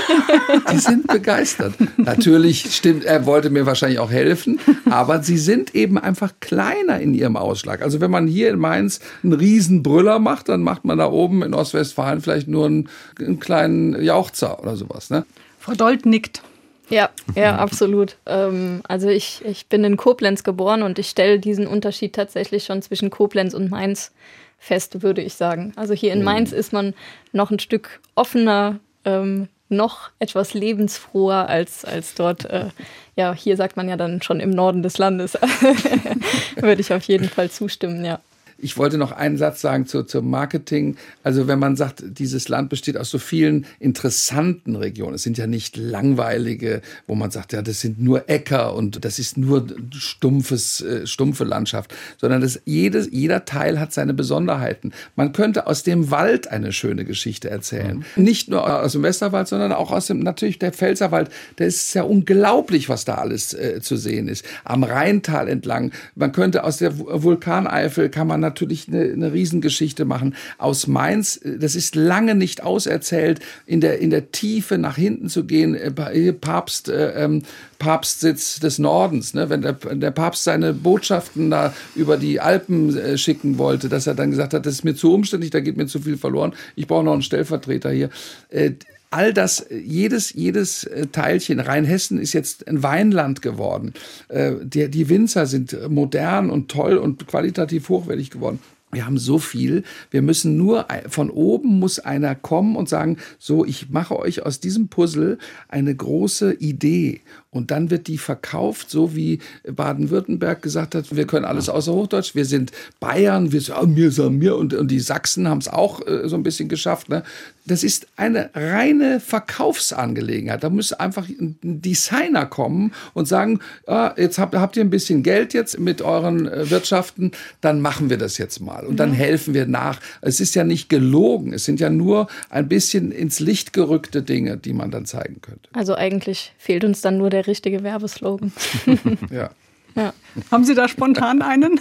die 0.72 0.78
sind 0.78 1.06
begeistert. 1.06 1.74
Natürlich 1.98 2.74
stimmt, 2.74 3.04
er 3.04 3.26
wollte 3.26 3.50
mir 3.50 3.66
wahrscheinlich 3.66 3.98
auch 3.98 4.10
helfen, 4.10 4.60
aber 4.88 5.22
sie 5.22 5.36
sind 5.36 5.74
eben 5.74 5.98
einfach 5.98 6.32
kleiner 6.40 7.00
in 7.00 7.12
ihrem 7.12 7.36
Ausschlag. 7.36 7.82
Also 7.82 8.00
wenn 8.00 8.10
man 8.10 8.26
hier 8.26 8.48
in 8.48 8.58
Mainz 8.58 9.00
einen 9.22 9.34
riesen 9.34 9.82
Brüller 9.82 10.18
macht, 10.18 10.48
dann 10.48 10.62
macht 10.62 10.86
man 10.86 10.96
da 10.96 11.10
oben 11.10 11.42
in 11.42 11.52
Ostwestfalen 11.52 12.22
vielleicht 12.22 12.48
nur 12.48 12.64
einen, 12.64 12.88
einen 13.18 13.40
kleinen 13.40 14.02
Jauchzer 14.02 14.62
oder 14.62 14.74
sowas. 14.86 15.10
Ne? 15.10 15.24
Frau 15.58 15.74
Dold 15.74 16.06
nickt. 16.06 16.42
Ja, 16.90 17.10
ja, 17.34 17.56
absolut. 17.56 18.16
Ähm, 18.26 18.82
also 18.86 19.08
ich, 19.08 19.42
ich 19.44 19.66
bin 19.68 19.84
in 19.84 19.96
Koblenz 19.96 20.44
geboren 20.44 20.82
und 20.82 20.98
ich 20.98 21.08
stelle 21.08 21.38
diesen 21.38 21.66
Unterschied 21.66 22.14
tatsächlich 22.14 22.64
schon 22.64 22.82
zwischen 22.82 23.10
Koblenz 23.10 23.54
und 23.54 23.70
Mainz 23.70 24.12
fest, 24.58 25.02
würde 25.02 25.22
ich 25.22 25.34
sagen. 25.34 25.72
Also 25.76 25.94
hier 25.94 26.12
in 26.12 26.18
mhm. 26.18 26.24
Mainz 26.26 26.52
ist 26.52 26.72
man 26.72 26.94
noch 27.32 27.50
ein 27.50 27.58
Stück 27.58 28.00
offener, 28.14 28.80
ähm, 29.04 29.48
noch 29.70 30.10
etwas 30.18 30.52
lebensfroher 30.52 31.48
als, 31.48 31.84
als 31.84 32.14
dort. 32.14 32.44
Äh, 32.44 32.68
ja, 33.16 33.32
hier 33.32 33.56
sagt 33.56 33.76
man 33.76 33.88
ja 33.88 33.96
dann 33.96 34.20
schon 34.20 34.40
im 34.40 34.50
Norden 34.50 34.82
des 34.82 34.98
Landes. 34.98 35.34
würde 36.56 36.80
ich 36.80 36.92
auf 36.92 37.04
jeden 37.04 37.28
Fall 37.28 37.50
zustimmen, 37.50 38.04
ja. 38.04 38.20
Ich 38.64 38.78
wollte 38.78 38.96
noch 38.96 39.12
einen 39.12 39.36
Satz 39.36 39.60
sagen 39.60 39.84
zu, 39.84 40.04
zum 40.04 40.30
Marketing. 40.30 40.96
Also 41.22 41.46
wenn 41.46 41.58
man 41.58 41.76
sagt, 41.76 42.02
dieses 42.06 42.48
Land 42.48 42.70
besteht 42.70 42.96
aus 42.96 43.10
so 43.10 43.18
vielen 43.18 43.66
interessanten 43.78 44.74
Regionen. 44.74 45.16
Es 45.16 45.22
sind 45.22 45.36
ja 45.36 45.46
nicht 45.46 45.76
langweilige, 45.76 46.80
wo 47.06 47.14
man 47.14 47.30
sagt, 47.30 47.52
ja, 47.52 47.60
das 47.60 47.82
sind 47.82 48.00
nur 48.00 48.30
Äcker 48.30 48.74
und 48.74 49.04
das 49.04 49.18
ist 49.18 49.36
nur 49.36 49.66
stumpfes, 49.92 50.80
äh, 50.80 51.06
stumpfe 51.06 51.44
Landschaft, 51.44 51.94
sondern 52.16 52.40
das, 52.40 52.58
jedes, 52.64 53.10
jeder 53.12 53.44
Teil 53.44 53.78
hat 53.78 53.92
seine 53.92 54.14
Besonderheiten. 54.14 54.92
Man 55.14 55.32
könnte 55.32 55.66
aus 55.66 55.82
dem 55.82 56.10
Wald 56.10 56.48
eine 56.48 56.72
schöne 56.72 57.04
Geschichte 57.04 57.50
erzählen. 57.50 58.02
Mhm. 58.16 58.24
Nicht 58.24 58.48
nur 58.48 58.82
aus 58.82 58.92
dem 58.92 59.02
Westerwald, 59.02 59.46
sondern 59.46 59.72
auch 59.72 59.92
aus 59.92 60.06
dem, 60.06 60.20
natürlich 60.20 60.58
der 60.58 60.72
Pfälzerwald. 60.72 61.28
Der 61.58 61.66
ist 61.66 61.92
ja 61.92 62.02
unglaublich, 62.02 62.88
was 62.88 63.04
da 63.04 63.16
alles 63.16 63.52
äh, 63.52 63.82
zu 63.82 63.98
sehen 63.98 64.26
ist. 64.26 64.42
Am 64.64 64.84
Rheintal 64.84 65.48
entlang. 65.48 65.92
Man 66.14 66.32
könnte 66.32 66.64
aus 66.64 66.78
der 66.78 66.98
Vulkaneifel 66.98 68.08
kann 68.08 68.26
man 68.26 68.40
natürlich 68.54 68.88
eine, 68.88 69.12
eine 69.12 69.32
Riesengeschichte 69.32 70.04
machen. 70.04 70.34
Aus 70.58 70.86
Mainz, 70.86 71.36
äh, 71.36 71.58
das 71.58 71.74
ist 71.74 71.94
lange 71.94 72.34
nicht 72.34 72.62
auserzählt, 72.62 73.40
in 73.66 73.80
der, 73.80 73.98
in 73.98 74.10
der 74.10 74.30
Tiefe 74.30 74.78
nach 74.78 74.96
hinten 74.96 75.28
zu 75.28 75.44
gehen, 75.44 75.74
äh, 75.74 76.32
Papst, 76.32 76.88
äh, 76.88 77.24
ähm, 77.24 77.42
Papstsitz 77.78 78.60
des 78.60 78.78
Nordens, 78.78 79.34
ne? 79.34 79.50
wenn 79.50 79.62
der, 79.62 79.72
der 79.74 80.10
Papst 80.10 80.44
seine 80.44 80.72
Botschaften 80.72 81.50
da 81.50 81.74
über 81.94 82.16
die 82.16 82.40
Alpen 82.40 82.96
äh, 82.96 83.18
schicken 83.18 83.58
wollte, 83.58 83.88
dass 83.88 84.06
er 84.06 84.14
dann 84.14 84.30
gesagt 84.30 84.54
hat, 84.54 84.64
das 84.64 84.74
ist 84.74 84.84
mir 84.84 84.94
zu 84.94 85.12
umständlich, 85.12 85.50
da 85.50 85.60
geht 85.60 85.76
mir 85.76 85.86
zu 85.86 86.00
viel 86.00 86.16
verloren, 86.16 86.54
ich 86.76 86.86
brauche 86.86 87.04
noch 87.04 87.12
einen 87.12 87.22
Stellvertreter 87.22 87.90
hier. 87.90 88.10
Äh, 88.48 88.72
all 89.14 89.32
das, 89.32 89.66
jedes, 89.70 90.32
jedes 90.32 90.90
Teilchen, 91.12 91.60
Rheinhessen 91.60 92.18
ist 92.18 92.32
jetzt 92.32 92.66
ein 92.66 92.82
Weinland 92.82 93.42
geworden. 93.42 93.94
Die, 94.30 94.90
die 94.90 95.08
Winzer 95.08 95.46
sind 95.46 95.76
modern 95.88 96.50
und 96.50 96.70
toll 96.70 96.96
und 96.96 97.26
qualitativ 97.26 97.88
hochwertig 97.88 98.30
geworden. 98.30 98.58
Wir 98.94 99.06
haben 99.06 99.18
so 99.18 99.38
viel. 99.38 99.82
Wir 100.10 100.22
müssen 100.22 100.56
nur 100.56 100.86
von 101.08 101.28
oben 101.30 101.78
muss 101.78 101.98
einer 101.98 102.34
kommen 102.34 102.76
und 102.76 102.88
sagen, 102.88 103.18
so, 103.38 103.64
ich 103.64 103.90
mache 103.90 104.16
euch 104.16 104.42
aus 104.42 104.60
diesem 104.60 104.88
Puzzle 104.88 105.38
eine 105.68 105.94
große 105.94 106.54
Idee. 106.54 107.20
Und 107.54 107.70
dann 107.70 107.90
wird 107.90 108.08
die 108.08 108.18
verkauft, 108.18 108.90
so 108.90 109.14
wie 109.14 109.38
Baden-Württemberg 109.64 110.60
gesagt 110.60 110.94
hat, 110.94 111.14
wir 111.14 111.26
können 111.26 111.44
alles 111.44 111.68
außer 111.68 111.92
Hochdeutsch, 111.92 112.34
wir 112.34 112.44
sind 112.44 112.72
Bayern, 112.98 113.52
wir 113.52 113.60
sagen 113.60 113.94
mir, 113.94 114.10
sagen 114.10 114.38
mir 114.38 114.56
und, 114.56 114.74
und 114.74 114.90
die 114.90 114.98
Sachsen 114.98 115.48
haben 115.48 115.58
es 115.58 115.68
auch 115.68 116.04
äh, 116.06 116.28
so 116.28 116.34
ein 116.34 116.42
bisschen 116.42 116.68
geschafft. 116.68 117.08
Ne? 117.08 117.22
Das 117.64 117.84
ist 117.84 118.08
eine 118.16 118.50
reine 118.54 119.20
Verkaufsangelegenheit. 119.20 120.64
Da 120.64 120.68
muss 120.68 120.92
einfach 120.92 121.28
ein 121.28 121.56
Designer 121.62 122.44
kommen 122.44 122.92
und 123.14 123.26
sagen, 123.26 123.60
ah, 123.86 124.12
jetzt 124.16 124.38
habt, 124.38 124.54
habt 124.54 124.76
ihr 124.76 124.84
ein 124.84 124.90
bisschen 124.90 125.22
Geld 125.22 125.54
jetzt 125.54 125.78
mit 125.78 126.02
euren 126.02 126.48
äh, 126.48 126.70
Wirtschaften, 126.70 127.30
dann 127.60 127.80
machen 127.80 128.10
wir 128.10 128.18
das 128.18 128.36
jetzt 128.36 128.60
mal 128.60 128.84
und 128.84 128.98
dann 128.98 129.10
ja. 129.10 129.18
helfen 129.18 129.54
wir 129.54 129.66
nach. 129.66 130.00
Es 130.20 130.40
ist 130.40 130.56
ja 130.56 130.64
nicht 130.64 130.88
gelogen, 130.88 131.52
es 131.52 131.64
sind 131.64 131.78
ja 131.78 131.88
nur 131.88 132.26
ein 132.50 132.68
bisschen 132.68 133.12
ins 133.12 133.38
Licht 133.38 133.72
gerückte 133.72 134.22
Dinge, 134.22 134.56
die 134.56 134.72
man 134.72 134.90
dann 134.90 135.06
zeigen 135.06 135.40
könnte. 135.40 135.68
Also 135.72 135.94
eigentlich 135.94 136.52
fehlt 136.58 136.84
uns 136.84 137.00
dann 137.00 137.16
nur 137.16 137.30
der 137.30 137.43
richtige 137.46 137.82
Werbeslogan. 137.82 138.52
ja. 139.30 139.50
Ja. 139.96 140.12
Haben 140.50 140.64
Sie 140.64 140.74
da 140.74 140.88
spontan 140.88 141.40
einen? 141.40 141.78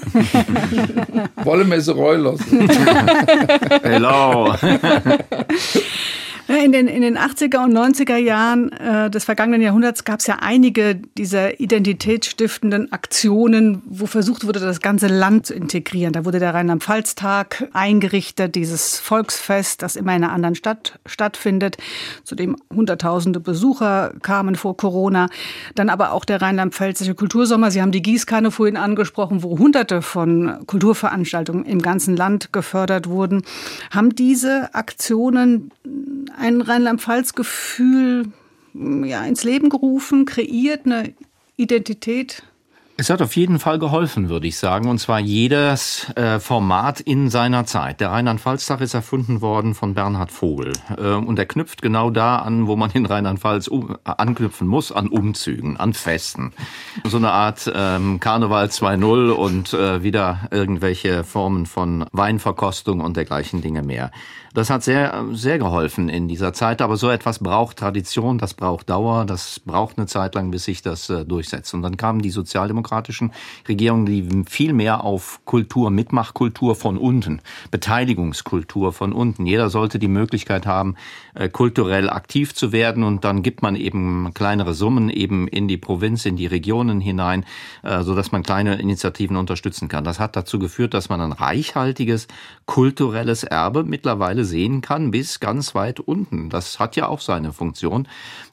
Wollemesse 1.44 1.94
Reulos. 1.94 2.42
Hello. 3.82 4.54
In 6.48 6.74
den, 6.74 6.88
in 6.88 7.02
den 7.02 7.18
80er 7.18 7.64
und 7.64 7.74
90er 7.74 8.18
Jahren 8.18 8.74
äh, 8.74 9.10
des 9.10 9.24
vergangenen 9.24 9.62
Jahrhunderts 9.62 10.04
gab 10.04 10.20
es 10.20 10.28
ja 10.28 10.40
einige 10.42 10.96
dieser 11.18 11.62
identitätsstiftenden 11.62 12.92
Aktionen, 12.92 13.82
wo 13.86 14.08
versucht 14.08 14.46
wurde, 14.46 14.60
das 14.60 14.82
ganze 14.82 15.08
Land 15.08 15.46
zu 15.46 15.54
integrieren. 15.54 16.12
Da 16.12 16.26
wurde 16.26 16.40
der 16.40 16.54
Rheinland-Pfalz-Tag 16.54 17.70
eingerichtet, 17.72 18.56
dieses 18.56 19.00
Volksfest, 19.00 19.82
das 19.82 19.96
immer 19.96 20.14
in 20.16 20.24
einer 20.24 20.34
anderen 20.34 20.56
Stadt 20.56 21.00
stattfindet, 21.06 21.78
zu 22.26 22.36
dem 22.36 22.58
Hunderttausende 22.74 23.40
Besucher 23.40 24.14
kamen 24.22 24.56
vor 24.56 24.76
Corona. 24.76 25.30
Dann 25.76 25.90
aber 25.90 26.12
auch 26.12 26.26
der 26.26 26.42
Rheinland-Pfälzische 26.42 27.16
Kultursommer. 27.16 27.72
Sie 27.72 27.82
haben 27.82 27.94
die 27.94 28.02
Gießkanne 28.02 28.52
vorhin 28.52 28.76
angesprochen, 28.76 29.44
wo 29.44 29.58
Hunderte 29.58 30.02
von 30.02 30.66
Kulturveranstaltungen 30.68 31.64
im 31.64 31.82
ganzen 31.82 32.18
Land 32.18 32.52
gefördert 32.52 33.08
wurden. 33.08 33.44
Haben 33.92 34.14
diese 34.14 34.76
Aktionen 34.76 35.72
ein 36.38 36.62
Rheinland-Pfalz-Gefühl 36.62 38.32
ja, 38.74 39.24
ins 39.24 39.44
Leben 39.44 39.70
gerufen, 39.70 40.26
kreiert, 40.26 40.86
eine 40.86 41.14
Identität 41.58 42.44
es 42.96 43.10
hat 43.10 43.24
auf 43.24 43.36
jeden 43.36 43.58
Fall 43.58 43.80
geholfen, 43.80 44.30
würde 44.30 44.46
ich 44.46 44.58
sagen, 44.58 44.88
und 44.88 45.00
zwar 45.00 45.20
jedes 45.20 46.08
äh, 46.16 46.40
Format 46.40 47.00
in 47.00 47.32
seiner 47.32 47.66
Zeit. 47.66 48.00
Der 48.00 48.12
Rheinland-Pfalz-Tag 48.12 48.82
ist 48.82 48.94
erfunden 48.94 49.42
worden 49.42 49.74
von 49.74 49.96
Bernhard 49.96 50.32
Vogel 50.32 50.74
äh, 50.96 51.14
und 51.14 51.40
er 51.40 51.48
knüpft 51.48 51.82
genau 51.82 52.12
da 52.12 52.38
an, 52.38 52.68
wo 52.68 52.76
man 52.76 52.92
in 52.92 53.08
Rheinland-Pfalz 53.08 53.68
um, 53.68 53.98
anknüpfen 54.04 54.68
muss, 54.68 54.92
an 54.92 55.08
Umzügen, 55.08 55.76
an 55.78 55.94
Festen. 55.94 56.54
So 57.04 57.18
eine 57.18 57.32
Art 57.32 57.72
ähm, 57.74 58.20
Karneval 58.20 58.68
2.0 58.68 59.32
und 59.32 59.74
äh, 59.74 60.04
wieder 60.04 60.48
irgendwelche 60.52 61.24
Formen 61.24 61.66
von 61.66 62.06
Weinverkostung 62.12 63.02
und 63.02 63.18
dergleichen 63.18 63.62
Dinge 63.62 63.82
mehr. 63.82 64.12
Das 64.54 64.70
hat 64.70 64.84
sehr, 64.84 65.26
sehr 65.32 65.58
geholfen 65.58 66.10
in 66.10 66.28
dieser 66.28 66.54
Zeit, 66.54 66.84
aber 66.84 66.96
so 66.96 67.10
etwas 67.10 67.40
braucht 67.40 67.78
Tradition, 67.78 68.38
das 68.38 68.54
braucht 68.54 68.88
Dauer, 68.88 69.26
das 69.26 69.60
braucht 69.60 69.98
eine 69.98 70.06
Zeit 70.06 70.36
lang, 70.36 70.52
bis 70.52 70.66
sich 70.66 70.84
das 70.84 71.10
äh, 71.10 71.26
durchsetzt. 71.26 71.74
Und 71.74 71.82
dann 71.82 71.98
kamen 71.98 72.22
die 72.22 72.30
sozialdemokratischen 72.30 73.32
Regierungen, 73.68 74.06
die 74.06 74.44
viel 74.48 74.74
mehr 74.74 75.04
auf 75.04 75.40
Kultur, 75.46 75.90
Mitmachkultur 75.90 76.76
von 76.76 77.00
unten, 77.00 77.42
Beteiligungskultur 77.72 78.94
von 78.94 79.12
unten. 79.12 79.48
Jeder 79.48 79.72
sollte 79.72 79.98
die 79.98 80.08
Möglichkeit 80.08 80.68
haben, 80.68 80.98
kulturell 81.52 82.10
aktiv 82.10 82.54
zu 82.54 82.72
werden 82.72 83.04
und 83.04 83.24
dann 83.24 83.42
gibt 83.42 83.62
man 83.62 83.76
eben 83.76 84.34
kleinere 84.34 84.74
Summen 84.74 85.10
eben 85.10 85.48
in 85.48 85.68
die 85.68 85.78
Provinz, 85.78 86.26
in 86.26 86.36
die 86.36 86.46
Regionen 86.46 87.02
hinein, 87.02 87.46
äh, 87.82 88.04
so 88.04 88.16
dass 88.16 88.32
man 88.32 88.44
kleine 88.44 88.76
Initiativen 88.80 89.36
unterstützen 89.36 89.88
kann. 89.88 90.04
Das 90.04 90.20
hat 90.20 90.36
dazu 90.36 90.60
geführt, 90.60 90.94
dass 90.94 91.10
man 91.10 91.22
ein 91.22 91.32
reichhaltiges 91.32 92.28
kulturelles 92.66 93.44
Erbe 93.44 93.84
mittlerweile 93.84 94.46
sehen 94.46 94.82
kann, 94.82 95.12
bis 95.12 95.40
ganz 95.40 95.74
weit 95.76 96.00
unten. 96.00 96.50
Das 96.50 96.80
hat 96.80 96.96
ja 96.96 97.08
auch 97.08 97.22
seine 97.22 97.52
Funktion. 97.52 98.08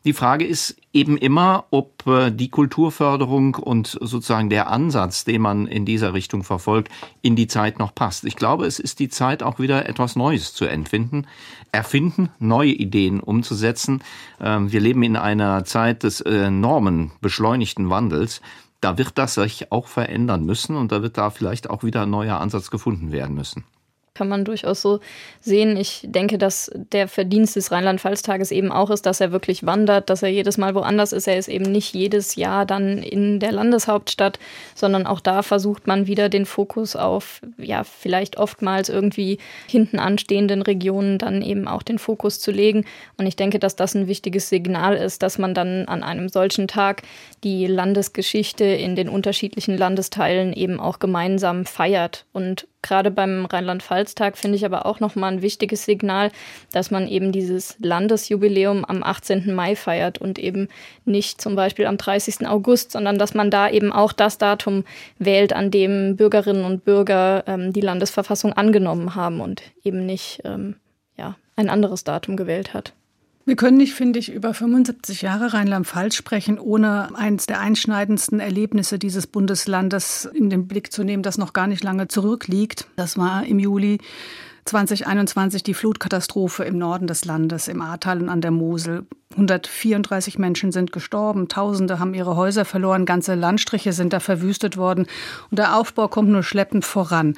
Die 0.04 0.12
Frage 0.12 0.46
ist 0.46 0.76
eben 0.92 1.16
immer, 1.16 1.66
ob 1.70 2.06
äh, 2.06 2.30
die 2.30 2.48
Kulturförderung 2.48 3.54
und 3.54 3.86
sozusagen 4.00 4.50
der 4.50 4.68
Ansatz, 4.70 5.24
den 5.24 5.42
man 5.42 5.66
in 5.66 5.84
dieser 5.84 6.14
Richtung 6.14 6.42
verfolgt, 6.42 6.90
in 7.22 7.36
die 7.36 7.46
Zeit 7.46 7.78
noch 7.78 7.94
passt. 7.94 8.24
Ich 8.24 8.36
glaube, 8.36 8.66
es 8.66 8.78
ist 8.78 8.98
die 8.98 9.08
Zeit, 9.08 9.42
auch 9.42 9.58
wieder 9.58 9.88
etwas 9.88 10.16
Neues 10.16 10.52
zu 10.54 10.64
entfinden, 10.64 11.26
erfinden, 11.72 12.30
neue 12.38 12.72
Ideen 12.72 13.20
umzusetzen. 13.20 14.02
Ähm, 14.40 14.72
wir 14.72 14.80
leben 14.80 15.02
in 15.02 15.16
einer 15.16 15.64
Zeit 15.64 16.02
des 16.02 16.20
enormen 16.20 17.12
beschleunigten 17.20 17.90
Wandels 17.90 18.40
da 18.80 18.96
wird 18.96 19.18
das 19.18 19.34
sich 19.34 19.70
auch 19.72 19.86
verändern 19.86 20.44
müssen 20.44 20.76
und 20.76 20.90
da 20.92 21.02
wird 21.02 21.18
da 21.18 21.30
vielleicht 21.30 21.68
auch 21.68 21.84
wieder 21.84 22.02
ein 22.02 22.10
neuer 22.10 22.40
Ansatz 22.40 22.70
gefunden 22.70 23.12
werden 23.12 23.34
müssen. 23.34 23.64
Kann 24.20 24.28
man 24.28 24.44
durchaus 24.44 24.82
so 24.82 25.00
sehen. 25.40 25.78
Ich 25.78 26.02
denke, 26.04 26.36
dass 26.36 26.70
der 26.92 27.08
Verdienst 27.08 27.56
des 27.56 27.72
Rheinland-Pfalz-Tages 27.72 28.50
eben 28.50 28.70
auch 28.70 28.90
ist, 28.90 29.06
dass 29.06 29.18
er 29.22 29.32
wirklich 29.32 29.64
wandert, 29.64 30.10
dass 30.10 30.22
er 30.22 30.28
jedes 30.28 30.58
Mal 30.58 30.74
woanders 30.74 31.14
ist. 31.14 31.26
Er 31.26 31.38
ist 31.38 31.48
eben 31.48 31.72
nicht 31.72 31.94
jedes 31.94 32.36
Jahr 32.36 32.66
dann 32.66 32.98
in 32.98 33.40
der 33.40 33.52
Landeshauptstadt, 33.52 34.38
sondern 34.74 35.06
auch 35.06 35.20
da 35.20 35.40
versucht 35.40 35.86
man 35.86 36.06
wieder 36.06 36.28
den 36.28 36.44
Fokus 36.44 36.96
auf, 36.96 37.40
ja, 37.56 37.82
vielleicht 37.82 38.36
oftmals 38.36 38.90
irgendwie 38.90 39.38
hinten 39.66 39.98
anstehenden 39.98 40.60
Regionen 40.60 41.16
dann 41.16 41.40
eben 41.40 41.66
auch 41.66 41.82
den 41.82 41.98
Fokus 41.98 42.40
zu 42.40 42.50
legen. 42.50 42.84
Und 43.16 43.24
ich 43.24 43.36
denke, 43.36 43.58
dass 43.58 43.74
das 43.74 43.94
ein 43.94 44.06
wichtiges 44.06 44.50
Signal 44.50 44.96
ist, 44.96 45.22
dass 45.22 45.38
man 45.38 45.54
dann 45.54 45.86
an 45.86 46.02
einem 46.02 46.28
solchen 46.28 46.68
Tag 46.68 47.04
die 47.42 47.66
Landesgeschichte 47.66 48.64
in 48.64 48.96
den 48.96 49.08
unterschiedlichen 49.08 49.78
Landesteilen 49.78 50.52
eben 50.52 50.78
auch 50.78 50.98
gemeinsam 50.98 51.64
feiert. 51.64 52.26
Und 52.34 52.66
gerade 52.82 53.10
beim 53.10 53.46
Rheinland-Pfalz-Tag 53.46 54.38
finde 54.38 54.56
ich 54.56 54.64
aber 54.64 54.86
auch 54.86 55.00
nochmal 55.00 55.32
ein 55.32 55.42
wichtiges 55.42 55.84
Signal, 55.84 56.30
dass 56.72 56.90
man 56.90 57.08
eben 57.08 57.32
dieses 57.32 57.76
Landesjubiläum 57.80 58.84
am 58.84 59.02
18. 59.02 59.54
Mai 59.54 59.76
feiert 59.76 60.18
und 60.18 60.38
eben 60.38 60.68
nicht 61.04 61.40
zum 61.40 61.56
Beispiel 61.56 61.86
am 61.86 61.96
30. 61.96 62.46
August, 62.46 62.92
sondern 62.92 63.18
dass 63.18 63.34
man 63.34 63.50
da 63.50 63.68
eben 63.68 63.92
auch 63.92 64.12
das 64.12 64.38
Datum 64.38 64.84
wählt, 65.18 65.52
an 65.52 65.70
dem 65.70 66.16
Bürgerinnen 66.16 66.64
und 66.64 66.84
Bürger 66.84 67.44
ähm, 67.46 67.72
die 67.72 67.80
Landesverfassung 67.80 68.52
angenommen 68.52 69.14
haben 69.14 69.40
und 69.40 69.62
eben 69.84 70.06
nicht 70.06 70.40
ähm, 70.44 70.76
ja, 71.16 71.36
ein 71.56 71.68
anderes 71.68 72.04
Datum 72.04 72.36
gewählt 72.36 72.74
hat. 72.74 72.94
Wir 73.50 73.56
können 73.56 73.78
nicht, 73.78 73.94
finde 73.94 74.20
ich, 74.20 74.32
über 74.32 74.54
75 74.54 75.22
Jahre 75.22 75.52
Rheinland-Pfalz 75.52 76.14
sprechen, 76.14 76.56
ohne 76.56 77.12
eines 77.16 77.46
der 77.46 77.58
einschneidendsten 77.58 78.38
Erlebnisse 78.38 78.96
dieses 78.96 79.26
Bundeslandes 79.26 80.24
in 80.32 80.50
den 80.50 80.68
Blick 80.68 80.92
zu 80.92 81.02
nehmen, 81.02 81.24
das 81.24 81.36
noch 81.36 81.52
gar 81.52 81.66
nicht 81.66 81.82
lange 81.82 82.06
zurückliegt. 82.06 82.86
Das 82.94 83.18
war 83.18 83.44
im 83.44 83.58
Juli 83.58 83.98
2021 84.66 85.64
die 85.64 85.74
Flutkatastrophe 85.74 86.62
im 86.62 86.78
Norden 86.78 87.08
des 87.08 87.24
Landes, 87.24 87.66
im 87.66 87.82
Ahrtal 87.82 88.22
und 88.22 88.28
an 88.28 88.40
der 88.40 88.52
Mosel. 88.52 89.04
134 89.32 90.38
Menschen 90.38 90.70
sind 90.70 90.92
gestorben, 90.92 91.48
Tausende 91.48 91.98
haben 91.98 92.14
ihre 92.14 92.36
Häuser 92.36 92.64
verloren, 92.64 93.04
ganze 93.04 93.34
Landstriche 93.34 93.92
sind 93.92 94.12
da 94.12 94.20
verwüstet 94.20 94.76
worden 94.76 95.06
und 95.50 95.58
der 95.58 95.76
Aufbau 95.76 96.06
kommt 96.06 96.28
nur 96.28 96.44
schleppend 96.44 96.84
voran. 96.84 97.34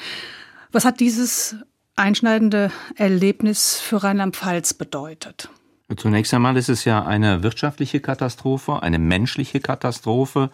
Was 0.72 0.84
hat 0.84 1.00
dieses 1.00 1.56
einschneidende 1.96 2.70
Erlebnis 2.96 3.80
für 3.80 4.02
Rheinland-Pfalz 4.04 4.74
bedeutet? 4.74 5.48
Zunächst 5.96 6.32
einmal 6.32 6.56
ist 6.56 6.68
es 6.68 6.84
ja 6.84 7.04
eine 7.04 7.42
wirtschaftliche 7.42 8.00
Katastrophe, 8.00 8.82
eine 8.82 8.98
menschliche 8.98 9.60
Katastrophe 9.60 10.50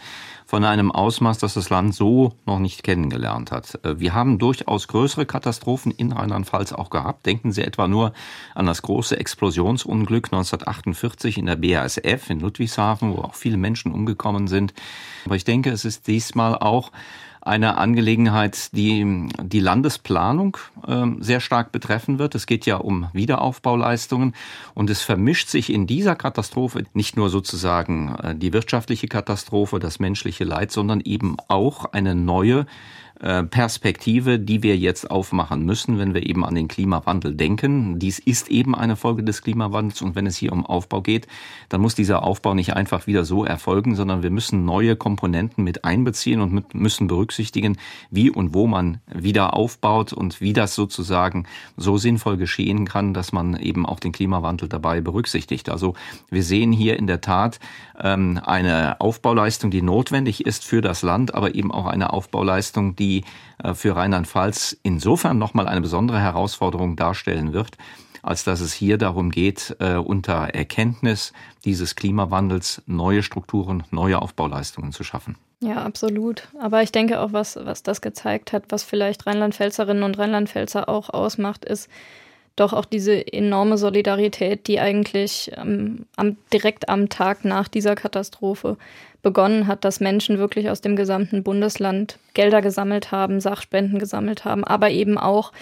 von 0.47 0.64
einem 0.64 0.91
Ausmaß, 0.91 1.39
das 1.39 1.55
das 1.55 1.70
Land 1.70 1.95
so 1.95 2.34
noch 2.47 2.59
nicht 2.59 2.82
kennengelernt 2.82 3.53
hat. 3.53 3.78
Äh, 3.84 4.01
wir 4.01 4.14
haben 4.14 4.39
durchaus 4.39 4.89
größere 4.89 5.26
Katastrophen 5.26 5.93
in 5.93 6.12
Rheinland-Pfalz 6.12 6.72
auch 6.72 6.91
gehabt. 6.91 7.26
Denken 7.26 7.53
Sie 7.53 7.62
etwa 7.62 7.89
nur 7.89 8.12
an 8.55 8.66
das 8.66 8.82
große 8.82 9.18
Explosionsunglück 9.18 10.26
1948 10.26 11.39
in 11.39 11.47
der 11.47 11.57
BASF 11.57 12.30
in 12.30 12.41
Ludwigshafen, 12.41 13.16
wo 13.16 13.22
auch 13.22 13.34
viele 13.34 13.59
Menschen 13.59 13.93
umgekommen 13.93 14.49
sind. 14.49 14.72
Aber 15.26 15.36
ich 15.36 15.45
denke, 15.45 15.70
es 15.70 15.84
ist 15.84 16.07
diesmal 16.07 16.57
auch 16.57 16.91
eine 17.41 17.76
Angelegenheit, 17.76 18.76
die 18.76 19.28
die 19.41 19.61
Landesplanung 19.61 20.57
äh, 20.86 21.07
sehr 21.20 21.41
stark 21.41 21.72
betreffen 21.72 22.18
wird. 22.18 22.34
Es 22.34 22.47
geht 22.47 22.66
ja 22.66 22.76
um 22.76 23.09
Wiederaufbauleistungen 23.12 24.34
und 24.74 24.91
es 24.91 25.03
vermischt 25.03 25.49
sich 25.49 25.72
in 25.72 25.86
dieser 25.86 26.16
Katastrophe 26.16 26.84
nicht 26.95 27.16
nur 27.16 27.30
sozusagen 27.30 28.14
äh, 28.16 28.34
die 28.34 28.53
wirtschaftliche 28.53 29.09
Katastrophe, 29.09 29.78
das 29.78 29.99
menschliche 29.99 30.45
Leid, 30.45 30.72
sondern 30.72 31.01
eben 31.01 31.36
auch 31.49 31.86
eine 31.93 32.14
neue 32.14 32.66
Perspektive, 33.18 34.38
die 34.38 34.62
wir 34.62 34.76
jetzt 34.76 35.10
aufmachen 35.10 35.64
müssen, 35.64 35.98
wenn 35.98 36.14
wir 36.14 36.24
eben 36.24 36.44
an 36.44 36.54
den 36.54 36.68
Klimawandel 36.68 37.34
denken. 37.34 37.98
Dies 37.98 38.20
ist 38.20 38.48
eben 38.48 38.76
eine 38.76 38.94
Folge 38.94 39.24
des 39.24 39.42
Klimawandels 39.42 40.02
und 40.02 40.14
wenn 40.14 40.26
es 40.26 40.36
hier 40.36 40.52
um 40.52 40.64
Aufbau 40.64 41.00
geht, 41.00 41.26
dann 41.68 41.80
muss 41.80 41.96
dieser 41.96 42.22
Aufbau 42.22 42.54
nicht 42.54 42.74
einfach 42.74 43.08
wieder 43.08 43.24
so 43.24 43.44
erfolgen, 43.44 43.96
sondern 43.96 44.22
wir 44.22 44.30
müssen 44.30 44.64
neue 44.64 44.94
Komponenten 44.94 45.64
mit 45.64 45.84
einbeziehen 45.84 46.40
und 46.40 46.74
müssen 46.74 47.08
berücksichtigen, 47.08 47.76
wie 48.10 48.30
und 48.30 48.54
wo 48.54 48.68
man 48.68 49.00
wieder 49.12 49.54
aufbaut 49.54 50.12
und 50.12 50.40
wie 50.40 50.52
das 50.52 50.76
sozusagen 50.76 51.46
so 51.76 51.96
sinnvoll 51.96 52.36
geschehen 52.36 52.86
kann, 52.86 53.14
dass 53.14 53.32
man 53.32 53.56
eben 53.56 53.84
auch 53.84 53.98
den 53.98 54.12
Klimawandel 54.12 54.68
dabei 54.68 55.00
berücksichtigt. 55.00 55.70
Also 55.70 55.94
wir 56.30 56.44
sehen 56.44 56.70
hier 56.70 56.96
in 56.96 57.08
der 57.08 57.20
Tat 57.20 57.58
ähm, 57.98 58.40
eine 58.44 59.00
Aufbauleistung, 59.00 59.72
die 59.72 59.82
notwendig 59.82 60.46
ist 60.46 60.64
für 60.64 60.82
das 60.82 61.02
Land, 61.02 61.34
aber 61.34 61.56
eben 61.56 61.72
auch 61.72 61.86
eine 61.86 62.12
Aufbauleistung, 62.12 62.94
die 62.94 63.07
die 63.09 63.24
äh, 63.62 63.74
für 63.74 63.96
Rheinland-Pfalz 63.96 64.76
insofern 64.82 65.38
nochmal 65.38 65.66
eine 65.66 65.80
besondere 65.80 66.20
Herausforderung 66.20 66.96
darstellen 66.96 67.52
wird, 67.52 67.76
als 68.22 68.44
dass 68.44 68.61
es 68.61 68.72
hier 68.72 68.98
darum 68.98 69.30
geht, 69.30 69.76
äh, 69.80 69.94
unter 69.94 70.54
Erkenntnis 70.54 71.32
dieses 71.64 71.96
Klimawandels 71.96 72.82
neue 72.86 73.22
Strukturen, 73.22 73.84
neue 73.90 74.20
Aufbauleistungen 74.20 74.92
zu 74.92 75.04
schaffen. 75.04 75.36
Ja, 75.61 75.82
absolut. 75.82 76.48
Aber 76.61 76.82
ich 76.82 76.92
denke 76.92 77.20
auch, 77.20 77.32
was, 77.32 77.56
was 77.56 77.82
das 77.82 78.00
gezeigt 78.00 78.52
hat, 78.52 78.64
was 78.68 78.84
vielleicht 78.84 79.26
Rheinland-Pfälzerinnen 79.26 80.04
und 80.04 80.18
Rheinland-Pfälzer 80.18 80.88
auch 80.88 81.11
ausmacht, 81.11 81.64
ist 81.64 81.88
doch 82.61 82.72
auch 82.72 82.84
diese 82.84 83.32
enorme 83.32 83.78
Solidarität, 83.78 84.66
die 84.66 84.80
eigentlich 84.80 85.50
ähm, 85.56 86.06
am, 86.16 86.36
direkt 86.52 86.88
am 86.88 87.09
Tag 87.09 87.44
nach 87.44 87.68
dieser 87.68 87.94
Katastrophe 87.94 88.76
begonnen 89.22 89.66
hat, 89.66 89.84
dass 89.84 90.00
Menschen 90.00 90.38
wirklich 90.38 90.70
aus 90.70 90.80
dem 90.80 90.96
gesamten 90.96 91.42
Bundesland 91.42 92.18
Gelder 92.34 92.62
gesammelt 92.62 93.11
haben, 93.11 93.40
Sachspenden 93.40 93.98
gesammelt 93.98 94.44
haben, 94.44 94.64
aber 94.64 94.90
eben 94.90 95.18
auch 95.18 95.52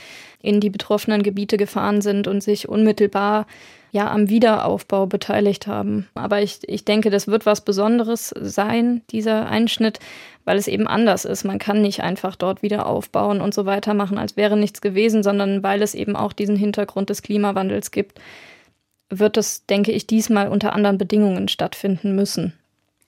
in 0.43 0.61
die 0.61 0.71
betroffenen 0.71 1.23
Gebiete 1.23 1.57
gefahren 1.57 2.01
sind 2.01 2.29
und 2.29 2.43
sich 2.43 2.69
unmittelbar 2.69 3.47
ja 3.93 4.11
am 4.11 4.29
Wiederaufbau 4.29 5.07
beteiligt 5.07 5.67
haben. 5.67 6.09
Aber 6.15 6.43
ich, 6.43 6.61
ich 6.67 6.85
denke, 6.85 7.11
das 7.11 7.29
wird 7.29 7.47
was 7.47 7.63
Besonderes 7.63 8.35
sein, 8.41 9.03
dieser 9.11 9.47
Einschnitt, 9.49 10.01
weil 10.45 10.59
es 10.59 10.69
eben 10.69 10.87
anders 10.87 11.25
ist. 11.25 11.45
Man 11.45 11.59
kann 11.59 11.83
nicht 11.83 12.03
einfach 12.03 12.37
dort 12.37 12.63
wieder 12.63 12.87
aufbauen 12.87 13.41
und 13.41 13.55
so 13.55 13.67
weitermachen, 13.67 14.19
als 14.19 14.37
wäre 14.37 14.57
nichts 14.57 14.81
gewesen, 14.81 15.23
sondern 15.23 15.63
weil 15.63 15.83
es 15.83 15.95
eben 15.95 16.17
auch 16.17 16.33
diesen 16.33 16.57
Hintergrund 16.57 17.11
des 17.11 17.23
Klimawandels 17.23 17.91
gibt, 17.91 18.21
wird 19.09 19.37
es, 19.37 19.67
denke 19.67 19.93
ich, 19.93 20.07
diesmal 20.07 20.49
unter 20.49 20.73
anderen 20.73 20.99
Bedingungen 20.99 21.49
stattfinden 21.49 22.15
müssen. 22.15 22.53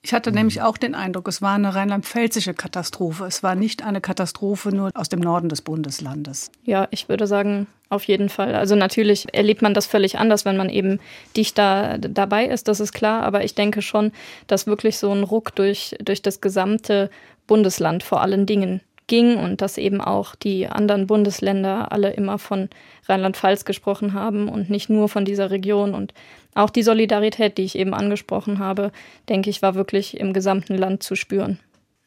Ich 0.01 0.13
hatte 0.13 0.31
nämlich 0.31 0.61
auch 0.61 0.77
den 0.77 0.95
Eindruck, 0.95 1.27
es 1.27 1.41
war 1.41 1.55
eine 1.55 1.75
rheinland-pfälzische 1.75 2.53
Katastrophe. 2.53 3.25
Es 3.25 3.43
war 3.43 3.55
nicht 3.55 3.83
eine 3.83 3.99
Katastrophe 3.99 4.69
nur 4.69 4.91
aus 4.93 5.09
dem 5.09 5.19
Norden 5.19 5.49
des 5.49 5.61
Bundeslandes. 5.61 6.51
Ja, 6.63 6.87
ich 6.89 7.09
würde 7.09 7.27
sagen, 7.27 7.67
auf 7.89 8.05
jeden 8.05 8.29
Fall. 8.29 8.55
Also 8.55 8.75
natürlich 8.75 9.33
erlebt 9.33 9.61
man 9.61 9.73
das 9.73 9.87
völlig 9.87 10.17
anders, 10.17 10.45
wenn 10.45 10.55
man 10.55 10.69
eben 10.69 10.99
dichter 11.35 11.97
dabei 11.97 12.45
ist, 12.45 12.69
das 12.69 12.79
ist 12.79 12.93
klar. 12.93 13.23
Aber 13.23 13.43
ich 13.43 13.55
denke 13.55 13.81
schon, 13.81 14.13
dass 14.47 14.67
wirklich 14.67 14.97
so 14.97 15.11
ein 15.11 15.23
Ruck 15.23 15.53
durch, 15.55 15.95
durch 16.01 16.21
das 16.21 16.39
gesamte 16.39 17.09
Bundesland 17.45 18.03
vor 18.03 18.21
allen 18.21 18.45
Dingen 18.45 18.79
ging 19.09 19.35
und 19.35 19.61
dass 19.61 19.77
eben 19.77 19.99
auch 19.99 20.35
die 20.35 20.67
anderen 20.67 21.07
Bundesländer 21.07 21.91
alle 21.91 22.11
immer 22.11 22.39
von 22.39 22.69
Rheinland-Pfalz 23.09 23.65
gesprochen 23.65 24.13
haben 24.13 24.47
und 24.47 24.69
nicht 24.69 24.89
nur 24.89 25.09
von 25.09 25.25
dieser 25.25 25.51
Region. 25.51 25.93
Und 25.93 26.13
auch 26.55 26.69
die 26.69 26.83
Solidarität, 26.83 27.57
die 27.57 27.63
ich 27.63 27.77
eben 27.77 27.93
angesprochen 27.93 28.59
habe, 28.59 28.93
denke 29.27 29.49
ich, 29.49 29.61
war 29.61 29.75
wirklich 29.75 30.17
im 30.17 30.31
gesamten 30.31 30.77
Land 30.77 31.03
zu 31.03 31.15
spüren. 31.15 31.59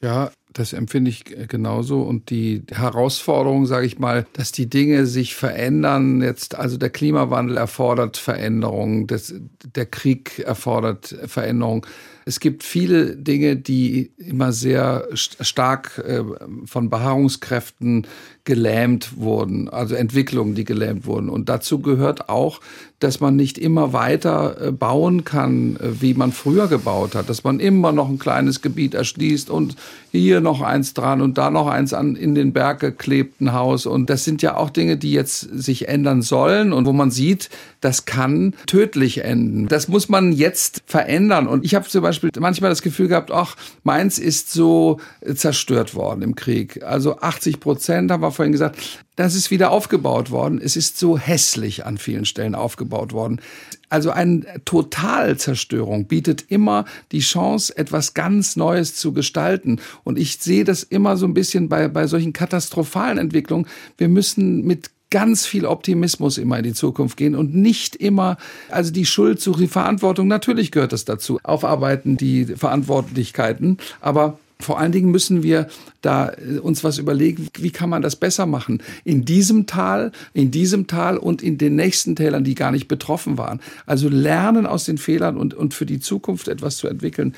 Ja, 0.02 0.32
das 0.52 0.72
empfinde 0.72 1.10
ich 1.10 1.24
genauso. 1.48 2.02
Und 2.02 2.30
die 2.30 2.64
Herausforderung, 2.70 3.66
sage 3.66 3.86
ich 3.86 3.98
mal, 3.98 4.26
dass 4.32 4.50
die 4.50 4.68
Dinge 4.68 5.06
sich 5.06 5.34
verändern. 5.34 6.22
Jetzt, 6.22 6.56
also 6.56 6.76
der 6.76 6.90
Klimawandel 6.90 7.56
erfordert 7.56 8.16
Veränderung, 8.16 9.06
das, 9.06 9.34
der 9.76 9.86
Krieg 9.86 10.40
erfordert 10.40 11.16
Veränderung. 11.26 11.86
Es 12.24 12.40
gibt 12.40 12.62
viele 12.62 13.16
Dinge, 13.16 13.56
die 13.56 14.12
immer 14.16 14.52
sehr 14.52 15.08
stark 15.14 15.98
äh, 15.98 16.22
von 16.66 16.90
Beharrungskräften 16.90 18.06
gelähmt 18.44 19.18
wurden, 19.18 19.68
also 19.68 19.94
Entwicklungen, 19.94 20.54
die 20.54 20.64
gelähmt 20.64 21.06
wurden. 21.06 21.28
Und 21.28 21.48
dazu 21.48 21.78
gehört 21.78 22.28
auch, 22.28 22.60
dass 22.98 23.20
man 23.20 23.36
nicht 23.36 23.58
immer 23.58 23.92
weiter 23.92 24.56
äh, 24.60 24.70
bauen 24.72 25.24
kann, 25.24 25.76
äh, 25.76 26.00
wie 26.00 26.14
man 26.14 26.32
früher 26.32 26.66
gebaut 26.68 27.14
hat, 27.14 27.28
dass 27.28 27.44
man 27.44 27.60
immer 27.60 27.92
noch 27.92 28.08
ein 28.08 28.18
kleines 28.18 28.60
Gebiet 28.60 28.94
erschließt 28.94 29.50
und 29.50 29.76
hier 30.10 30.40
noch 30.40 30.60
eins 30.60 30.92
dran 30.94 31.20
und 31.20 31.38
da 31.38 31.50
noch 31.50 31.68
eins 31.68 31.94
an 31.94 32.16
in 32.16 32.34
den 32.34 32.52
Berg 32.52 32.80
geklebten 32.80 33.52
Haus. 33.52 33.86
Und 33.86 34.10
das 34.10 34.24
sind 34.24 34.42
ja 34.42 34.56
auch 34.56 34.70
Dinge, 34.70 34.96
die 34.96 35.12
jetzt 35.12 35.40
sich 35.40 35.88
ändern 35.88 36.22
sollen 36.22 36.72
und 36.72 36.86
wo 36.86 36.92
man 36.92 37.10
sieht, 37.10 37.48
das 37.80 38.04
kann 38.04 38.54
tödlich 38.66 39.24
enden. 39.24 39.68
Das 39.68 39.88
muss 39.88 40.08
man 40.08 40.32
jetzt 40.32 40.82
verändern. 40.86 41.46
Und 41.46 41.64
ich 41.64 41.74
habe 41.74 41.88
zum 41.88 42.02
Beispiel 42.02 42.30
manchmal 42.38 42.70
das 42.70 42.82
Gefühl 42.82 43.08
gehabt, 43.08 43.30
ach, 43.30 43.56
Mainz 43.84 44.18
ist 44.18 44.52
so 44.52 44.98
zerstört 45.34 45.94
worden 45.94 46.22
im 46.22 46.34
Krieg. 46.34 46.82
Also 46.82 47.18
80 47.18 47.60
Prozent 47.60 48.10
haben 48.10 48.22
wir 48.22 48.31
vorhin 48.32 48.52
gesagt, 48.52 48.78
das 49.16 49.34
ist 49.34 49.50
wieder 49.50 49.70
aufgebaut 49.70 50.30
worden. 50.30 50.60
Es 50.62 50.76
ist 50.76 50.98
so 50.98 51.18
hässlich 51.18 51.84
an 51.86 51.98
vielen 51.98 52.24
Stellen 52.24 52.54
aufgebaut 52.54 53.12
worden. 53.12 53.40
Also 53.88 54.10
eine 54.10 54.44
Totalzerstörung 54.64 56.06
bietet 56.06 56.46
immer 56.48 56.86
die 57.12 57.20
Chance, 57.20 57.76
etwas 57.76 58.14
ganz 58.14 58.56
Neues 58.56 58.96
zu 58.96 59.12
gestalten. 59.12 59.80
Und 60.02 60.18
ich 60.18 60.38
sehe 60.38 60.64
das 60.64 60.82
immer 60.82 61.16
so 61.16 61.26
ein 61.26 61.34
bisschen 61.34 61.68
bei, 61.68 61.88
bei 61.88 62.06
solchen 62.06 62.32
katastrophalen 62.32 63.18
Entwicklungen. 63.18 63.66
Wir 63.98 64.08
müssen 64.08 64.64
mit 64.64 64.90
ganz 65.12 65.44
viel 65.44 65.66
Optimismus 65.66 66.38
immer 66.38 66.56
in 66.56 66.64
die 66.64 66.72
Zukunft 66.72 67.18
gehen 67.18 67.36
und 67.36 67.54
nicht 67.54 67.94
immer, 67.94 68.38
also 68.70 68.90
die 68.90 69.04
Schuld 69.04 69.42
suchen, 69.42 69.60
die 69.60 69.68
Verantwortung, 69.68 70.26
natürlich 70.26 70.72
gehört 70.72 70.94
das 70.94 71.04
dazu, 71.04 71.38
aufarbeiten 71.42 72.16
die 72.16 72.46
Verantwortlichkeiten, 72.46 73.76
aber 74.00 74.38
vor 74.62 74.78
allen 74.78 74.92
Dingen 74.92 75.10
müssen 75.10 75.42
wir 75.42 75.68
da 76.00 76.30
äh, 76.30 76.58
uns 76.58 76.84
was 76.84 76.98
überlegen, 76.98 77.48
wie 77.58 77.70
kann 77.70 77.90
man 77.90 78.02
das 78.02 78.16
besser 78.16 78.46
machen? 78.46 78.82
In 79.04 79.24
diesem 79.24 79.66
Tal, 79.66 80.12
in 80.32 80.50
diesem 80.50 80.86
Tal 80.86 81.16
und 81.16 81.42
in 81.42 81.58
den 81.58 81.76
nächsten 81.76 82.16
Tälern, 82.16 82.44
die 82.44 82.54
gar 82.54 82.72
nicht 82.72 82.88
betroffen 82.88 83.38
waren. 83.38 83.60
Also 83.86 84.08
lernen 84.08 84.66
aus 84.66 84.84
den 84.84 84.98
Fehlern 84.98 85.36
und, 85.36 85.54
und 85.54 85.74
für 85.74 85.86
die 85.86 86.00
Zukunft 86.00 86.48
etwas 86.48 86.76
zu 86.76 86.88
entwickeln. 86.88 87.34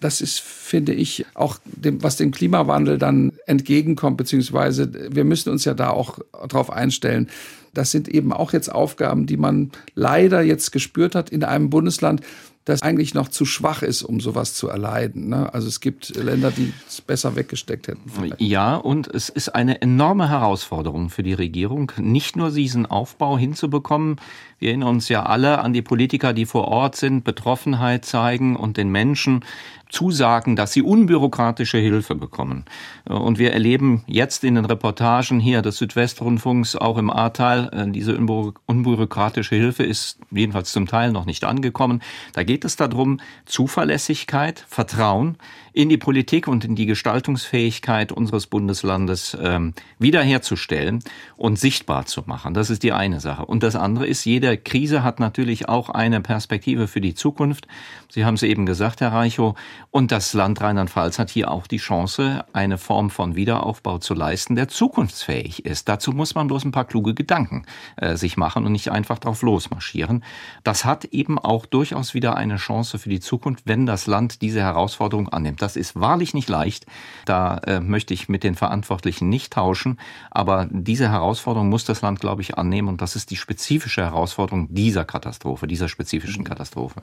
Das 0.00 0.20
ist, 0.20 0.40
finde 0.40 0.92
ich, 0.92 1.26
auch 1.34 1.58
dem, 1.64 2.02
was 2.02 2.16
dem 2.16 2.30
Klimawandel 2.30 2.98
dann 2.98 3.32
entgegenkommt, 3.46 4.16
beziehungsweise 4.16 4.92
wir 5.12 5.24
müssen 5.24 5.50
uns 5.50 5.64
ja 5.64 5.74
da 5.74 5.90
auch 5.90 6.20
darauf 6.48 6.70
einstellen. 6.70 7.28
Das 7.74 7.90
sind 7.90 8.08
eben 8.08 8.32
auch 8.32 8.52
jetzt 8.52 8.72
Aufgaben, 8.72 9.26
die 9.26 9.36
man 9.36 9.70
leider 9.94 10.42
jetzt 10.42 10.70
gespürt 10.70 11.14
hat 11.14 11.30
in 11.30 11.42
einem 11.42 11.68
Bundesland, 11.68 12.22
das 12.68 12.82
eigentlich 12.82 13.14
noch 13.14 13.28
zu 13.28 13.44
schwach 13.44 13.82
ist, 13.82 14.02
um 14.02 14.20
sowas 14.20 14.54
zu 14.54 14.68
erleiden. 14.68 15.28
Ne? 15.28 15.52
Also 15.52 15.68
es 15.68 15.80
gibt 15.80 16.14
Länder, 16.16 16.50
die 16.50 16.72
es 16.86 17.00
besser 17.00 17.34
weggesteckt 17.36 17.88
hätten. 17.88 18.10
Vielleicht. 18.10 18.40
Ja, 18.40 18.76
und 18.76 19.08
es 19.08 19.28
ist 19.28 19.50
eine 19.50 19.80
enorme 19.80 20.28
Herausforderung 20.28 21.08
für 21.08 21.22
die 21.22 21.32
Regierung, 21.32 21.92
nicht 21.96 22.36
nur 22.36 22.50
diesen 22.50 22.86
Aufbau 22.86 23.38
hinzubekommen. 23.38 24.16
Wir 24.58 24.70
erinnern 24.70 24.90
uns 24.90 25.08
ja 25.08 25.24
alle 25.24 25.60
an 25.60 25.72
die 25.72 25.82
Politiker, 25.82 26.32
die 26.32 26.46
vor 26.46 26.68
Ort 26.68 26.96
sind, 26.96 27.24
Betroffenheit 27.24 28.04
zeigen 28.04 28.56
und 28.56 28.76
den 28.76 28.90
Menschen 28.90 29.44
zusagen, 29.88 30.56
dass 30.56 30.72
sie 30.72 30.82
unbürokratische 30.82 31.78
Hilfe 31.78 32.14
bekommen. 32.14 32.64
Und 33.04 33.38
wir 33.38 33.52
erleben 33.52 34.04
jetzt 34.06 34.44
in 34.44 34.54
den 34.54 34.64
Reportagen 34.64 35.40
hier 35.40 35.62
des 35.62 35.78
Südwestrundfunks, 35.78 36.76
auch 36.76 36.98
im 36.98 37.10
Ahrtal, 37.10 37.70
äh, 37.72 37.90
diese 37.90 38.16
unbürokratische 38.16 39.56
Hilfe 39.56 39.82
ist 39.82 40.18
jedenfalls 40.30 40.72
zum 40.72 40.86
Teil 40.86 41.12
noch 41.12 41.26
nicht 41.26 41.44
angekommen. 41.44 42.02
Da 42.32 42.42
geht 42.42 42.64
es 42.64 42.76
darum, 42.76 43.20
Zuverlässigkeit, 43.46 44.64
Vertrauen 44.68 45.36
in 45.72 45.88
die 45.88 45.98
Politik 45.98 46.48
und 46.48 46.64
in 46.64 46.74
die 46.74 46.86
Gestaltungsfähigkeit 46.86 48.12
unseres 48.12 48.46
Bundeslandes 48.46 49.36
ähm, 49.40 49.74
wiederherzustellen 49.98 51.02
und 51.36 51.58
sichtbar 51.58 52.06
zu 52.06 52.22
machen. 52.26 52.54
Das 52.54 52.70
ist 52.70 52.82
die 52.82 52.92
eine 52.92 53.20
Sache. 53.20 53.46
Und 53.46 53.62
das 53.62 53.76
andere 53.76 54.06
ist, 54.06 54.24
jede 54.24 54.56
Krise 54.56 55.02
hat 55.02 55.20
natürlich 55.20 55.68
auch 55.68 55.90
eine 55.90 56.20
Perspektive 56.20 56.88
für 56.88 57.00
die 57.00 57.14
Zukunft. 57.14 57.66
Sie 58.10 58.24
haben 58.24 58.34
es 58.34 58.42
eben 58.42 58.66
gesagt, 58.66 59.00
Herr 59.00 59.12
Reichow, 59.12 59.54
und 59.90 60.12
das 60.12 60.32
Land 60.32 60.60
Rheinland-Pfalz 60.60 61.18
hat 61.18 61.30
hier 61.30 61.50
auch 61.50 61.66
die 61.66 61.76
Chance, 61.76 62.44
eine 62.52 62.78
Form 62.78 63.10
von 63.10 63.36
Wiederaufbau 63.36 63.98
zu 63.98 64.14
leisten, 64.14 64.54
der 64.56 64.68
zukunftsfähig 64.68 65.64
ist. 65.64 65.88
Dazu 65.88 66.12
muss 66.12 66.34
man 66.34 66.46
bloß 66.46 66.64
ein 66.64 66.72
paar 66.72 66.86
kluge 66.86 67.14
Gedanken 67.14 67.64
äh, 67.96 68.16
sich 68.16 68.36
machen 68.36 68.64
und 68.64 68.72
nicht 68.72 68.90
einfach 68.90 69.18
drauf 69.18 69.42
losmarschieren. 69.42 70.24
Das 70.64 70.84
hat 70.84 71.04
eben 71.06 71.38
auch 71.38 71.66
durchaus 71.66 72.14
wieder 72.14 72.36
eine 72.36 72.56
Chance 72.56 72.98
für 72.98 73.08
die 73.08 73.20
Zukunft, 73.20 73.64
wenn 73.66 73.86
das 73.86 74.06
Land 74.06 74.42
diese 74.42 74.60
Herausforderung 74.60 75.28
annimmt. 75.28 75.62
Das 75.62 75.67
ist 75.76 75.98
wahrlich 75.98 76.34
nicht 76.34 76.48
leicht. 76.48 76.86
Da 77.24 77.58
äh, 77.58 77.80
möchte 77.80 78.14
ich 78.14 78.28
mit 78.28 78.44
den 78.44 78.54
Verantwortlichen 78.54 79.28
nicht 79.28 79.52
tauschen. 79.52 79.98
Aber 80.30 80.68
diese 80.70 81.10
Herausforderung 81.10 81.68
muss 81.68 81.84
das 81.84 82.02
Land, 82.02 82.20
glaube 82.20 82.42
ich, 82.42 82.56
annehmen. 82.58 82.88
Und 82.88 83.00
das 83.00 83.16
ist 83.16 83.30
die 83.30 83.36
spezifische 83.36 84.02
Herausforderung 84.02 84.68
dieser 84.70 85.04
Katastrophe, 85.04 85.66
dieser 85.66 85.88
spezifischen 85.88 86.44
Katastrophe. 86.44 87.02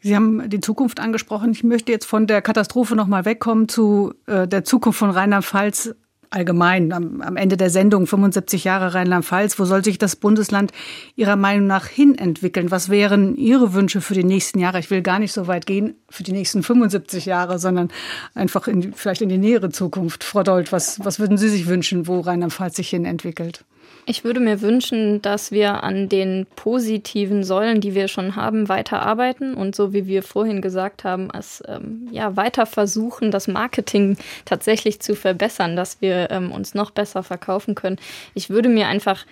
Sie 0.00 0.14
haben 0.14 0.48
die 0.50 0.60
Zukunft 0.60 1.00
angesprochen. 1.00 1.52
Ich 1.52 1.64
möchte 1.64 1.90
jetzt 1.90 2.06
von 2.06 2.26
der 2.26 2.42
Katastrophe 2.42 2.94
nochmal 2.96 3.24
wegkommen 3.24 3.68
zu 3.68 4.14
äh, 4.26 4.46
der 4.46 4.64
Zukunft 4.64 4.98
von 4.98 5.10
Rheinland-Pfalz 5.10 5.94
allgemein 6.34 6.92
am, 6.92 7.20
am, 7.20 7.36
Ende 7.36 7.56
der 7.56 7.70
Sendung 7.70 8.06
75 8.06 8.64
Jahre 8.64 8.94
Rheinland-Pfalz. 8.94 9.58
Wo 9.58 9.64
soll 9.64 9.84
sich 9.84 9.98
das 9.98 10.16
Bundesland 10.16 10.72
Ihrer 11.16 11.36
Meinung 11.36 11.66
nach 11.66 11.86
hin 11.86 12.18
entwickeln? 12.18 12.70
Was 12.70 12.88
wären 12.88 13.36
Ihre 13.36 13.72
Wünsche 13.72 14.00
für 14.00 14.14
die 14.14 14.24
nächsten 14.24 14.58
Jahre? 14.58 14.78
Ich 14.78 14.90
will 14.90 15.02
gar 15.02 15.18
nicht 15.18 15.32
so 15.32 15.46
weit 15.46 15.66
gehen 15.66 15.94
für 16.10 16.22
die 16.22 16.32
nächsten 16.32 16.62
75 16.62 17.26
Jahre, 17.26 17.58
sondern 17.58 17.90
einfach 18.34 18.68
in, 18.68 18.92
vielleicht 18.92 19.22
in 19.22 19.28
die 19.28 19.38
nähere 19.38 19.70
Zukunft. 19.70 20.24
Frau 20.24 20.42
Dold, 20.42 20.72
was, 20.72 21.02
was 21.04 21.18
würden 21.18 21.38
Sie 21.38 21.48
sich 21.48 21.66
wünschen, 21.66 22.06
wo 22.06 22.20
Rheinland-Pfalz 22.20 22.76
sich 22.76 22.90
hin 22.90 23.04
entwickelt? 23.04 23.64
Ich 24.06 24.22
würde 24.22 24.40
mir 24.40 24.60
wünschen, 24.60 25.22
dass 25.22 25.50
wir 25.50 25.82
an 25.82 26.10
den 26.10 26.46
positiven 26.56 27.42
Säulen, 27.42 27.80
die 27.80 27.94
wir 27.94 28.08
schon 28.08 28.36
haben, 28.36 28.68
weiterarbeiten 28.68 29.54
und 29.54 29.74
so 29.74 29.94
wie 29.94 30.06
wir 30.06 30.22
vorhin 30.22 30.60
gesagt 30.60 31.04
haben, 31.04 31.30
es 31.32 31.62
ähm, 31.66 32.08
ja 32.10 32.36
weiter 32.36 32.66
versuchen, 32.66 33.30
das 33.30 33.48
Marketing 33.48 34.18
tatsächlich 34.44 35.00
zu 35.00 35.14
verbessern, 35.14 35.74
dass 35.74 36.02
wir 36.02 36.30
ähm, 36.30 36.52
uns 36.52 36.74
noch 36.74 36.90
besser 36.90 37.22
verkaufen 37.22 37.74
können. 37.74 37.96
Ich 38.34 38.50
würde 38.50 38.68
mir 38.68 38.88
einfach 38.88 39.24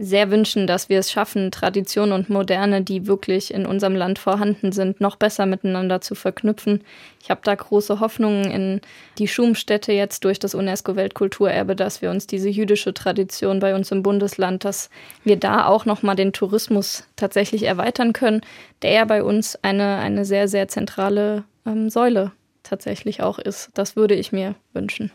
sehr 0.00 0.30
wünschen, 0.30 0.68
dass 0.68 0.88
wir 0.88 1.00
es 1.00 1.10
schaffen, 1.10 1.50
Tradition 1.50 2.12
und 2.12 2.30
Moderne, 2.30 2.82
die 2.82 3.08
wirklich 3.08 3.52
in 3.52 3.66
unserem 3.66 3.96
Land 3.96 4.20
vorhanden 4.20 4.70
sind, 4.70 5.00
noch 5.00 5.16
besser 5.16 5.44
miteinander 5.44 6.00
zu 6.00 6.14
verknüpfen. 6.14 6.84
Ich 7.20 7.30
habe 7.30 7.40
da 7.42 7.52
große 7.52 7.98
Hoffnungen 7.98 8.48
in 8.48 8.80
die 9.18 9.26
Schumstätte 9.26 9.92
jetzt 9.92 10.24
durch 10.24 10.38
das 10.38 10.54
UNESCO-Weltkulturerbe, 10.54 11.74
dass 11.74 12.00
wir 12.00 12.10
uns 12.10 12.28
diese 12.28 12.48
jüdische 12.48 12.94
Tradition 12.94 13.58
bei 13.58 13.74
uns 13.74 13.90
im 13.90 14.04
Bundesland, 14.04 14.64
dass 14.64 14.88
wir 15.24 15.36
da 15.36 15.66
auch 15.66 15.84
noch 15.84 16.04
mal 16.04 16.14
den 16.14 16.32
Tourismus 16.32 17.02
tatsächlich 17.16 17.64
erweitern 17.64 18.12
können, 18.12 18.42
der 18.82 18.92
ja 18.92 19.04
bei 19.04 19.24
uns 19.24 19.56
eine, 19.62 19.96
eine 19.96 20.24
sehr, 20.24 20.46
sehr 20.46 20.68
zentrale 20.68 21.42
ähm, 21.66 21.90
Säule 21.90 22.30
tatsächlich 22.62 23.20
auch 23.20 23.40
ist. 23.40 23.70
Das 23.74 23.96
würde 23.96 24.14
ich 24.14 24.30
mir 24.30 24.54
wünschen. 24.74 25.10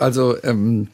Also 0.00 0.42
ähm, 0.42 0.88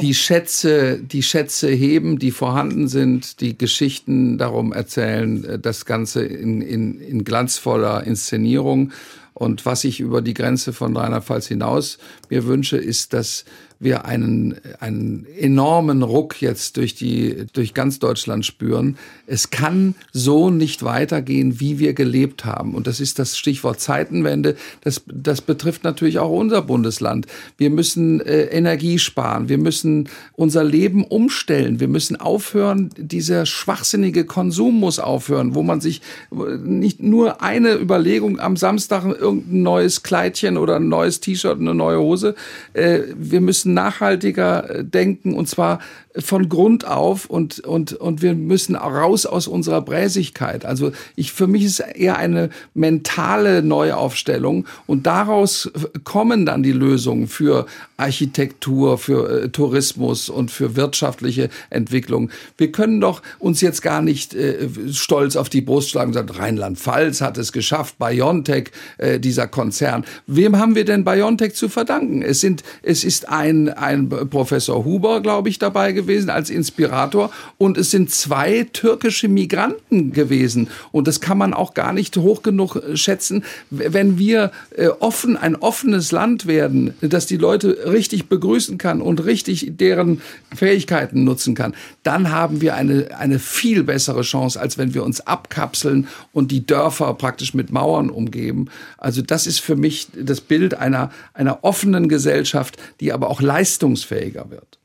die 0.00 0.14
Schätze, 0.14 0.98
die 0.98 1.22
Schätze 1.22 1.68
heben, 1.68 2.18
die 2.18 2.30
vorhanden 2.30 2.88
sind, 2.88 3.40
die 3.40 3.56
Geschichten 3.56 4.38
darum 4.38 4.72
erzählen, 4.72 5.44
äh, 5.44 5.58
das 5.58 5.84
Ganze 5.84 6.24
in, 6.24 6.62
in, 6.62 7.00
in 7.00 7.24
glanzvoller 7.24 8.04
Inszenierung. 8.04 8.92
Und 9.34 9.66
was 9.66 9.84
ich 9.84 10.00
über 10.00 10.22
die 10.22 10.34
Grenze 10.34 10.72
von 10.72 10.96
Rheinland-Pfalz 10.96 11.48
hinaus 11.48 11.98
mir 12.28 12.46
wünsche, 12.46 12.76
ist, 12.76 13.12
dass 13.12 13.44
wir 13.82 14.04
einen, 14.04 14.56
einen 14.78 15.26
enormen 15.38 16.02
Ruck 16.02 16.40
jetzt 16.40 16.76
durch 16.76 16.94
die, 16.94 17.46
durch 17.52 17.74
ganz 17.74 17.98
Deutschland 17.98 18.46
spüren. 18.46 18.96
Es 19.26 19.50
kann 19.50 19.94
so 20.12 20.50
nicht 20.50 20.84
weitergehen, 20.84 21.58
wie 21.58 21.78
wir 21.78 21.92
gelebt 21.92 22.44
haben. 22.44 22.74
Und 22.74 22.86
das 22.86 23.00
ist 23.00 23.18
das 23.18 23.36
Stichwort 23.36 23.80
Zeitenwende. 23.80 24.56
Das, 24.82 25.02
das 25.06 25.40
betrifft 25.40 25.82
natürlich 25.82 26.18
auch 26.20 26.30
unser 26.30 26.62
Bundesland. 26.62 27.26
Wir 27.56 27.70
müssen 27.70 28.20
äh, 28.20 28.44
Energie 28.44 28.98
sparen. 28.98 29.48
Wir 29.48 29.58
müssen 29.58 30.08
unser 30.34 30.62
Leben 30.62 31.04
umstellen. 31.04 31.80
Wir 31.80 31.88
müssen 31.88 32.16
aufhören. 32.16 32.90
Dieser 32.96 33.46
schwachsinnige 33.46 34.24
Konsum 34.24 34.78
muss 34.78 35.00
aufhören, 35.00 35.54
wo 35.56 35.62
man 35.62 35.80
sich 35.80 36.02
nicht 36.30 37.02
nur 37.02 37.42
eine 37.42 37.74
Überlegung 37.74 38.38
am 38.38 38.56
Samstag 38.56 39.04
irgendein 39.04 39.62
neues 39.62 40.02
Kleidchen 40.02 40.56
oder 40.56 40.76
ein 40.76 40.88
neues 40.88 41.20
T-Shirt, 41.20 41.58
eine 41.58 41.74
neue 41.74 41.98
Hose. 41.98 42.34
Äh, 42.74 43.00
wir 43.16 43.40
müssen 43.40 43.71
nachhaltiger 43.74 44.70
äh, 44.70 44.84
denken. 44.84 45.34
Und 45.34 45.48
zwar 45.48 45.80
von 46.18 46.48
Grund 46.48 46.86
auf 46.86 47.26
und, 47.26 47.60
und, 47.60 47.94
und 47.94 48.22
wir 48.22 48.34
müssen 48.34 48.76
raus 48.76 49.24
aus 49.24 49.46
unserer 49.46 49.80
Bräsigkeit. 49.80 50.64
Also 50.64 50.92
ich, 51.16 51.32
für 51.32 51.46
mich 51.46 51.64
ist 51.64 51.80
eher 51.80 52.16
eine 52.16 52.50
mentale 52.74 53.62
Neuaufstellung 53.62 54.66
und 54.86 55.06
daraus 55.06 55.70
kommen 56.04 56.44
dann 56.44 56.62
die 56.62 56.72
Lösungen 56.72 57.28
für 57.28 57.66
Architektur, 57.96 58.98
für 58.98 59.44
äh, 59.44 59.48
Tourismus 59.48 60.28
und 60.28 60.50
für 60.50 60.76
wirtschaftliche 60.76 61.48
Entwicklung. 61.70 62.30
Wir 62.58 62.72
können 62.72 63.00
doch 63.00 63.22
uns 63.38 63.60
jetzt 63.60 63.80
gar 63.80 64.02
nicht 64.02 64.34
äh, 64.34 64.68
stolz 64.92 65.36
auf 65.36 65.48
die 65.48 65.62
Brust 65.62 65.90
schlagen 65.90 66.08
und 66.08 66.14
sagen, 66.14 66.30
Rheinland-Pfalz 66.30 67.20
hat 67.22 67.38
es 67.38 67.52
geschafft, 67.52 67.96
BioNTech, 67.98 68.70
äh, 68.98 69.18
dieser 69.18 69.46
Konzern. 69.46 70.04
Wem 70.26 70.58
haben 70.58 70.74
wir 70.74 70.84
denn 70.84 71.04
BioNTech 71.04 71.54
zu 71.54 71.68
verdanken? 71.68 72.22
Es 72.22 72.40
sind, 72.40 72.62
es 72.82 73.04
ist 73.04 73.28
ein, 73.28 73.70
ein 73.70 74.08
Professor 74.08 74.84
Huber, 74.84 75.20
glaube 75.22 75.48
ich, 75.48 75.58
dabei 75.58 75.92
gewesen 75.92 76.01
gewesen 76.02 76.30
als 76.30 76.50
Inspirator 76.50 77.30
und 77.58 77.78
es 77.78 77.90
sind 77.90 78.10
zwei 78.10 78.66
türkische 78.72 79.28
Migranten 79.28 80.12
gewesen 80.12 80.68
und 80.90 81.08
das 81.08 81.20
kann 81.20 81.38
man 81.38 81.54
auch 81.54 81.74
gar 81.74 81.92
nicht 81.92 82.16
hoch 82.16 82.42
genug 82.42 82.76
äh, 82.76 82.96
schätzen, 82.96 83.44
wenn 83.70 84.18
wir 84.18 84.52
äh, 84.76 84.88
offen 84.88 85.36
ein 85.36 85.56
offenes 85.56 86.12
Land 86.12 86.46
werden, 86.46 86.94
das 87.00 87.26
die 87.26 87.36
Leute 87.36 87.90
richtig 87.90 88.28
begrüßen 88.28 88.78
kann 88.78 89.00
und 89.00 89.24
richtig 89.24 89.72
deren 89.76 90.20
Fähigkeiten 90.54 91.24
nutzen 91.24 91.54
kann, 91.54 91.74
dann 92.02 92.30
haben 92.30 92.60
wir 92.60 92.74
eine 92.74 93.18
eine 93.18 93.38
viel 93.38 93.84
bessere 93.84 94.22
Chance, 94.22 94.60
als 94.60 94.78
wenn 94.78 94.94
wir 94.94 95.04
uns 95.04 95.20
abkapseln 95.20 96.08
und 96.32 96.50
die 96.50 96.66
Dörfer 96.66 97.14
praktisch 97.14 97.54
mit 97.54 97.70
Mauern 97.72 98.10
umgeben. 98.10 98.66
Also 98.98 99.22
das 99.22 99.46
ist 99.46 99.60
für 99.60 99.76
mich 99.76 100.08
das 100.14 100.40
Bild 100.40 100.74
einer 100.74 101.10
einer 101.34 101.64
offenen 101.64 102.08
Gesellschaft, 102.08 102.76
die 103.00 103.12
aber 103.12 103.30
auch 103.30 103.40
leistungsfähiger 103.40 104.50
wird. 104.50 104.81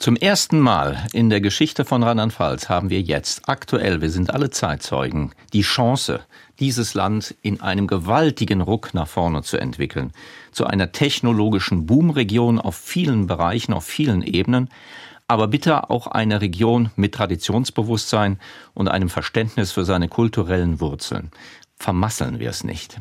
Zum 0.00 0.16
ersten 0.16 0.60
Mal 0.60 1.06
in 1.12 1.28
der 1.28 1.42
Geschichte 1.42 1.84
von 1.84 2.02
Rheinland-Pfalz 2.02 2.70
haben 2.70 2.88
wir 2.88 3.02
jetzt 3.02 3.50
aktuell, 3.50 4.00
wir 4.00 4.08
sind 4.08 4.32
alle 4.32 4.48
Zeitzeugen, 4.48 5.32
die 5.52 5.60
Chance, 5.60 6.20
dieses 6.58 6.94
Land 6.94 7.34
in 7.42 7.60
einem 7.60 7.86
gewaltigen 7.86 8.62
Ruck 8.62 8.94
nach 8.94 9.06
vorne 9.06 9.42
zu 9.42 9.58
entwickeln, 9.58 10.12
zu 10.52 10.64
einer 10.64 10.92
technologischen 10.92 11.84
Boomregion 11.84 12.58
auf 12.58 12.76
vielen 12.76 13.26
Bereichen, 13.26 13.74
auf 13.74 13.84
vielen 13.84 14.22
Ebenen, 14.22 14.70
aber 15.28 15.48
bitte 15.48 15.90
auch 15.90 16.06
eine 16.06 16.40
Region 16.40 16.88
mit 16.96 17.14
Traditionsbewusstsein 17.14 18.40
und 18.72 18.88
einem 18.88 19.10
Verständnis 19.10 19.70
für 19.70 19.84
seine 19.84 20.08
kulturellen 20.08 20.80
Wurzeln. 20.80 21.30
Vermasseln 21.76 22.38
wir 22.38 22.48
es 22.48 22.64
nicht. 22.64 22.96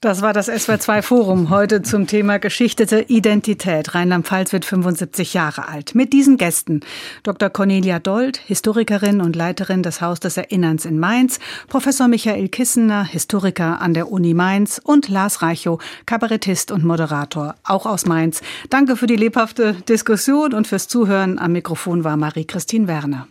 Das 0.00 0.22
war 0.22 0.32
das 0.32 0.48
SWR2 0.48 1.02
Forum 1.02 1.50
heute 1.50 1.82
zum 1.82 2.06
Thema 2.06 2.38
geschichtete 2.38 3.00
Identität. 3.08 3.96
Rheinland-Pfalz 3.96 4.52
wird 4.52 4.64
75 4.64 5.34
Jahre 5.34 5.66
alt. 5.66 5.96
Mit 5.96 6.12
diesen 6.12 6.36
Gästen 6.36 6.82
Dr. 7.24 7.50
Cornelia 7.50 7.98
Dold, 7.98 8.36
Historikerin 8.36 9.20
und 9.20 9.34
Leiterin 9.34 9.82
des 9.82 10.00
Haus 10.00 10.20
des 10.20 10.36
Erinnerns 10.36 10.84
in 10.84 11.00
Mainz, 11.00 11.40
Professor 11.66 12.06
Michael 12.06 12.48
Kissener, 12.48 13.02
Historiker 13.02 13.80
an 13.80 13.92
der 13.92 14.12
Uni 14.12 14.34
Mainz 14.34 14.80
und 14.82 15.08
Lars 15.08 15.42
Reichow, 15.42 15.82
Kabarettist 16.06 16.70
und 16.70 16.84
Moderator, 16.84 17.56
auch 17.64 17.84
aus 17.84 18.06
Mainz. 18.06 18.40
Danke 18.70 18.94
für 18.94 19.08
die 19.08 19.16
lebhafte 19.16 19.74
Diskussion 19.88 20.54
und 20.54 20.68
fürs 20.68 20.86
Zuhören. 20.86 21.40
Am 21.40 21.50
Mikrofon 21.50 22.04
war 22.04 22.16
Marie-Christine 22.16 22.86
Werner. 22.86 23.26